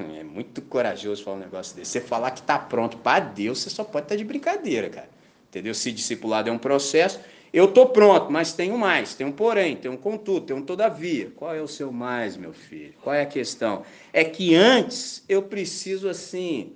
é 0.00 0.24
muito 0.24 0.62
corajoso 0.62 1.22
falar 1.22 1.36
um 1.36 1.40
negócio 1.40 1.76
desse. 1.76 1.92
Você 1.92 2.00
falar 2.00 2.30
que 2.30 2.40
está 2.40 2.58
pronto 2.58 2.96
para 2.96 3.20
Deus, 3.20 3.58
você 3.60 3.70
só 3.70 3.84
pode 3.84 4.06
estar 4.06 4.14
tá 4.14 4.16
de 4.16 4.24
brincadeira, 4.24 4.88
cara. 4.88 5.10
Entendeu? 5.48 5.74
Se 5.74 5.92
discipulado 5.92 6.48
é 6.48 6.52
um 6.52 6.58
processo, 6.58 7.20
eu 7.52 7.66
estou 7.66 7.86
pronto, 7.86 8.30
mas 8.30 8.52
tenho 8.52 8.76
mais, 8.76 9.14
tem 9.14 9.26
um 9.26 9.32
porém, 9.32 9.76
tem 9.76 9.90
um 9.90 9.96
contudo, 9.96 10.46
tem 10.46 10.56
um 10.56 10.62
todavia. 10.62 11.30
Qual 11.36 11.54
é 11.54 11.60
o 11.60 11.68
seu 11.68 11.92
mais, 11.92 12.36
meu 12.36 12.52
filho? 12.52 12.94
Qual 13.02 13.14
é 13.14 13.22
a 13.22 13.26
questão? 13.26 13.82
É 14.12 14.24
que 14.24 14.54
antes 14.54 15.24
eu 15.28 15.42
preciso 15.42 16.08
assim 16.08 16.72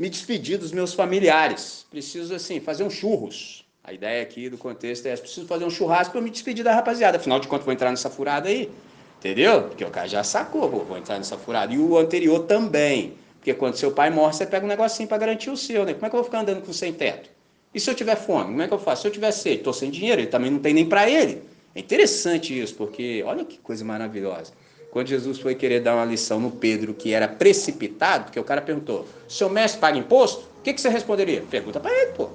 me 0.00 0.08
despedir 0.08 0.56
dos 0.56 0.72
meus 0.72 0.94
familiares. 0.94 1.84
Preciso, 1.90 2.34
assim, 2.34 2.58
fazer 2.58 2.82
um 2.82 2.88
churros. 2.88 3.66
A 3.84 3.92
ideia 3.92 4.22
aqui 4.22 4.48
do 4.48 4.56
contexto 4.56 5.04
é: 5.04 5.14
preciso 5.14 5.46
fazer 5.46 5.66
um 5.66 5.70
churrasco 5.70 6.12
para 6.12 6.22
me 6.22 6.30
despedir 6.30 6.64
da 6.64 6.74
rapaziada. 6.74 7.18
Afinal 7.18 7.38
de 7.38 7.46
contas, 7.46 7.66
vou 7.66 7.74
entrar 7.74 7.90
nessa 7.90 8.08
furada 8.08 8.48
aí. 8.48 8.70
Entendeu? 9.18 9.64
Porque 9.64 9.84
o 9.84 9.90
cara 9.90 10.08
já 10.08 10.24
sacou, 10.24 10.70
vou, 10.70 10.96
entrar 10.96 11.18
nessa 11.18 11.36
furada. 11.36 11.74
E 11.74 11.78
o 11.78 11.98
anterior 11.98 12.46
também. 12.46 13.12
Porque 13.36 13.52
quando 13.52 13.76
seu 13.76 13.92
pai 13.92 14.08
morre, 14.08 14.32
você 14.32 14.46
pega 14.46 14.64
um 14.64 14.68
negocinho 14.68 15.06
para 15.06 15.18
garantir 15.18 15.50
o 15.50 15.56
seu, 15.56 15.84
né? 15.84 15.92
Como 15.92 16.06
é 16.06 16.08
que 16.08 16.16
eu 16.16 16.20
vou 16.20 16.24
ficar 16.24 16.40
andando 16.40 16.62
com 16.64 16.72
sem 16.72 16.94
teto? 16.94 17.28
E 17.74 17.78
se 17.78 17.90
eu 17.90 17.94
tiver 17.94 18.16
fome, 18.16 18.46
como 18.46 18.62
é 18.62 18.68
que 18.68 18.72
eu 18.72 18.78
faço? 18.78 19.02
Se 19.02 19.08
eu 19.08 19.12
tiver 19.12 19.30
sede, 19.32 19.56
estou 19.56 19.72
sem 19.72 19.90
dinheiro, 19.90 20.22
ele 20.22 20.28
também 20.28 20.50
não 20.50 20.58
tem 20.58 20.72
nem 20.72 20.86
para 20.86 21.08
ele. 21.08 21.42
É 21.74 21.80
interessante 21.80 22.58
isso, 22.58 22.74
porque 22.74 23.22
olha 23.26 23.44
que 23.44 23.58
coisa 23.58 23.84
maravilhosa. 23.84 24.52
Quando 24.90 25.06
Jesus 25.06 25.38
foi 25.38 25.54
querer 25.54 25.80
dar 25.80 25.94
uma 25.94 26.04
lição 26.04 26.40
no 26.40 26.50
Pedro 26.50 26.92
que 26.92 27.12
era 27.12 27.28
precipitado, 27.28 28.24
porque 28.24 28.40
o 28.40 28.44
cara 28.44 28.60
perguntou: 28.60 29.06
seu 29.28 29.48
mestre 29.48 29.80
paga 29.80 29.96
imposto? 29.96 30.48
O 30.58 30.62
que, 30.62 30.74
que 30.74 30.80
você 30.80 30.88
responderia? 30.88 31.42
Pergunta 31.42 31.78
para 31.78 31.92
ele, 31.92 32.12
pô. 32.12 32.30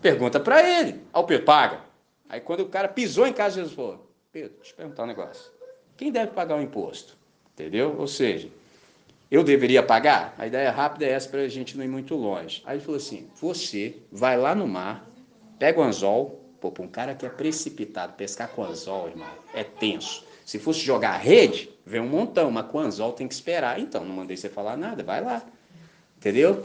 Pergunta 0.00 0.40
para 0.40 0.62
ele. 0.62 1.00
Aí 1.12 1.22
o 1.22 1.24
Pedro 1.24 1.44
paga. 1.44 1.80
Aí 2.28 2.40
quando 2.40 2.60
o 2.60 2.66
cara 2.66 2.88
pisou 2.88 3.26
em 3.26 3.32
casa, 3.32 3.56
Jesus 3.56 3.74
falou: 3.74 4.08
Pedro, 4.32 4.52
deixa 4.56 4.72
eu 4.72 4.76
perguntar 4.76 5.02
um 5.02 5.06
negócio. 5.06 5.50
Quem 5.96 6.12
deve 6.12 6.32
pagar 6.32 6.56
o 6.56 6.62
imposto? 6.62 7.16
Entendeu? 7.52 7.96
Ou 7.98 8.06
seja, 8.06 8.48
eu 9.30 9.42
deveria 9.42 9.82
pagar? 9.82 10.34
A 10.38 10.46
ideia 10.46 10.70
rápida 10.70 11.04
é 11.04 11.10
essa 11.10 11.28
para 11.28 11.40
a 11.40 11.48
gente 11.48 11.76
não 11.76 11.84
ir 11.84 11.88
muito 11.88 12.14
longe. 12.14 12.62
Aí 12.64 12.76
ele 12.76 12.84
falou 12.84 12.96
assim: 12.96 13.28
você 13.34 13.96
vai 14.10 14.38
lá 14.38 14.54
no 14.54 14.66
mar, 14.66 15.06
pega 15.58 15.80
o 15.80 15.82
anzol, 15.82 16.40
pô, 16.60 16.70
para 16.70 16.84
um 16.84 16.88
cara 16.88 17.14
que 17.14 17.26
é 17.26 17.28
precipitado, 17.28 18.12
pescar 18.14 18.48
com 18.48 18.64
anzol, 18.64 19.08
irmão, 19.08 19.28
é 19.52 19.64
tenso. 19.64 20.24
Se 20.50 20.58
fosse 20.58 20.80
jogar 20.80 21.16
rede, 21.16 21.70
vem 21.86 22.00
um 22.00 22.08
montão, 22.08 22.50
mas 22.50 22.66
com 22.66 22.80
anzol 22.80 23.12
tem 23.12 23.28
que 23.28 23.34
esperar. 23.34 23.78
Então, 23.78 24.04
não 24.04 24.16
mandei 24.16 24.36
você 24.36 24.48
falar 24.48 24.76
nada, 24.76 25.00
vai 25.00 25.22
lá. 25.22 25.46
Entendeu? 26.18 26.64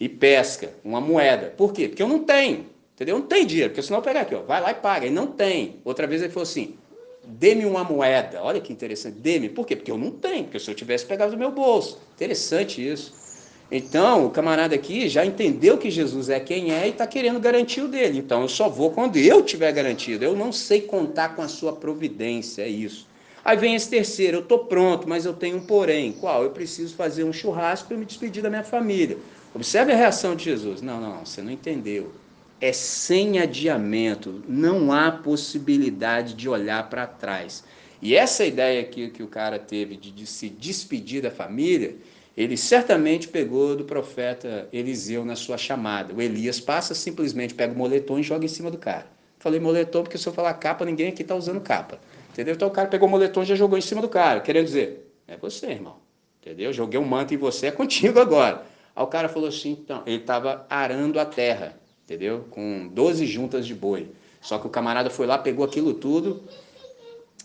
E 0.00 0.08
pesca 0.08 0.72
uma 0.82 0.98
moeda. 0.98 1.52
Por 1.58 1.74
quê? 1.74 1.88
Porque 1.88 2.02
eu 2.02 2.08
não 2.08 2.20
tenho. 2.20 2.64
Entendeu? 2.94 3.18
Não 3.18 3.26
tem 3.26 3.44
dinheiro, 3.44 3.68
porque 3.68 3.82
senão 3.82 3.98
eu 3.98 4.02
pegar 4.02 4.22
aqui, 4.22 4.34
ó, 4.34 4.40
vai 4.40 4.62
lá 4.62 4.70
e 4.70 4.74
paga. 4.76 5.06
E 5.06 5.10
não 5.10 5.26
tem. 5.26 5.76
Outra 5.84 6.06
vez 6.06 6.22
ele 6.22 6.32
falou 6.32 6.44
assim: 6.44 6.78
dê-me 7.22 7.66
uma 7.66 7.84
moeda. 7.84 8.42
Olha 8.42 8.62
que 8.62 8.72
interessante, 8.72 9.18
dê-me. 9.18 9.50
Por 9.50 9.66
quê? 9.66 9.76
Porque 9.76 9.90
eu 9.90 9.98
não 9.98 10.10
tenho, 10.10 10.44
porque 10.44 10.58
se 10.58 10.70
eu 10.70 10.74
tivesse 10.74 11.04
pegado 11.04 11.32
do 11.32 11.36
meu 11.36 11.50
bolso. 11.50 12.00
Interessante 12.14 12.80
isso. 12.80 13.12
Então, 13.70 14.26
o 14.26 14.30
camarada 14.30 14.74
aqui 14.74 15.08
já 15.08 15.26
entendeu 15.26 15.76
que 15.76 15.90
Jesus 15.90 16.28
é 16.28 16.38
quem 16.38 16.72
é 16.72 16.86
e 16.86 16.90
está 16.90 17.06
querendo 17.06 17.40
garantir 17.40 17.80
o 17.80 17.88
dele. 17.88 18.18
Então, 18.18 18.42
eu 18.42 18.48
só 18.48 18.68
vou 18.68 18.92
quando 18.92 19.16
eu 19.16 19.42
tiver 19.42 19.72
garantido. 19.72 20.24
Eu 20.24 20.36
não 20.36 20.52
sei 20.52 20.82
contar 20.82 21.34
com 21.34 21.42
a 21.42 21.48
sua 21.48 21.72
providência, 21.72 22.62
é 22.62 22.68
isso. 22.68 23.06
Aí 23.44 23.56
vem 23.56 23.74
esse 23.74 23.88
terceiro, 23.88 24.38
eu 24.38 24.42
estou 24.42 24.60
pronto, 24.60 25.08
mas 25.08 25.24
eu 25.24 25.32
tenho 25.32 25.56
um 25.56 25.66
porém. 25.66 26.12
Qual? 26.12 26.42
Eu 26.42 26.50
preciso 26.50 26.94
fazer 26.94 27.24
um 27.24 27.32
churrasco 27.32 27.88
para 27.88 27.96
me 27.96 28.04
despedir 28.04 28.42
da 28.42 28.50
minha 28.50 28.64
família. 28.64 29.18
Observe 29.54 29.92
a 29.92 29.96
reação 29.96 30.36
de 30.36 30.44
Jesus. 30.44 30.82
Não, 30.82 31.00
não, 31.00 31.24
você 31.24 31.42
não 31.42 31.50
entendeu 31.50 32.12
é 32.60 32.72
sem 32.72 33.38
adiamento, 33.38 34.42
não 34.48 34.92
há 34.92 35.10
possibilidade 35.10 36.34
de 36.34 36.48
olhar 36.48 36.88
para 36.88 37.06
trás. 37.06 37.64
E 38.00 38.14
essa 38.14 38.44
ideia 38.44 38.80
aqui 38.80 39.08
que 39.10 39.22
o 39.22 39.28
cara 39.28 39.58
teve 39.58 39.96
de, 39.96 40.26
se 40.26 40.48
despedir 40.48 41.22
da 41.22 41.30
família, 41.30 41.96
ele 42.36 42.56
certamente 42.56 43.28
pegou 43.28 43.74
do 43.74 43.84
profeta 43.84 44.68
Eliseu 44.72 45.24
na 45.24 45.34
sua 45.34 45.56
chamada. 45.56 46.12
O 46.12 46.20
Elias 46.20 46.60
passa, 46.60 46.94
simplesmente 46.94 47.54
pega 47.54 47.72
o 47.72 47.76
moletom 47.76 48.18
e 48.18 48.22
joga 48.22 48.44
em 48.44 48.48
cima 48.48 48.70
do 48.70 48.78
cara. 48.78 49.06
Falei 49.38 49.58
moletom 49.58 50.02
porque 50.02 50.18
se 50.18 50.26
eu 50.28 50.32
falar 50.32 50.54
capa, 50.54 50.84
ninguém 50.84 51.08
aqui 51.08 51.22
está 51.22 51.34
usando 51.34 51.60
capa. 51.60 51.98
Entendeu? 52.30 52.54
Então 52.54 52.68
o 52.68 52.70
cara 52.70 52.88
pegou 52.88 53.08
o 53.08 53.10
moletom 53.10 53.42
e 53.42 53.46
já 53.46 53.54
jogou 53.54 53.78
em 53.78 53.82
cima 53.82 54.02
do 54.02 54.08
cara, 54.08 54.40
querendo 54.40 54.66
dizer, 54.66 55.10
é 55.26 55.36
você, 55.36 55.66
irmão. 55.68 55.96
Entendeu? 56.40 56.72
Joguei 56.72 57.00
um 57.00 57.04
manto 57.04 57.32
em 57.32 57.36
você, 57.36 57.68
é 57.68 57.70
contigo 57.70 58.20
agora. 58.20 58.64
Aí 58.94 59.02
o 59.02 59.06
cara 59.06 59.28
falou 59.28 59.48
assim, 59.48 59.72
então, 59.72 60.02
ele 60.06 60.18
estava 60.18 60.66
arando 60.68 61.18
a 61.18 61.24
terra 61.24 61.76
entendeu? 62.06 62.46
Com 62.50 62.88
12 62.88 63.26
juntas 63.26 63.66
de 63.66 63.74
boi. 63.74 64.08
Só 64.40 64.58
que 64.58 64.66
o 64.66 64.70
camarada 64.70 65.10
foi 65.10 65.26
lá, 65.26 65.36
pegou 65.36 65.64
aquilo 65.64 65.92
tudo 65.92 66.44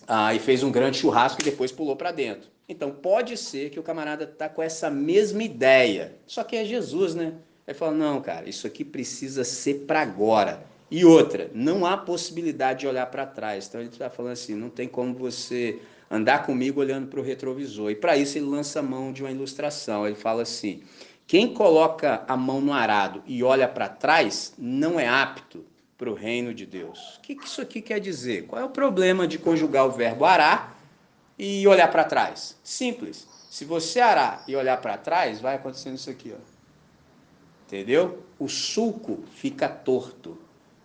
ah, 0.07 0.33
e 0.35 0.39
fez 0.39 0.61
um 0.61 0.71
grande 0.71 0.97
churrasco 0.97 1.41
e 1.41 1.43
depois 1.43 1.71
pulou 1.71 1.95
para 1.95 2.11
dentro. 2.11 2.47
Então 2.71 2.89
pode 2.89 3.35
ser 3.35 3.69
que 3.69 3.77
o 3.77 3.83
camarada 3.83 4.25
tá 4.25 4.47
com 4.47 4.63
essa 4.63 4.89
mesma 4.89 5.43
ideia, 5.43 6.15
só 6.25 6.41
que 6.41 6.55
é 6.55 6.63
Jesus, 6.63 7.13
né? 7.13 7.33
Ele 7.67 7.77
fala: 7.77 7.91
não, 7.91 8.21
cara, 8.21 8.47
isso 8.47 8.65
aqui 8.65 8.85
precisa 8.85 9.43
ser 9.43 9.83
para 9.85 10.01
agora. 10.01 10.63
E 10.89 11.03
outra, 11.03 11.51
não 11.53 11.85
há 11.85 11.97
possibilidade 11.97 12.79
de 12.79 12.87
olhar 12.87 13.05
para 13.07 13.25
trás. 13.25 13.67
Então 13.67 13.81
ele 13.81 13.89
está 13.89 14.09
falando 14.09 14.31
assim: 14.31 14.55
não 14.55 14.69
tem 14.69 14.87
como 14.87 15.13
você 15.13 15.81
andar 16.09 16.45
comigo 16.45 16.79
olhando 16.79 17.07
para 17.07 17.19
o 17.19 17.23
retrovisor. 17.23 17.91
E 17.91 17.95
para 17.95 18.15
isso 18.15 18.37
ele 18.37 18.45
lança 18.45 18.79
a 18.79 18.83
mão 18.83 19.11
de 19.11 19.21
uma 19.21 19.31
ilustração. 19.31 20.07
Ele 20.07 20.15
fala 20.15 20.43
assim: 20.43 20.81
quem 21.27 21.53
coloca 21.53 22.23
a 22.25 22.37
mão 22.37 22.61
no 22.61 22.71
arado 22.71 23.21
e 23.27 23.43
olha 23.43 23.67
para 23.67 23.89
trás 23.89 24.53
não 24.57 24.97
é 24.97 25.09
apto 25.09 25.65
para 25.97 26.09
o 26.09 26.13
reino 26.13 26.53
de 26.53 26.65
Deus. 26.65 27.17
O 27.17 27.21
que 27.21 27.33
isso 27.33 27.61
aqui 27.61 27.81
quer 27.81 27.99
dizer? 27.99 28.45
Qual 28.47 28.61
é 28.61 28.63
o 28.63 28.69
problema 28.69 29.27
de 29.27 29.37
conjugar 29.37 29.85
o 29.85 29.91
verbo 29.91 30.23
arar 30.23 30.80
e 31.41 31.67
olhar 31.67 31.87
para 31.87 32.03
trás? 32.03 32.55
Simples. 32.63 33.27
Se 33.49 33.65
você 33.65 33.99
arar 33.99 34.43
e 34.47 34.55
olhar 34.55 34.79
para 34.79 34.95
trás, 34.95 35.41
vai 35.41 35.55
acontecendo 35.55 35.95
isso 35.95 36.07
aqui, 36.07 36.31
ó. 36.31 36.39
Entendeu? 37.65 38.19
O 38.37 38.47
sulco 38.47 39.23
fica 39.33 39.67
torto. 39.67 40.37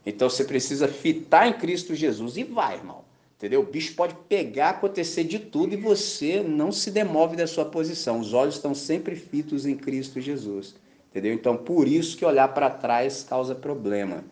Então 0.04 0.30
você 0.30 0.44
precisa 0.44 0.88
fitar 0.88 1.46
em 1.46 1.52
Cristo 1.52 1.94
Jesus 1.94 2.38
e 2.38 2.42
vai, 2.42 2.76
irmão. 2.76 3.04
Entendeu? 3.36 3.60
O 3.60 3.64
bicho 3.64 3.94
pode 3.94 4.14
pegar, 4.30 4.70
acontecer 4.70 5.24
de 5.24 5.38
tudo 5.38 5.74
e 5.74 5.76
você 5.76 6.42
não 6.42 6.72
se 6.72 6.90
demove 6.90 7.36
da 7.36 7.46
sua 7.46 7.66
posição. 7.66 8.18
Os 8.18 8.32
olhos 8.32 8.54
estão 8.54 8.74
sempre 8.74 9.14
fitos 9.14 9.66
em 9.66 9.76
Cristo 9.76 10.22
Jesus. 10.22 10.74
Entendeu? 11.10 11.34
Então, 11.34 11.54
por 11.54 11.86
isso 11.86 12.16
que 12.16 12.24
olhar 12.24 12.48
para 12.48 12.70
trás 12.70 13.22
causa 13.22 13.54
problema. 13.54 14.24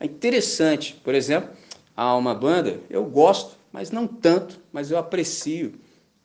É 0.00 0.06
interessante, 0.06 0.94
por 1.04 1.14
exemplo, 1.14 1.50
há 1.94 2.16
uma 2.16 2.34
banda, 2.34 2.80
eu 2.88 3.04
gosto, 3.04 3.56
mas 3.76 3.90
não 3.90 4.06
tanto, 4.06 4.58
mas 4.72 4.90
eu 4.90 4.96
aprecio. 4.96 5.74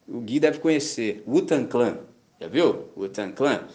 O 0.08 0.22
Gui 0.22 0.40
deve 0.40 0.60
conhecer, 0.60 1.22
Wutan 1.28 1.66
Clan. 1.66 1.98
Já 2.40 2.48
viu? 2.48 2.86
Wutan 2.96 3.34
Clan. 3.34 3.66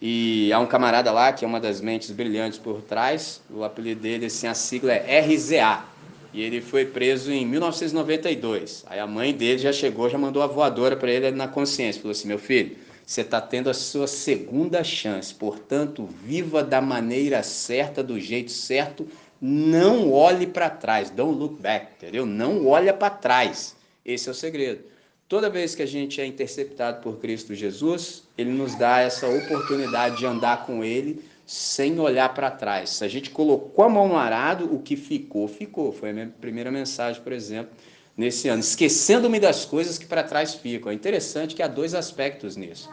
E 0.00 0.52
há 0.52 0.60
um 0.60 0.66
camarada 0.66 1.10
lá 1.10 1.32
que 1.32 1.44
é 1.44 1.48
uma 1.48 1.58
das 1.58 1.80
mentes 1.80 2.12
brilhantes 2.12 2.56
por 2.56 2.82
trás. 2.82 3.42
O 3.50 3.64
apelido 3.64 4.02
dele, 4.02 4.26
assim, 4.26 4.46
a 4.46 4.54
sigla 4.54 4.92
é 4.92 5.18
RZA 5.18 5.84
e 6.32 6.40
ele 6.40 6.60
foi 6.60 6.84
preso 6.84 7.32
em 7.32 7.44
1992. 7.44 8.84
Aí 8.86 9.00
a 9.00 9.08
mãe 9.08 9.34
dele 9.34 9.58
já 9.58 9.72
chegou, 9.72 10.08
já 10.08 10.16
mandou 10.16 10.40
a 10.40 10.46
voadora 10.46 10.96
para 10.96 11.10
ele 11.10 11.32
na 11.32 11.48
consciência. 11.48 12.00
Falou 12.00 12.12
assim: 12.12 12.28
meu 12.28 12.38
filho, 12.38 12.76
você 13.04 13.22
está 13.22 13.40
tendo 13.40 13.68
a 13.68 13.74
sua 13.74 14.06
segunda 14.06 14.84
chance, 14.84 15.34
portanto, 15.34 16.08
viva 16.24 16.62
da 16.62 16.80
maneira 16.80 17.42
certa, 17.42 18.04
do 18.04 18.20
jeito 18.20 18.52
certo. 18.52 19.04
Não 19.40 20.12
olhe 20.12 20.46
para 20.46 20.70
trás, 20.70 21.10
don't 21.10 21.38
look 21.38 21.60
back, 21.60 21.88
entendeu? 21.96 22.24
Não 22.24 22.66
olha 22.66 22.92
para 22.92 23.10
trás. 23.10 23.76
Esse 24.04 24.28
é 24.28 24.32
o 24.32 24.34
segredo. 24.34 24.84
Toda 25.28 25.50
vez 25.50 25.74
que 25.74 25.82
a 25.82 25.86
gente 25.86 26.20
é 26.20 26.26
interceptado 26.26 27.02
por 27.02 27.18
Cristo 27.18 27.54
Jesus, 27.54 28.22
ele 28.38 28.50
nos 28.50 28.76
dá 28.76 29.00
essa 29.00 29.26
oportunidade 29.26 30.18
de 30.18 30.26
andar 30.26 30.64
com 30.64 30.84
ele 30.84 31.24
sem 31.44 31.98
olhar 31.98 32.32
para 32.32 32.50
trás. 32.50 32.90
Se 32.90 33.04
a 33.04 33.08
gente 33.08 33.30
colocou 33.30 33.84
a 33.84 33.88
mão 33.88 34.08
no 34.08 34.16
arado, 34.16 34.72
o 34.72 34.80
que 34.80 34.96
ficou, 34.96 35.48
ficou. 35.48 35.92
Foi 35.92 36.10
a 36.10 36.12
minha 36.12 36.32
primeira 36.40 36.70
mensagem, 36.70 37.22
por 37.22 37.32
exemplo, 37.32 37.72
nesse 38.16 38.48
ano. 38.48 38.60
Esquecendo-me 38.60 39.38
das 39.38 39.64
coisas 39.64 39.98
que 39.98 40.06
para 40.06 40.22
trás 40.22 40.54
ficam. 40.54 40.90
É 40.90 40.94
interessante 40.94 41.54
que 41.54 41.62
há 41.62 41.68
dois 41.68 41.92
aspectos 41.92 42.56
nisso. 42.56 42.88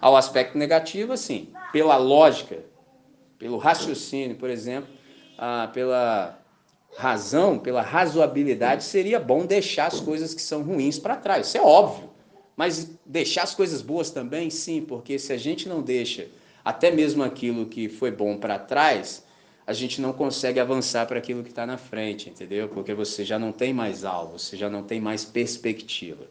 Há 0.00 0.10
o 0.10 0.16
aspecto 0.16 0.58
negativo, 0.58 1.12
assim, 1.12 1.48
pela 1.72 1.96
lógica, 1.96 2.58
pelo 3.38 3.58
raciocínio, 3.58 4.36
por 4.36 4.50
exemplo, 4.50 4.88
ah, 5.38 5.70
pela 5.72 6.38
razão, 6.96 7.58
pela 7.58 7.82
razoabilidade, 7.82 8.82
seria 8.84 9.20
bom 9.20 9.44
deixar 9.44 9.86
as 9.86 10.00
coisas 10.00 10.32
que 10.34 10.40
são 10.40 10.62
ruins 10.62 10.98
para 10.98 11.16
trás. 11.16 11.48
Isso 11.48 11.58
é 11.58 11.62
óbvio. 11.62 12.10
Mas 12.56 12.90
deixar 13.04 13.42
as 13.42 13.54
coisas 13.54 13.82
boas 13.82 14.10
também, 14.10 14.48
sim, 14.48 14.80
porque 14.80 15.18
se 15.18 15.32
a 15.32 15.36
gente 15.36 15.68
não 15.68 15.82
deixa 15.82 16.26
até 16.64 16.90
mesmo 16.90 17.22
aquilo 17.22 17.66
que 17.66 17.88
foi 17.88 18.10
bom 18.10 18.38
para 18.38 18.58
trás, 18.58 19.24
a 19.66 19.72
gente 19.72 20.00
não 20.00 20.12
consegue 20.12 20.58
avançar 20.58 21.06
para 21.06 21.18
aquilo 21.18 21.42
que 21.42 21.50
está 21.50 21.66
na 21.66 21.76
frente, 21.76 22.30
entendeu? 22.30 22.68
Porque 22.68 22.94
você 22.94 23.24
já 23.24 23.38
não 23.38 23.52
tem 23.52 23.74
mais 23.74 24.04
alvo, 24.04 24.38
você 24.38 24.56
já 24.56 24.70
não 24.70 24.82
tem 24.82 25.00
mais 25.00 25.24
perspectiva. 25.24 26.26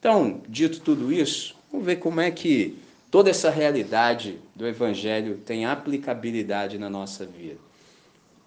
Então, 0.00 0.42
dito 0.48 0.80
tudo 0.80 1.12
isso, 1.12 1.54
vamos 1.70 1.86
ver 1.86 1.96
como 1.96 2.20
é 2.20 2.30
que 2.30 2.78
toda 3.10 3.30
essa 3.30 3.50
realidade 3.50 4.38
do 4.54 4.66
Evangelho 4.66 5.38
tem 5.38 5.64
aplicabilidade 5.64 6.76
na 6.76 6.90
nossa 6.90 7.24
vida. 7.24 7.67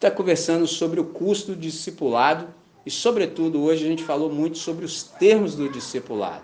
Está 0.02 0.10
conversando 0.10 0.66
sobre 0.66 1.00
o 1.00 1.04
custo 1.04 1.52
do 1.52 1.62
discipulado 1.62 2.48
e, 2.84 2.90
sobretudo, 2.90 3.62
hoje 3.62 3.86
a 3.86 3.88
gente 3.88 4.02
falou 4.02 4.34
muito 4.34 4.58
sobre 4.58 4.84
os 4.84 5.04
termos 5.04 5.54
do 5.54 5.70
discipulado. 5.70 6.44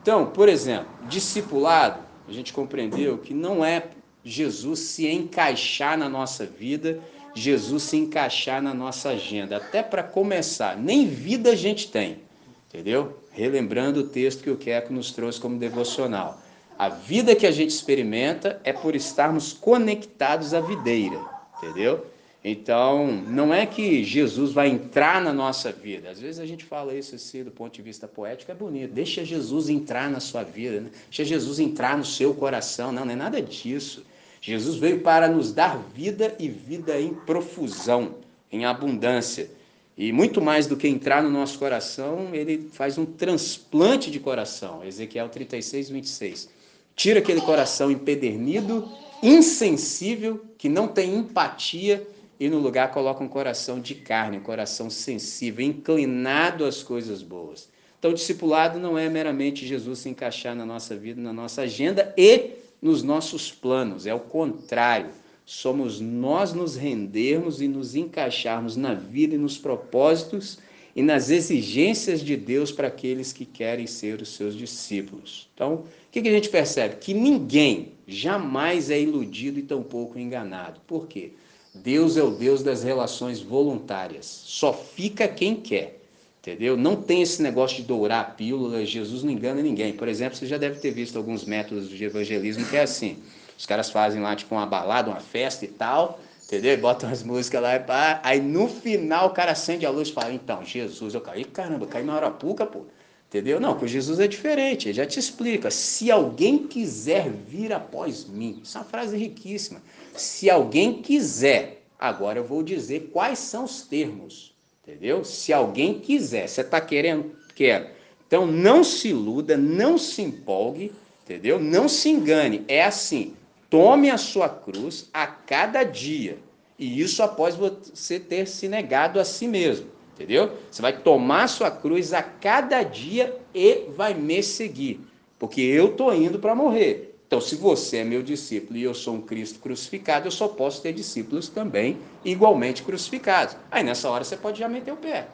Então, 0.00 0.26
por 0.26 0.48
exemplo, 0.48 0.86
discipulado, 1.08 1.98
a 2.28 2.30
gente 2.30 2.52
compreendeu 2.52 3.18
que 3.18 3.34
não 3.34 3.64
é 3.64 3.88
Jesus 4.22 4.78
se 4.78 5.08
encaixar 5.08 5.98
na 5.98 6.08
nossa 6.08 6.46
vida, 6.46 7.00
Jesus 7.34 7.82
se 7.82 7.96
encaixar 7.96 8.62
na 8.62 8.72
nossa 8.72 9.08
agenda. 9.08 9.56
Até 9.56 9.82
para 9.82 10.04
começar, 10.04 10.76
nem 10.76 11.08
vida 11.08 11.50
a 11.50 11.56
gente 11.56 11.90
tem, 11.90 12.20
entendeu? 12.68 13.18
Relembrando 13.32 14.02
o 14.02 14.06
texto 14.06 14.40
que 14.40 14.50
o 14.50 14.56
Queco 14.56 14.92
nos 14.92 15.10
trouxe 15.10 15.40
como 15.40 15.58
devocional. 15.58 16.40
A 16.78 16.88
vida 16.88 17.34
que 17.34 17.44
a 17.44 17.50
gente 17.50 17.70
experimenta 17.70 18.60
é 18.62 18.72
por 18.72 18.94
estarmos 18.94 19.52
conectados 19.52 20.54
à 20.54 20.60
videira, 20.60 21.18
entendeu? 21.58 22.13
Então, 22.46 23.06
não 23.26 23.54
é 23.54 23.64
que 23.64 24.04
Jesus 24.04 24.52
vai 24.52 24.68
entrar 24.68 25.18
na 25.22 25.32
nossa 25.32 25.72
vida. 25.72 26.10
Às 26.10 26.20
vezes 26.20 26.38
a 26.38 26.44
gente 26.44 26.62
fala 26.62 26.94
isso 26.94 27.14
assim 27.14 27.42
do 27.42 27.50
ponto 27.50 27.72
de 27.72 27.80
vista 27.80 28.06
poético, 28.06 28.52
é 28.52 28.54
bonito. 28.54 28.92
Deixa 28.92 29.24
Jesus 29.24 29.70
entrar 29.70 30.10
na 30.10 30.20
sua 30.20 30.42
vida, 30.42 30.82
né? 30.82 30.90
deixa 31.04 31.24
Jesus 31.24 31.58
entrar 31.58 31.96
no 31.96 32.04
seu 32.04 32.34
coração. 32.34 32.92
Não, 32.92 33.02
não 33.02 33.12
é 33.12 33.16
nada 33.16 33.40
disso. 33.40 34.04
Jesus 34.42 34.76
veio 34.76 35.00
para 35.00 35.26
nos 35.26 35.52
dar 35.52 35.78
vida 35.94 36.34
e 36.38 36.46
vida 36.46 37.00
em 37.00 37.14
profusão, 37.14 38.16
em 38.52 38.66
abundância. 38.66 39.48
E 39.96 40.12
muito 40.12 40.42
mais 40.42 40.66
do 40.66 40.76
que 40.76 40.86
entrar 40.86 41.22
no 41.22 41.30
nosso 41.30 41.58
coração, 41.58 42.28
ele 42.34 42.68
faz 42.72 42.98
um 42.98 43.06
transplante 43.06 44.10
de 44.10 44.20
coração. 44.20 44.84
Ezequiel 44.84 45.30
36, 45.30 45.88
26. 45.88 46.50
Tira 46.94 47.20
aquele 47.20 47.40
coração 47.40 47.90
empedernido, 47.90 48.86
insensível, 49.22 50.44
que 50.58 50.68
não 50.68 50.86
tem 50.86 51.14
empatia, 51.14 52.06
e 52.44 52.50
no 52.50 52.58
lugar 52.58 52.90
coloca 52.90 53.24
um 53.24 53.28
coração 53.28 53.80
de 53.80 53.94
carne, 53.94 54.36
um 54.36 54.42
coração 54.42 54.90
sensível, 54.90 55.64
inclinado 55.64 56.66
às 56.66 56.82
coisas 56.82 57.22
boas. 57.22 57.70
Então, 57.98 58.10
o 58.10 58.14
discipulado 58.14 58.78
não 58.78 58.98
é 58.98 59.08
meramente 59.08 59.66
Jesus 59.66 60.00
se 60.00 60.10
encaixar 60.10 60.54
na 60.54 60.66
nossa 60.66 60.94
vida, 60.94 61.22
na 61.22 61.32
nossa 61.32 61.62
agenda 61.62 62.12
e 62.18 62.50
nos 62.82 63.02
nossos 63.02 63.50
planos, 63.50 64.06
é 64.06 64.12
o 64.12 64.20
contrário. 64.20 65.08
Somos 65.46 66.02
nós 66.02 66.52
nos 66.52 66.76
rendermos 66.76 67.62
e 67.62 67.66
nos 67.66 67.94
encaixarmos 67.94 68.76
na 68.76 68.92
vida 68.92 69.36
e 69.36 69.38
nos 69.38 69.56
propósitos 69.56 70.58
e 70.94 71.02
nas 71.02 71.30
exigências 71.30 72.20
de 72.20 72.36
Deus 72.36 72.70
para 72.70 72.88
aqueles 72.88 73.32
que 73.32 73.46
querem 73.46 73.86
ser 73.86 74.20
os 74.20 74.28
seus 74.36 74.54
discípulos. 74.54 75.48
Então, 75.54 75.76
o 75.76 75.84
que, 76.12 76.18
a 76.18 76.32
gente 76.32 76.50
percebe? 76.50 76.96
Que 76.96 77.14
ninguém 77.14 77.92
jamais 78.06 78.90
é 78.90 79.00
iludido 79.00 79.58
e 79.58 79.62
tampouco 79.62 80.18
enganado. 80.18 80.78
Por 80.86 81.08
quê? 81.08 81.32
Deus 81.74 82.16
é 82.16 82.22
o 82.22 82.30
Deus 82.30 82.62
das 82.62 82.84
relações 82.84 83.40
voluntárias. 83.40 84.26
Só 84.26 84.72
fica 84.72 85.26
quem 85.26 85.56
quer. 85.56 86.00
Entendeu? 86.40 86.76
Não 86.76 86.94
tem 86.94 87.22
esse 87.22 87.42
negócio 87.42 87.78
de 87.78 87.84
dourar 87.84 88.20
a 88.20 88.24
pílula, 88.24 88.84
Jesus 88.84 89.22
não 89.22 89.32
engana 89.32 89.62
ninguém. 89.62 89.94
Por 89.94 90.06
exemplo, 90.06 90.36
você 90.36 90.46
já 90.46 90.58
deve 90.58 90.78
ter 90.78 90.90
visto 90.90 91.16
alguns 91.16 91.44
métodos 91.44 91.88
de 91.88 92.04
evangelismo 92.04 92.66
que 92.66 92.76
é 92.76 92.82
assim. 92.82 93.16
Os 93.58 93.64
caras 93.64 93.90
fazem 93.90 94.20
lá 94.20 94.36
tipo 94.36 94.54
uma 94.54 94.66
balada, 94.66 95.10
uma 95.10 95.20
festa 95.20 95.64
e 95.64 95.68
tal, 95.68 96.20
entendeu? 96.44 96.76
Botam 96.76 97.10
as 97.10 97.22
músicas 97.22 97.62
lá 97.62 97.76
e 97.76 97.80
pá. 97.80 98.20
Aí 98.22 98.42
no 98.42 98.68
final 98.68 99.28
o 99.28 99.30
cara 99.30 99.52
acende 99.52 99.86
a 99.86 99.90
luz 99.90 100.08
e 100.08 100.12
fala, 100.12 100.34
então, 100.34 100.62
Jesus, 100.62 101.14
eu 101.14 101.20
caí, 101.22 101.44
caramba, 101.44 101.86
caí 101.86 102.04
na 102.04 102.14
Arapuca, 102.14 102.66
pô. 102.66 102.82
Entendeu? 103.28 103.58
Não, 103.58 103.74
com 103.74 103.86
Jesus 103.86 104.20
é 104.20 104.28
diferente, 104.28 104.88
ele 104.88 104.94
já 104.94 105.06
te 105.06 105.18
explica. 105.18 105.70
Se 105.70 106.10
alguém 106.10 106.58
quiser 106.68 107.30
vir 107.30 107.72
após 107.72 108.26
mim, 108.26 108.62
é 108.62 108.78
uma 108.78 108.84
frase 108.84 109.16
riquíssima. 109.16 109.80
Se 110.16 110.48
alguém 110.48 111.02
quiser, 111.02 111.82
agora 111.98 112.38
eu 112.38 112.44
vou 112.44 112.62
dizer 112.62 113.10
quais 113.12 113.38
são 113.38 113.64
os 113.64 113.82
termos, 113.82 114.54
entendeu? 114.82 115.24
Se 115.24 115.52
alguém 115.52 115.98
quiser, 115.98 116.48
você 116.48 116.60
está 116.60 116.80
querendo? 116.80 117.34
Quero. 117.54 117.88
Então 118.26 118.46
não 118.46 118.82
se 118.82 119.08
iluda, 119.08 119.56
não 119.56 119.98
se 119.98 120.22
empolgue, 120.22 120.92
entendeu? 121.24 121.58
Não 121.58 121.88
se 121.88 122.08
engane. 122.08 122.64
É 122.68 122.84
assim: 122.84 123.34
tome 123.68 124.10
a 124.10 124.18
sua 124.18 124.48
cruz 124.48 125.08
a 125.12 125.26
cada 125.26 125.82
dia. 125.84 126.38
E 126.78 127.00
isso 127.00 127.22
após 127.22 127.54
você 127.54 128.18
ter 128.18 128.46
se 128.46 128.68
negado 128.68 129.20
a 129.20 129.24
si 129.24 129.46
mesmo. 129.46 129.88
Entendeu? 130.14 130.52
Você 130.70 130.80
vai 130.80 130.96
tomar 130.96 131.48
sua 131.48 131.70
cruz 131.70 132.12
a 132.12 132.22
cada 132.22 132.82
dia 132.82 133.36
e 133.52 133.86
vai 133.96 134.14
me 134.14 134.42
seguir. 134.42 135.00
Porque 135.38 135.60
eu 135.60 135.86
estou 135.86 136.14
indo 136.14 136.38
para 136.38 136.54
morrer. 136.54 137.13
Então, 137.26 137.40
se 137.40 137.56
você 137.56 137.98
é 137.98 138.04
meu 138.04 138.22
discípulo 138.22 138.78
e 138.78 138.82
eu 138.82 138.94
sou 138.94 139.14
um 139.14 139.20
Cristo 139.20 139.58
crucificado, 139.58 140.26
eu 140.26 140.30
só 140.30 140.46
posso 140.46 140.82
ter 140.82 140.92
discípulos 140.92 141.48
também 141.48 141.98
igualmente 142.24 142.82
crucificados. 142.82 143.56
Aí 143.70 143.82
nessa 143.82 144.08
hora 144.10 144.22
você 144.22 144.36
pode 144.36 144.58
já 144.58 144.68
meter 144.68 144.92
o 144.92 144.96
pé. 144.96 145.26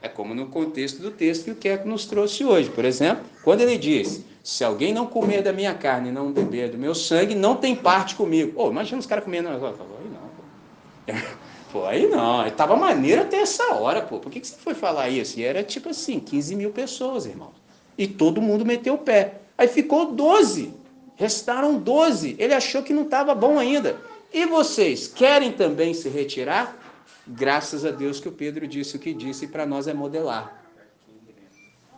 É 0.00 0.08
como 0.08 0.32
no 0.32 0.46
contexto 0.46 1.02
do 1.02 1.10
texto 1.10 1.44
que 1.44 1.50
o 1.50 1.56
Keco 1.56 1.88
nos 1.88 2.06
trouxe 2.06 2.44
hoje. 2.44 2.70
Por 2.70 2.84
exemplo, 2.84 3.24
quando 3.42 3.62
ele 3.62 3.76
diz: 3.76 4.24
Se 4.44 4.62
alguém 4.62 4.92
não 4.92 5.06
comer 5.06 5.42
da 5.42 5.52
minha 5.52 5.74
carne 5.74 6.10
e 6.10 6.12
não 6.12 6.30
beber 6.30 6.70
do 6.70 6.78
meu 6.78 6.94
sangue, 6.94 7.34
não 7.34 7.56
tem 7.56 7.74
parte 7.74 8.14
comigo. 8.14 8.52
Oh, 8.54 8.70
imagina 8.70 9.00
os 9.00 9.06
caras 9.06 9.24
comendo. 9.24 9.48
Aí 9.48 9.58
não, 9.58 11.18
pô. 11.72 11.84
Aí 11.84 12.06
não, 12.06 12.40
aí 12.40 12.52
tava 12.52 12.76
maneiro 12.76 13.22
até 13.22 13.38
essa 13.38 13.74
hora, 13.74 14.00
pô. 14.02 14.20
Por 14.20 14.30
que, 14.30 14.38
que 14.38 14.46
você 14.46 14.56
foi 14.56 14.74
falar 14.74 15.08
isso? 15.08 15.40
E 15.40 15.42
era 15.42 15.64
tipo 15.64 15.88
assim, 15.88 16.20
15 16.20 16.54
mil 16.54 16.70
pessoas, 16.70 17.26
irmão. 17.26 17.50
E 17.96 18.06
todo 18.06 18.40
mundo 18.40 18.64
meteu 18.64 18.94
o 18.94 18.98
pé. 18.98 19.40
Aí 19.58 19.66
ficou 19.66 20.12
12. 20.12 20.72
Restaram 21.18 21.80
12. 21.80 22.36
Ele 22.38 22.54
achou 22.54 22.80
que 22.82 22.94
não 22.94 23.02
estava 23.02 23.34
bom 23.34 23.58
ainda. 23.58 24.00
E 24.32 24.46
vocês 24.46 25.08
querem 25.08 25.50
também 25.52 25.92
se 25.92 26.08
retirar? 26.08 26.78
Graças 27.26 27.84
a 27.84 27.90
Deus 27.90 28.20
que 28.20 28.28
o 28.28 28.32
Pedro 28.32 28.68
disse 28.68 28.96
o 28.96 29.00
que 29.00 29.12
disse 29.12 29.48
para 29.48 29.66
nós 29.66 29.88
é 29.88 29.92
modelar. 29.92 30.62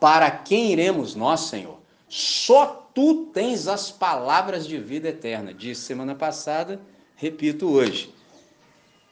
Para 0.01 0.31
quem 0.31 0.73
iremos 0.73 1.15
nós, 1.15 1.41
Senhor? 1.41 1.79
Só 2.09 2.89
tu 2.95 3.27
tens 3.27 3.69
as 3.69 3.91
palavras 3.91 4.67
de 4.67 4.79
vida 4.79 5.11
eterna. 5.11 5.53
Disse 5.53 5.83
semana 5.83 6.15
passada, 6.15 6.81
repito 7.15 7.69
hoje. 7.69 8.15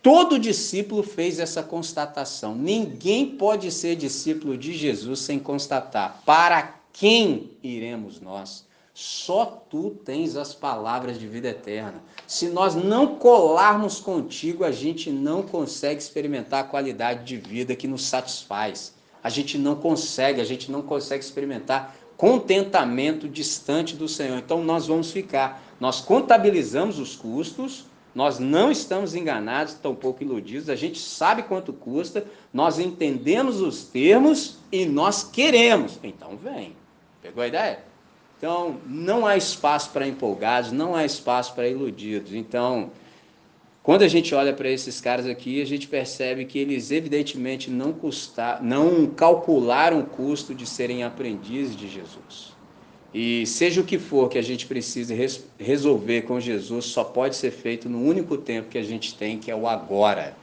Todo 0.02 0.38
discípulo 0.38 1.02
fez 1.02 1.38
essa 1.38 1.62
constatação. 1.62 2.54
Ninguém 2.54 3.36
pode 3.36 3.70
ser 3.70 3.94
discípulo 3.94 4.56
de 4.56 4.72
Jesus 4.72 5.20
sem 5.20 5.38
constatar: 5.38 6.22
para 6.24 6.80
quem 6.92 7.50
iremos 7.62 8.20
nós? 8.20 8.67
Só 9.00 9.62
tu 9.70 9.90
tens 10.04 10.34
as 10.34 10.52
palavras 10.52 11.20
de 11.20 11.28
vida 11.28 11.50
eterna. 11.50 12.02
Se 12.26 12.48
nós 12.48 12.74
não 12.74 13.14
colarmos 13.14 14.00
contigo, 14.00 14.64
a 14.64 14.72
gente 14.72 15.08
não 15.08 15.40
consegue 15.40 16.02
experimentar 16.02 16.64
a 16.64 16.66
qualidade 16.66 17.22
de 17.24 17.36
vida 17.36 17.76
que 17.76 17.86
nos 17.86 18.04
satisfaz. 18.04 18.92
A 19.22 19.30
gente 19.30 19.56
não 19.56 19.76
consegue, 19.76 20.40
a 20.40 20.44
gente 20.44 20.68
não 20.68 20.82
consegue 20.82 21.22
experimentar 21.22 21.94
contentamento 22.16 23.28
distante 23.28 23.94
do 23.94 24.08
Senhor. 24.08 24.36
Então 24.36 24.64
nós 24.64 24.88
vamos 24.88 25.12
ficar. 25.12 25.62
Nós 25.78 26.00
contabilizamos 26.00 26.98
os 26.98 27.14
custos, 27.14 27.84
nós 28.12 28.40
não 28.40 28.68
estamos 28.68 29.14
enganados, 29.14 29.74
tampouco 29.74 30.24
iludidos, 30.24 30.68
a 30.68 30.74
gente 30.74 30.98
sabe 30.98 31.44
quanto 31.44 31.72
custa, 31.72 32.26
nós 32.52 32.80
entendemos 32.80 33.60
os 33.60 33.84
termos 33.84 34.58
e 34.72 34.84
nós 34.84 35.22
queremos. 35.22 36.00
Então 36.02 36.36
vem. 36.36 36.74
Pegou 37.22 37.44
a 37.44 37.46
ideia? 37.46 37.86
Então, 38.38 38.76
não 38.86 39.26
há 39.26 39.36
espaço 39.36 39.90
para 39.90 40.06
empolgados, 40.06 40.70
não 40.70 40.94
há 40.94 41.04
espaço 41.04 41.52
para 41.54 41.68
iludidos. 41.68 42.32
Então, 42.32 42.90
quando 43.82 44.02
a 44.02 44.08
gente 44.08 44.32
olha 44.32 44.52
para 44.52 44.68
esses 44.68 45.00
caras 45.00 45.26
aqui, 45.26 45.60
a 45.60 45.66
gente 45.66 45.88
percebe 45.88 46.44
que 46.44 46.56
eles 46.58 46.92
evidentemente 46.92 47.68
não 47.68 47.92
custar, 47.92 48.62
não 48.62 49.06
calcularam 49.06 50.00
o 50.00 50.06
custo 50.06 50.54
de 50.54 50.66
serem 50.66 51.02
aprendizes 51.02 51.74
de 51.74 51.88
Jesus. 51.88 52.56
E 53.12 53.44
seja 53.46 53.80
o 53.80 53.84
que 53.84 53.98
for 53.98 54.28
que 54.28 54.38
a 54.38 54.42
gente 54.42 54.66
precise 54.66 55.14
res 55.14 55.44
resolver 55.58 56.22
com 56.22 56.38
Jesus, 56.38 56.84
só 56.84 57.02
pode 57.02 57.34
ser 57.34 57.50
feito 57.50 57.88
no 57.88 58.00
único 58.00 58.36
tempo 58.36 58.68
que 58.68 58.78
a 58.78 58.82
gente 58.82 59.16
tem, 59.16 59.38
que 59.38 59.50
é 59.50 59.56
o 59.56 59.66
agora. 59.66 60.36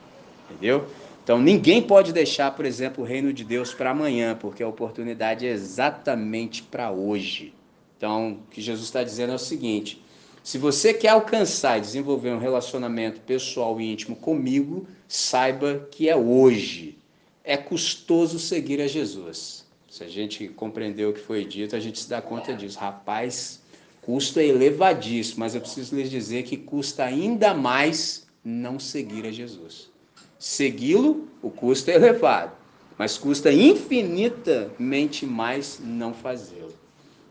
Entendeu? 0.50 0.84
Então 1.22 1.38
ninguém 1.40 1.80
pode 1.80 2.12
deixar, 2.12 2.50
por 2.50 2.66
exemplo, 2.66 3.04
o 3.04 3.06
reino 3.06 3.32
de 3.32 3.44
Deus 3.44 3.72
para 3.72 3.90
amanhã, 3.90 4.36
porque 4.38 4.62
a 4.62 4.68
oportunidade 4.68 5.46
é 5.46 5.50
exatamente 5.50 6.62
para 6.62 6.90
hoje. 6.90 7.54
Então, 7.96 8.32
o 8.32 8.50
que 8.50 8.60
Jesus 8.60 8.86
está 8.86 9.02
dizendo 9.02 9.32
é 9.32 9.36
o 9.36 9.38
seguinte: 9.38 10.02
se 10.42 10.58
você 10.58 10.94
quer 10.94 11.08
alcançar 11.08 11.78
e 11.78 11.80
desenvolver 11.80 12.30
um 12.30 12.38
relacionamento 12.38 13.20
pessoal 13.20 13.80
e 13.80 13.92
íntimo 13.92 14.14
comigo, 14.14 14.86
saiba 15.08 15.88
que 15.90 16.08
é 16.08 16.14
hoje. 16.14 16.98
É 17.42 17.56
custoso 17.56 18.38
seguir 18.38 18.80
a 18.80 18.86
Jesus. 18.86 19.64
Se 19.88 20.04
a 20.04 20.08
gente 20.08 20.48
compreender 20.48 21.06
o 21.06 21.12
que 21.12 21.20
foi 21.20 21.44
dito, 21.44 21.74
a 21.74 21.80
gente 21.80 21.98
se 21.98 22.08
dá 22.08 22.20
conta 22.20 22.52
disso. 22.54 22.78
Rapaz, 22.78 23.60
custo 24.02 24.38
é 24.38 24.46
elevadíssimo, 24.46 25.40
mas 25.40 25.54
eu 25.54 25.60
preciso 25.60 25.96
lhes 25.96 26.10
dizer 26.10 26.42
que 26.42 26.56
custa 26.56 27.04
ainda 27.04 27.54
mais 27.54 28.26
não 28.44 28.78
seguir 28.78 29.26
a 29.26 29.32
Jesus. 29.32 29.88
Segui-lo, 30.38 31.28
o 31.42 31.50
custo 31.50 31.90
é 31.90 31.94
elevado, 31.94 32.52
mas 32.98 33.16
custa 33.16 33.52
infinitamente 33.52 35.24
mais 35.26 35.80
não 35.82 36.12
fazê-lo. 36.12 36.65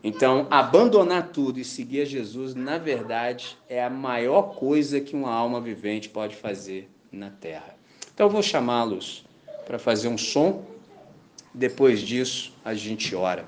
Então, 0.08 0.46
abandonar 0.52 1.30
tudo 1.30 1.60
e 1.60 1.66
seguir 1.66 2.02
a 2.02 2.06
Jesus, 2.06 2.54
na 2.54 2.78
verdade, 2.78 3.58
é 3.68 3.84
a 3.84 3.90
maior 3.90 4.54
coisa 4.54 5.02
que 5.02 5.16
uma 5.16 5.34
alma 5.34 5.60
vivente 5.60 6.10
pode 6.10 6.36
fazer 6.36 6.88
na 7.12 7.32
terra. 7.32 7.76
Então, 8.14 8.28
eu 8.28 8.30
vou 8.30 8.44
chamá-los 8.44 9.26
para 9.66 9.80
fazer 9.80 10.08
um 10.08 10.16
som 10.16 10.64
depois 11.52 12.02
disso, 12.02 12.54
a 12.64 12.76
gente 12.76 13.16
ora. 13.16 13.46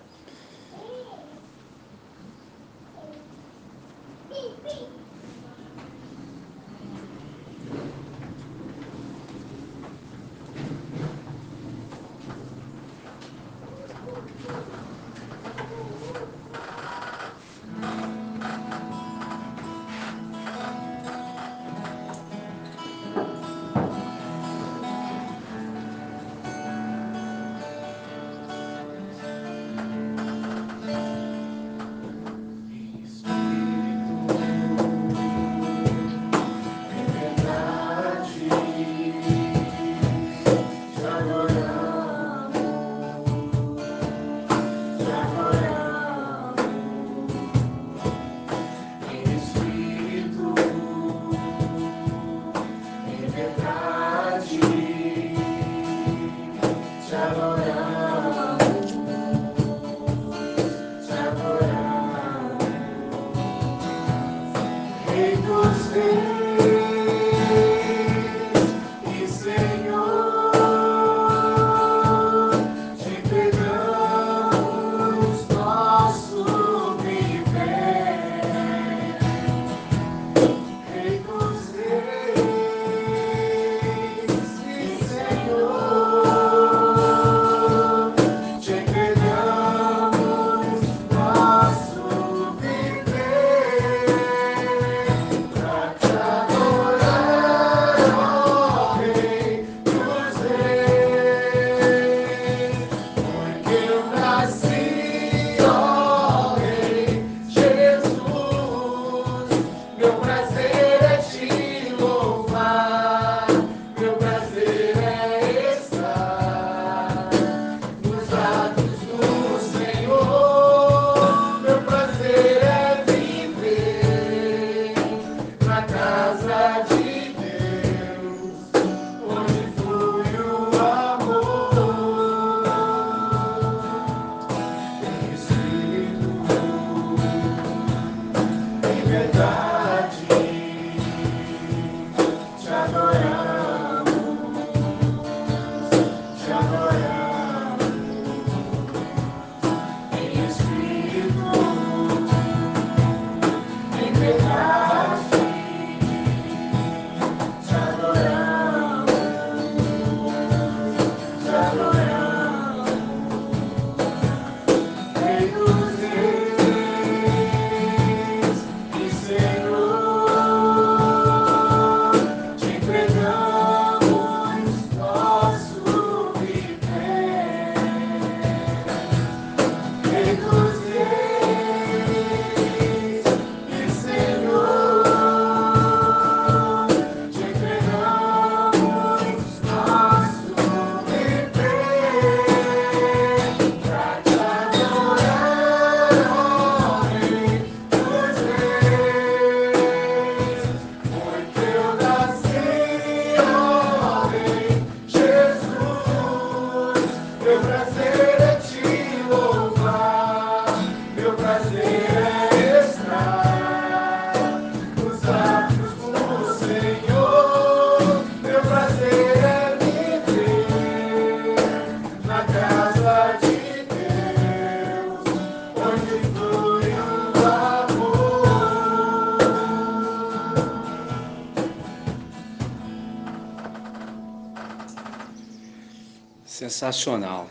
Sensacional. 236.67 237.49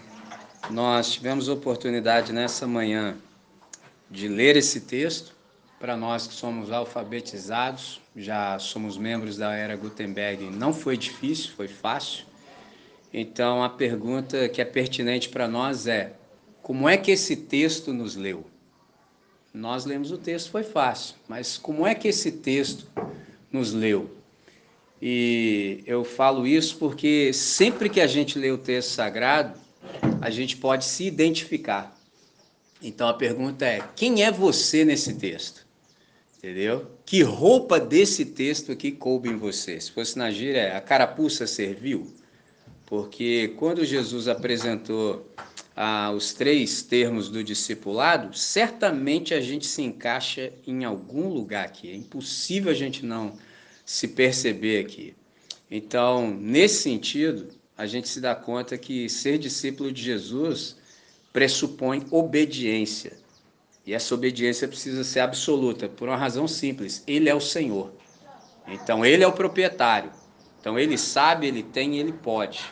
Nós 0.68 1.10
tivemos 1.10 1.48
oportunidade 1.48 2.34
nessa 2.34 2.66
manhã 2.66 3.16
de 4.10 4.28
ler 4.28 4.56
esse 4.56 4.82
texto. 4.82 5.34
Para 5.80 5.96
nós 5.96 6.26
que 6.26 6.34
somos 6.34 6.70
alfabetizados, 6.70 7.98
já 8.14 8.58
somos 8.58 8.98
membros 8.98 9.38
da 9.38 9.54
era 9.54 9.74
Gutenberg, 9.74 10.50
não 10.50 10.70
foi 10.70 10.98
difícil, 10.98 11.52
foi 11.56 11.66
fácil. 11.66 12.26
Então 13.10 13.64
a 13.64 13.70
pergunta 13.70 14.50
que 14.50 14.60
é 14.60 14.66
pertinente 14.66 15.30
para 15.30 15.48
nós 15.48 15.86
é: 15.86 16.12
como 16.62 16.86
é 16.86 16.98
que 16.98 17.10
esse 17.10 17.36
texto 17.36 17.94
nos 17.94 18.16
leu? 18.16 18.44
Nós 19.52 19.86
lemos 19.86 20.10
o 20.10 20.18
texto, 20.18 20.50
foi 20.50 20.62
fácil, 20.62 21.14
mas 21.26 21.56
como 21.56 21.86
é 21.86 21.94
que 21.94 22.08
esse 22.08 22.32
texto 22.32 22.86
nos 23.50 23.72
leu? 23.72 24.15
E 25.00 25.82
eu 25.86 26.04
falo 26.04 26.46
isso 26.46 26.78
porque 26.78 27.32
sempre 27.32 27.88
que 27.90 28.00
a 28.00 28.06
gente 28.06 28.38
lê 28.38 28.50
o 28.50 28.58
texto 28.58 28.90
sagrado, 28.90 29.58
a 30.20 30.30
gente 30.30 30.56
pode 30.56 30.84
se 30.84 31.04
identificar. 31.04 31.94
Então 32.82 33.08
a 33.08 33.14
pergunta 33.14 33.64
é: 33.64 33.80
quem 33.94 34.24
é 34.24 34.30
você 34.30 34.84
nesse 34.84 35.14
texto? 35.14 35.66
Entendeu? 36.38 36.90
Que 37.04 37.22
roupa 37.22 37.80
desse 37.80 38.24
texto 38.24 38.72
aqui 38.72 38.92
coube 38.92 39.28
em 39.28 39.36
você? 39.36 39.80
Se 39.80 39.90
fosse 39.90 40.16
na 40.18 40.30
gíria, 40.30 40.76
a 40.76 40.80
carapuça 40.80 41.46
serviu? 41.46 42.14
Porque 42.86 43.54
quando 43.56 43.84
Jesus 43.84 44.28
apresentou 44.28 45.28
ah, 45.74 46.12
os 46.12 46.32
três 46.32 46.82
termos 46.82 47.28
do 47.28 47.42
discipulado, 47.42 48.36
certamente 48.36 49.34
a 49.34 49.40
gente 49.40 49.66
se 49.66 49.82
encaixa 49.82 50.52
em 50.66 50.84
algum 50.84 51.28
lugar 51.28 51.66
aqui. 51.66 51.90
É 51.90 51.96
impossível 51.96 52.70
a 52.70 52.74
gente 52.74 53.04
não 53.04 53.36
se 53.86 54.08
perceber 54.08 54.84
aqui. 54.84 55.14
Então, 55.70 56.28
nesse 56.28 56.82
sentido, 56.82 57.48
a 57.78 57.86
gente 57.86 58.08
se 58.08 58.20
dá 58.20 58.34
conta 58.34 58.76
que 58.76 59.08
ser 59.08 59.38
discípulo 59.38 59.92
de 59.92 60.02
Jesus 60.02 60.76
pressupõe 61.32 62.04
obediência. 62.10 63.16
E 63.86 63.94
essa 63.94 64.12
obediência 64.14 64.66
precisa 64.66 65.04
ser 65.04 65.20
absoluta, 65.20 65.88
por 65.88 66.08
uma 66.08 66.16
razão 66.16 66.48
simples: 66.48 67.04
Ele 67.06 67.28
é 67.28 67.34
o 67.34 67.40
Senhor. 67.40 67.92
Então, 68.66 69.06
Ele 69.06 69.22
é 69.22 69.26
o 69.26 69.32
proprietário. 69.32 70.10
Então, 70.60 70.76
Ele 70.76 70.98
sabe, 70.98 71.46
Ele 71.46 71.62
tem, 71.62 71.98
Ele 71.98 72.12
pode. 72.12 72.64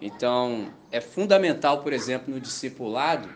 Então, 0.00 0.72
é 0.90 1.00
fundamental, 1.00 1.82
por 1.82 1.92
exemplo, 1.92 2.34
no 2.34 2.40
discipulado, 2.40 3.28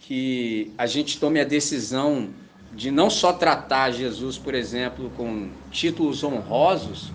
que 0.00 0.72
a 0.76 0.86
gente 0.86 1.20
tome 1.20 1.38
a 1.38 1.44
decisão 1.44 2.34
de 2.76 2.90
não 2.90 3.08
só 3.08 3.32
tratar 3.32 3.90
Jesus, 3.90 4.36
por 4.36 4.54
exemplo, 4.54 5.10
com 5.16 5.48
títulos 5.70 6.22
honrosos, 6.22 7.10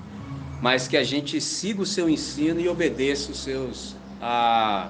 mas 0.59 0.87
que 0.87 0.97
a 0.97 1.03
gente 1.03 1.39
siga 1.39 1.83
o 1.83 1.85
seu 1.85 2.09
ensino 2.09 2.59
e 2.59 2.67
obedeça 2.67 3.31
os 3.31 3.43
seus 3.43 3.95
ah, 4.19 4.89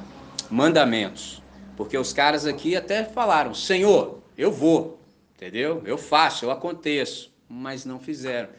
mandamentos. 0.49 1.41
Porque 1.75 1.97
os 1.97 2.13
caras 2.13 2.45
aqui 2.45 2.73
até 2.75 3.03
falaram: 3.03 3.53
Senhor, 3.53 4.19
eu 4.37 4.49
vou, 4.49 4.99
entendeu? 5.35 5.81
Eu 5.85 5.97
faço, 5.97 6.45
eu 6.45 6.51
aconteço, 6.51 7.31
mas 7.49 7.83
não 7.83 7.99
fizeram. 7.99 8.49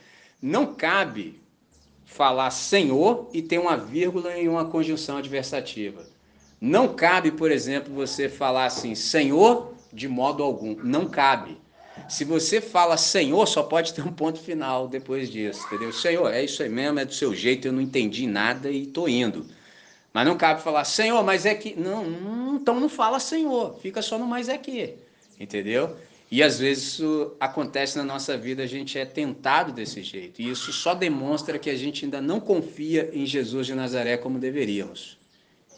Não 0.41 0.75
cabe 0.75 1.41
falar 2.05 2.51
Senhor 2.51 3.31
e 3.33 3.41
ter 3.41 3.59
uma 3.59 3.77
vírgula 3.77 4.37
em 4.37 4.49
uma 4.49 4.67
conjunção 4.67 5.17
adversativa. 5.17 6.05
Não 6.61 6.95
cabe, 6.95 7.33
por 7.33 7.51
exemplo, 7.51 7.93
você 7.95 8.29
falar 8.29 8.67
assim, 8.67 8.95
Senhor, 8.95 9.73
de 9.91 10.09
modo 10.09 10.43
algum. 10.43 10.77
Não 10.83 11.07
cabe. 11.07 11.62
Se 12.09 12.25
você 12.25 12.61
fala 12.61 12.97
Senhor, 12.97 13.47
só 13.47 13.63
pode 13.63 13.95
ter 13.95 14.03
um 14.03 14.13
ponto 14.13 14.39
final 14.39 14.89
depois 14.89 15.31
disso, 15.31 15.67
entendeu? 15.67 15.93
Senhor, 15.93 16.33
é 16.33 16.45
isso 16.45 16.63
aí 16.63 16.69
mesmo, 16.69 16.99
é 16.99 17.05
do 17.05 17.15
seu 17.15 17.35
jeito, 17.35 17.69
eu 17.69 17.73
não 17.73 17.81
entendi 17.81 18.27
nada 18.27 18.71
e 18.71 18.87
tô 18.87 19.09
indo. 19.09 19.47
Mas 20.13 20.27
não 20.27 20.37
cabe 20.37 20.63
falar 20.63 20.85
Senhor, 20.85 21.23
mas 21.25 21.47
é 21.47 21.55
que. 21.55 21.75
Não, 21.79 22.57
então 22.57 22.79
não 22.79 22.89
fala 22.89 23.19
Senhor, 23.19 23.79
fica 23.81 24.03
só 24.03 24.19
no 24.19 24.27
mais 24.27 24.49
é 24.49 24.59
que, 24.59 24.95
entendeu? 25.41 25.97
E 26.31 26.43
às 26.43 26.59
vezes 26.59 26.95
isso 26.95 27.37
acontece 27.39 27.99
na 27.99 28.05
nossa 28.05 28.39
vida, 28.39 28.63
a 28.63 28.67
gente 28.67 28.99
é 28.99 29.05
tentado 29.05 29.71
desse 29.71 30.03
jeito. 30.03 30.41
E 30.41 30.49
isso 30.49 30.73
só 30.73 30.95
demonstra 30.95 31.59
que 31.59 31.69
a 31.69 31.77
gente 31.77 32.07
ainda 32.07 32.23
não 32.23 32.41
confia 32.41 33.11
em 33.13 33.27
Jesus 33.27 33.67
de 33.67 33.75
Nazaré 33.75 34.17
como 34.17 34.39
deveríamos. 34.39 35.19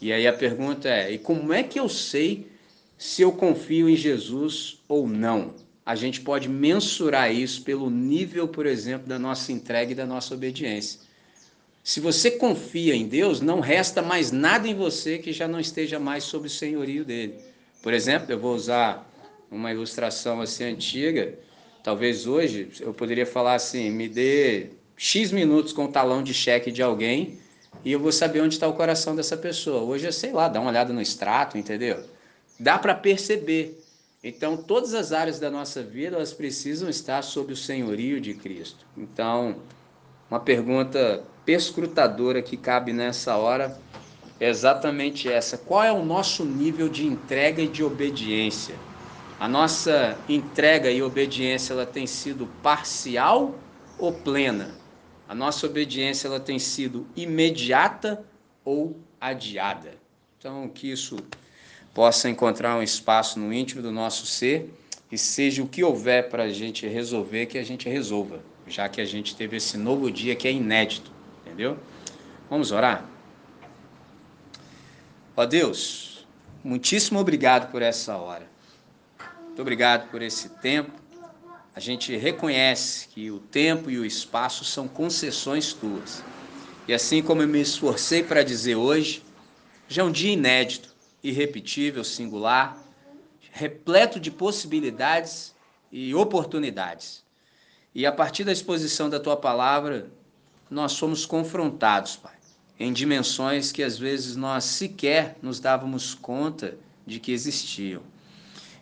E 0.01 0.13
aí 0.13 0.25
a 0.25 0.31
pergunta 0.31 0.87
é: 0.87 1.11
e 1.11 1.17
como 1.17 1.51
é 1.51 1.61
que 1.61 1.77
eu 1.77 1.89
sei 1.89 2.47
se 2.97 3.21
eu 3.21 3.33
confio 3.33 3.89
em 3.89 3.97
Jesus 3.97 4.79
ou 4.87 5.07
não? 5.07 5.53
A 5.85 5.95
gente 5.95 6.21
pode 6.21 6.49
mensurar 6.49 7.31
isso 7.31 7.61
pelo 7.61 7.89
nível, 7.89 8.47
por 8.47 8.65
exemplo, 8.65 9.07
da 9.07 9.19
nossa 9.19 9.51
entrega 9.51 9.91
e 9.91 9.95
da 9.95 10.05
nossa 10.05 10.33
obediência. 10.33 10.99
Se 11.83 11.99
você 11.99 12.31
confia 12.31 12.95
em 12.95 13.07
Deus, 13.07 13.41
não 13.41 13.59
resta 13.59 14.01
mais 14.01 14.31
nada 14.31 14.67
em 14.67 14.73
você 14.73 15.19
que 15.19 15.31
já 15.31 15.47
não 15.47 15.59
esteja 15.59 15.99
mais 15.99 16.23
sob 16.23 16.47
o 16.47 16.49
senhorio 16.49 17.05
dele. 17.05 17.35
Por 17.83 17.93
exemplo, 17.93 18.31
eu 18.31 18.39
vou 18.39 18.55
usar 18.55 19.07
uma 19.51 19.71
ilustração 19.71 20.41
assim 20.41 20.63
antiga, 20.63 21.37
talvez 21.83 22.25
hoje 22.25 22.69
eu 22.79 22.91
poderia 22.91 23.25
falar 23.27 23.53
assim: 23.53 23.91
me 23.91 24.09
dê 24.09 24.71
X 24.97 25.31
minutos 25.31 25.71
com 25.71 25.85
o 25.85 25.91
talão 25.91 26.23
de 26.23 26.33
cheque 26.33 26.71
de 26.71 26.81
alguém 26.81 27.37
e 27.83 27.91
eu 27.91 27.99
vou 27.99 28.11
saber 28.11 28.41
onde 28.41 28.55
está 28.55 28.67
o 28.67 28.73
coração 28.73 29.15
dessa 29.15 29.37
pessoa. 29.37 29.83
Hoje 29.83 30.07
é, 30.07 30.11
sei 30.11 30.31
lá, 30.31 30.47
dá 30.47 30.59
uma 30.59 30.71
olhada 30.71 30.91
no 30.91 30.99
extrato, 30.99 31.57
entendeu? 31.57 32.03
Dá 32.59 32.79
para 32.79 32.95
perceber. 32.95 33.79
Então, 34.27 34.57
todas 34.57 34.95
as 34.95 35.11
áreas 35.11 35.39
da 35.39 35.51
nossa 35.51 35.83
vida, 35.83 36.15
elas 36.15 36.33
precisam 36.33 36.89
estar 36.89 37.21
sob 37.21 37.53
o 37.53 37.55
senhorio 37.55 38.19
de 38.19 38.33
Cristo. 38.33 38.83
Então, 38.97 39.57
uma 40.27 40.39
pergunta 40.39 41.23
perscrutadora 41.45 42.41
que 42.41 42.57
cabe 42.57 42.91
nessa 42.91 43.37
hora 43.37 43.79
é 44.39 44.49
exatamente 44.49 45.31
essa: 45.31 45.59
qual 45.59 45.83
é 45.83 45.91
o 45.91 46.03
nosso 46.03 46.43
nível 46.43 46.89
de 46.89 47.05
entrega 47.05 47.61
e 47.61 47.67
de 47.67 47.83
obediência? 47.83 48.73
A 49.39 49.47
nossa 49.47 50.17
entrega 50.27 50.89
e 50.89 51.03
obediência 51.03 51.73
ela 51.73 51.85
tem 51.85 52.07
sido 52.07 52.47
parcial 52.63 53.53
ou 53.99 54.11
plena? 54.11 54.71
A 55.29 55.35
nossa 55.35 55.67
obediência 55.67 56.27
ela 56.27 56.39
tem 56.39 56.57
sido 56.57 57.05
imediata 57.15 58.25
ou 58.63 58.97
adiada? 59.21 59.93
Então, 60.39 60.67
que 60.67 60.89
isso 60.89 61.15
possa 61.95 62.29
encontrar 62.29 62.75
um 62.75 62.83
espaço 62.83 63.39
no 63.39 63.53
íntimo 63.53 63.81
do 63.81 63.89
nosso 63.89 64.25
ser 64.25 64.69
e 65.09 65.17
seja 65.17 65.63
o 65.63 65.67
que 65.67 65.81
houver 65.81 66.29
para 66.29 66.43
a 66.43 66.49
gente 66.49 66.85
resolver, 66.85 67.45
que 67.45 67.57
a 67.57 67.63
gente 67.63 67.87
resolva, 67.87 68.43
já 68.67 68.89
que 68.89 68.99
a 68.99 69.05
gente 69.05 69.33
teve 69.33 69.55
esse 69.55 69.77
novo 69.77 70.11
dia 70.11 70.35
que 70.35 70.45
é 70.45 70.51
inédito, 70.51 71.09
entendeu? 71.41 71.79
Vamos 72.49 72.73
orar? 72.73 73.05
Ó 75.37 75.45
Deus, 75.45 76.27
muitíssimo 76.61 77.17
obrigado 77.17 77.71
por 77.71 77.81
essa 77.81 78.17
hora. 78.17 78.45
Muito 79.45 79.61
obrigado 79.61 80.11
por 80.11 80.21
esse 80.21 80.49
tempo. 80.49 80.91
A 81.73 81.79
gente 81.79 82.13
reconhece 82.17 83.07
que 83.07 83.31
o 83.31 83.39
tempo 83.39 83.89
e 83.89 83.97
o 83.97 84.05
espaço 84.05 84.65
são 84.65 84.85
concessões 84.85 85.71
tuas. 85.71 86.21
E 86.89 86.93
assim 86.93 87.21
como 87.21 87.41
eu 87.41 87.47
me 87.47 87.61
esforcei 87.61 88.21
para 88.21 88.43
dizer 88.43 88.75
hoje, 88.75 89.23
já 89.87 90.01
é 90.01 90.05
um 90.05 90.11
dia 90.11 90.33
inédito, 90.33 90.94
irrepetível, 91.29 92.03
singular, 92.03 92.77
repleto 93.51 94.19
de 94.19 94.29
possibilidades 94.29 95.55
e 95.91 96.13
oportunidades. 96.13 97.23
E 97.93 98.05
a 98.05 98.11
partir 98.11 98.43
da 98.43 98.51
exposição 98.51 99.09
da 99.09 99.19
tua 99.19 99.35
palavra, 99.35 100.11
nós 100.69 100.91
somos 100.91 101.25
confrontados, 101.25 102.15
Pai, 102.15 102.35
em 102.79 102.91
dimensões 102.91 103.71
que 103.71 103.81
às 103.81 103.97
vezes 103.97 104.35
nós 104.35 104.65
sequer 104.65 105.37
nos 105.41 105.59
dávamos 105.59 106.13
conta 106.13 106.77
de 107.07 107.19
que 107.19 107.31
existiam. 107.31 108.01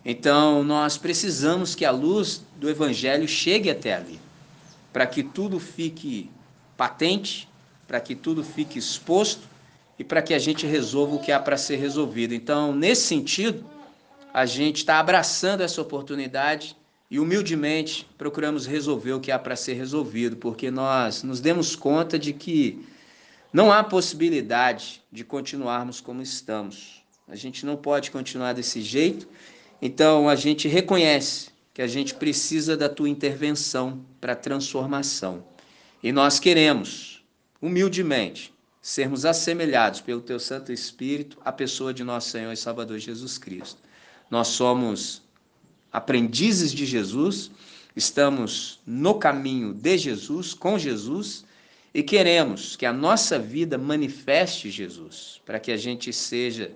Então, 0.04 0.62
nós 0.62 0.98
precisamos 0.98 1.74
que 1.74 1.84
a 1.84 1.90
luz 1.90 2.44
do 2.56 2.68
Evangelho 2.68 3.26
chegue 3.26 3.70
até 3.70 3.94
ali, 3.94 4.20
para 4.92 5.06
que 5.06 5.22
tudo 5.22 5.58
fique 5.58 6.30
patente, 6.76 7.48
para 7.86 8.00
que 8.00 8.14
tudo 8.14 8.44
fique 8.44 8.78
exposto 8.78 9.53
e 9.98 10.04
para 10.04 10.22
que 10.22 10.34
a 10.34 10.38
gente 10.38 10.66
resolva 10.66 11.16
o 11.16 11.18
que 11.18 11.30
há 11.32 11.38
para 11.38 11.56
ser 11.56 11.76
resolvido. 11.76 12.34
Então, 12.34 12.74
nesse 12.74 13.02
sentido, 13.02 13.64
a 14.32 14.46
gente 14.46 14.78
está 14.78 14.98
abraçando 14.98 15.62
essa 15.62 15.80
oportunidade 15.80 16.76
e 17.10 17.20
humildemente 17.20 18.06
procuramos 18.18 18.66
resolver 18.66 19.12
o 19.12 19.20
que 19.20 19.30
há 19.30 19.38
para 19.38 19.56
ser 19.56 19.74
resolvido, 19.74 20.36
porque 20.36 20.70
nós 20.70 21.22
nos 21.22 21.40
demos 21.40 21.76
conta 21.76 22.18
de 22.18 22.32
que 22.32 22.84
não 23.52 23.70
há 23.70 23.84
possibilidade 23.84 25.02
de 25.12 25.24
continuarmos 25.24 26.00
como 26.00 26.22
estamos. 26.22 27.02
A 27.28 27.36
gente 27.36 27.64
não 27.64 27.76
pode 27.76 28.10
continuar 28.10 28.52
desse 28.52 28.82
jeito 28.82 29.28
então 29.86 30.30
a 30.30 30.34
gente 30.34 30.66
reconhece 30.66 31.50
que 31.74 31.82
a 31.82 31.86
gente 31.86 32.14
precisa 32.14 32.74
da 32.74 32.88
tua 32.88 33.06
intervenção 33.06 34.02
para 34.18 34.34
transformação. 34.34 35.44
E 36.02 36.10
nós 36.10 36.40
queremos, 36.40 37.22
humildemente, 37.60 38.53
sermos 38.84 39.24
assemelhados 39.24 40.02
pelo 40.02 40.20
teu 40.20 40.38
Santo 40.38 40.70
Espírito 40.70 41.38
à 41.42 41.50
pessoa 41.50 41.94
de 41.94 42.04
nosso 42.04 42.28
Senhor 42.28 42.52
e 42.52 42.56
Salvador 42.56 42.98
Jesus 42.98 43.38
Cristo. 43.38 43.80
Nós 44.30 44.48
somos 44.48 45.22
aprendizes 45.90 46.70
de 46.70 46.84
Jesus, 46.84 47.50
estamos 47.96 48.82
no 48.86 49.14
caminho 49.14 49.72
de 49.72 49.96
Jesus, 49.96 50.52
com 50.52 50.78
Jesus, 50.78 51.46
e 51.94 52.02
queremos 52.02 52.76
que 52.76 52.84
a 52.84 52.92
nossa 52.92 53.38
vida 53.38 53.78
manifeste 53.78 54.70
Jesus, 54.70 55.40
para 55.46 55.58
que 55.58 55.72
a 55.72 55.78
gente 55.78 56.12
seja 56.12 56.70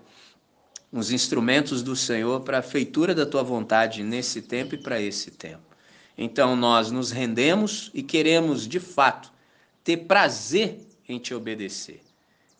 uns 0.91 1.11
instrumentos 1.11 1.83
do 1.83 1.95
Senhor 1.95 2.41
para 2.41 2.61
a 2.61 2.63
feitura 2.63 3.15
da 3.15 3.27
tua 3.27 3.43
vontade 3.43 4.03
nesse 4.03 4.41
tempo 4.41 4.75
e 4.75 4.79
para 4.79 4.99
esse 4.99 5.31
tempo. 5.33 5.77
Então 6.17 6.57
nós 6.57 6.91
nos 6.91 7.11
rendemos 7.11 7.91
e 7.93 8.03
queremos, 8.03 8.67
de 8.67 8.81
fato, 8.81 9.31
ter 9.85 9.99
prazer 9.99 10.88
em 11.09 11.19
te 11.19 11.35
obedecer. 11.35 12.01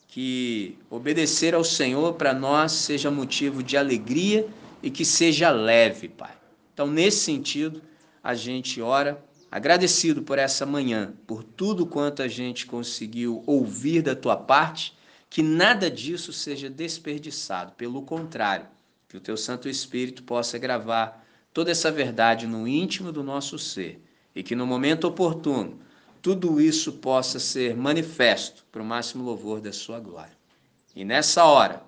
Que 0.07 0.77
obedecer 0.89 1.53
ao 1.53 1.63
Senhor 1.63 2.13
para 2.13 2.33
nós 2.33 2.71
seja 2.71 3.11
motivo 3.11 3.61
de 3.61 3.77
alegria 3.77 4.47
e 4.81 4.89
que 4.89 5.05
seja 5.05 5.49
leve, 5.51 6.09
Pai. 6.09 6.35
Então, 6.73 6.87
nesse 6.87 7.19
sentido, 7.19 7.81
a 8.23 8.33
gente 8.33 8.81
ora 8.81 9.23
agradecido 9.51 10.21
por 10.21 10.37
essa 10.37 10.65
manhã, 10.65 11.13
por 11.27 11.43
tudo 11.43 11.85
quanto 11.85 12.21
a 12.21 12.27
gente 12.27 12.65
conseguiu 12.65 13.43
ouvir 13.45 14.01
da 14.01 14.15
tua 14.15 14.37
parte 14.37 14.97
que 15.29 15.43
nada 15.43 15.91
disso 15.91 16.33
seja 16.33 16.69
desperdiçado, 16.69 17.73
pelo 17.73 18.01
contrário, 18.01 18.65
que 19.07 19.15
o 19.15 19.21
teu 19.21 19.37
Santo 19.37 19.69
Espírito 19.69 20.23
possa 20.23 20.57
gravar 20.57 21.23
toda 21.53 21.71
essa 21.71 21.91
verdade 21.91 22.47
no 22.47 22.67
íntimo 22.67 23.11
do 23.11 23.23
nosso 23.23 23.59
ser 23.59 24.01
e 24.35 24.41
que 24.41 24.55
no 24.55 24.65
momento 24.65 25.05
oportuno 25.05 25.79
tudo 26.21 26.59
isso 26.59 26.93
possa 26.93 27.39
ser 27.39 27.75
manifesto 27.75 28.65
para 28.71 28.81
o 28.81 28.85
máximo 28.85 29.23
louvor 29.23 29.61
da 29.61 29.71
sua 29.71 29.99
glória. 29.99 30.37
E 30.95 31.05
nessa 31.05 31.45
hora, 31.45 31.83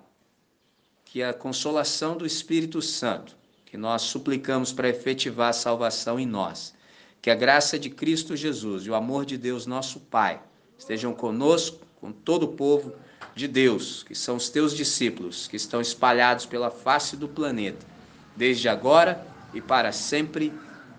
que 1.04 1.22
a 1.22 1.34
consolação 1.34 2.16
do 2.16 2.24
Espírito 2.24 2.80
Santo, 2.80 3.36
que 3.66 3.76
nós 3.76 4.02
suplicamos 4.02 4.72
para 4.72 4.88
efetivar 4.88 5.50
a 5.50 5.52
salvação 5.52 6.18
em 6.18 6.26
nós, 6.26 6.74
que 7.20 7.30
a 7.30 7.34
graça 7.34 7.78
de 7.78 7.90
Cristo 7.90 8.34
Jesus 8.34 8.84
e 8.84 8.90
o 8.90 8.94
amor 8.94 9.26
de 9.26 9.36
Deus, 9.36 9.66
nosso 9.66 10.00
Pai, 10.00 10.40
estejam 10.78 11.12
conosco, 11.12 11.78
com 12.00 12.10
todo 12.10 12.44
o 12.44 12.52
povo 12.54 12.94
de 13.34 13.46
Deus, 13.46 14.02
que 14.02 14.14
são 14.14 14.36
os 14.36 14.48
teus 14.48 14.74
discípulos, 14.74 15.46
que 15.46 15.56
estão 15.56 15.80
espalhados 15.80 16.46
pela 16.46 16.70
face 16.70 17.16
do 17.16 17.28
planeta, 17.28 17.86
desde 18.34 18.68
agora 18.68 19.24
e 19.54 19.60
para 19.60 19.92
sempre. 19.92 20.52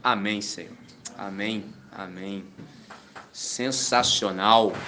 Amém, 0.03 0.41
Senhor. 0.41 0.77
Amém. 1.18 1.65
Amém. 1.91 2.45
Sensacional. 3.34 4.84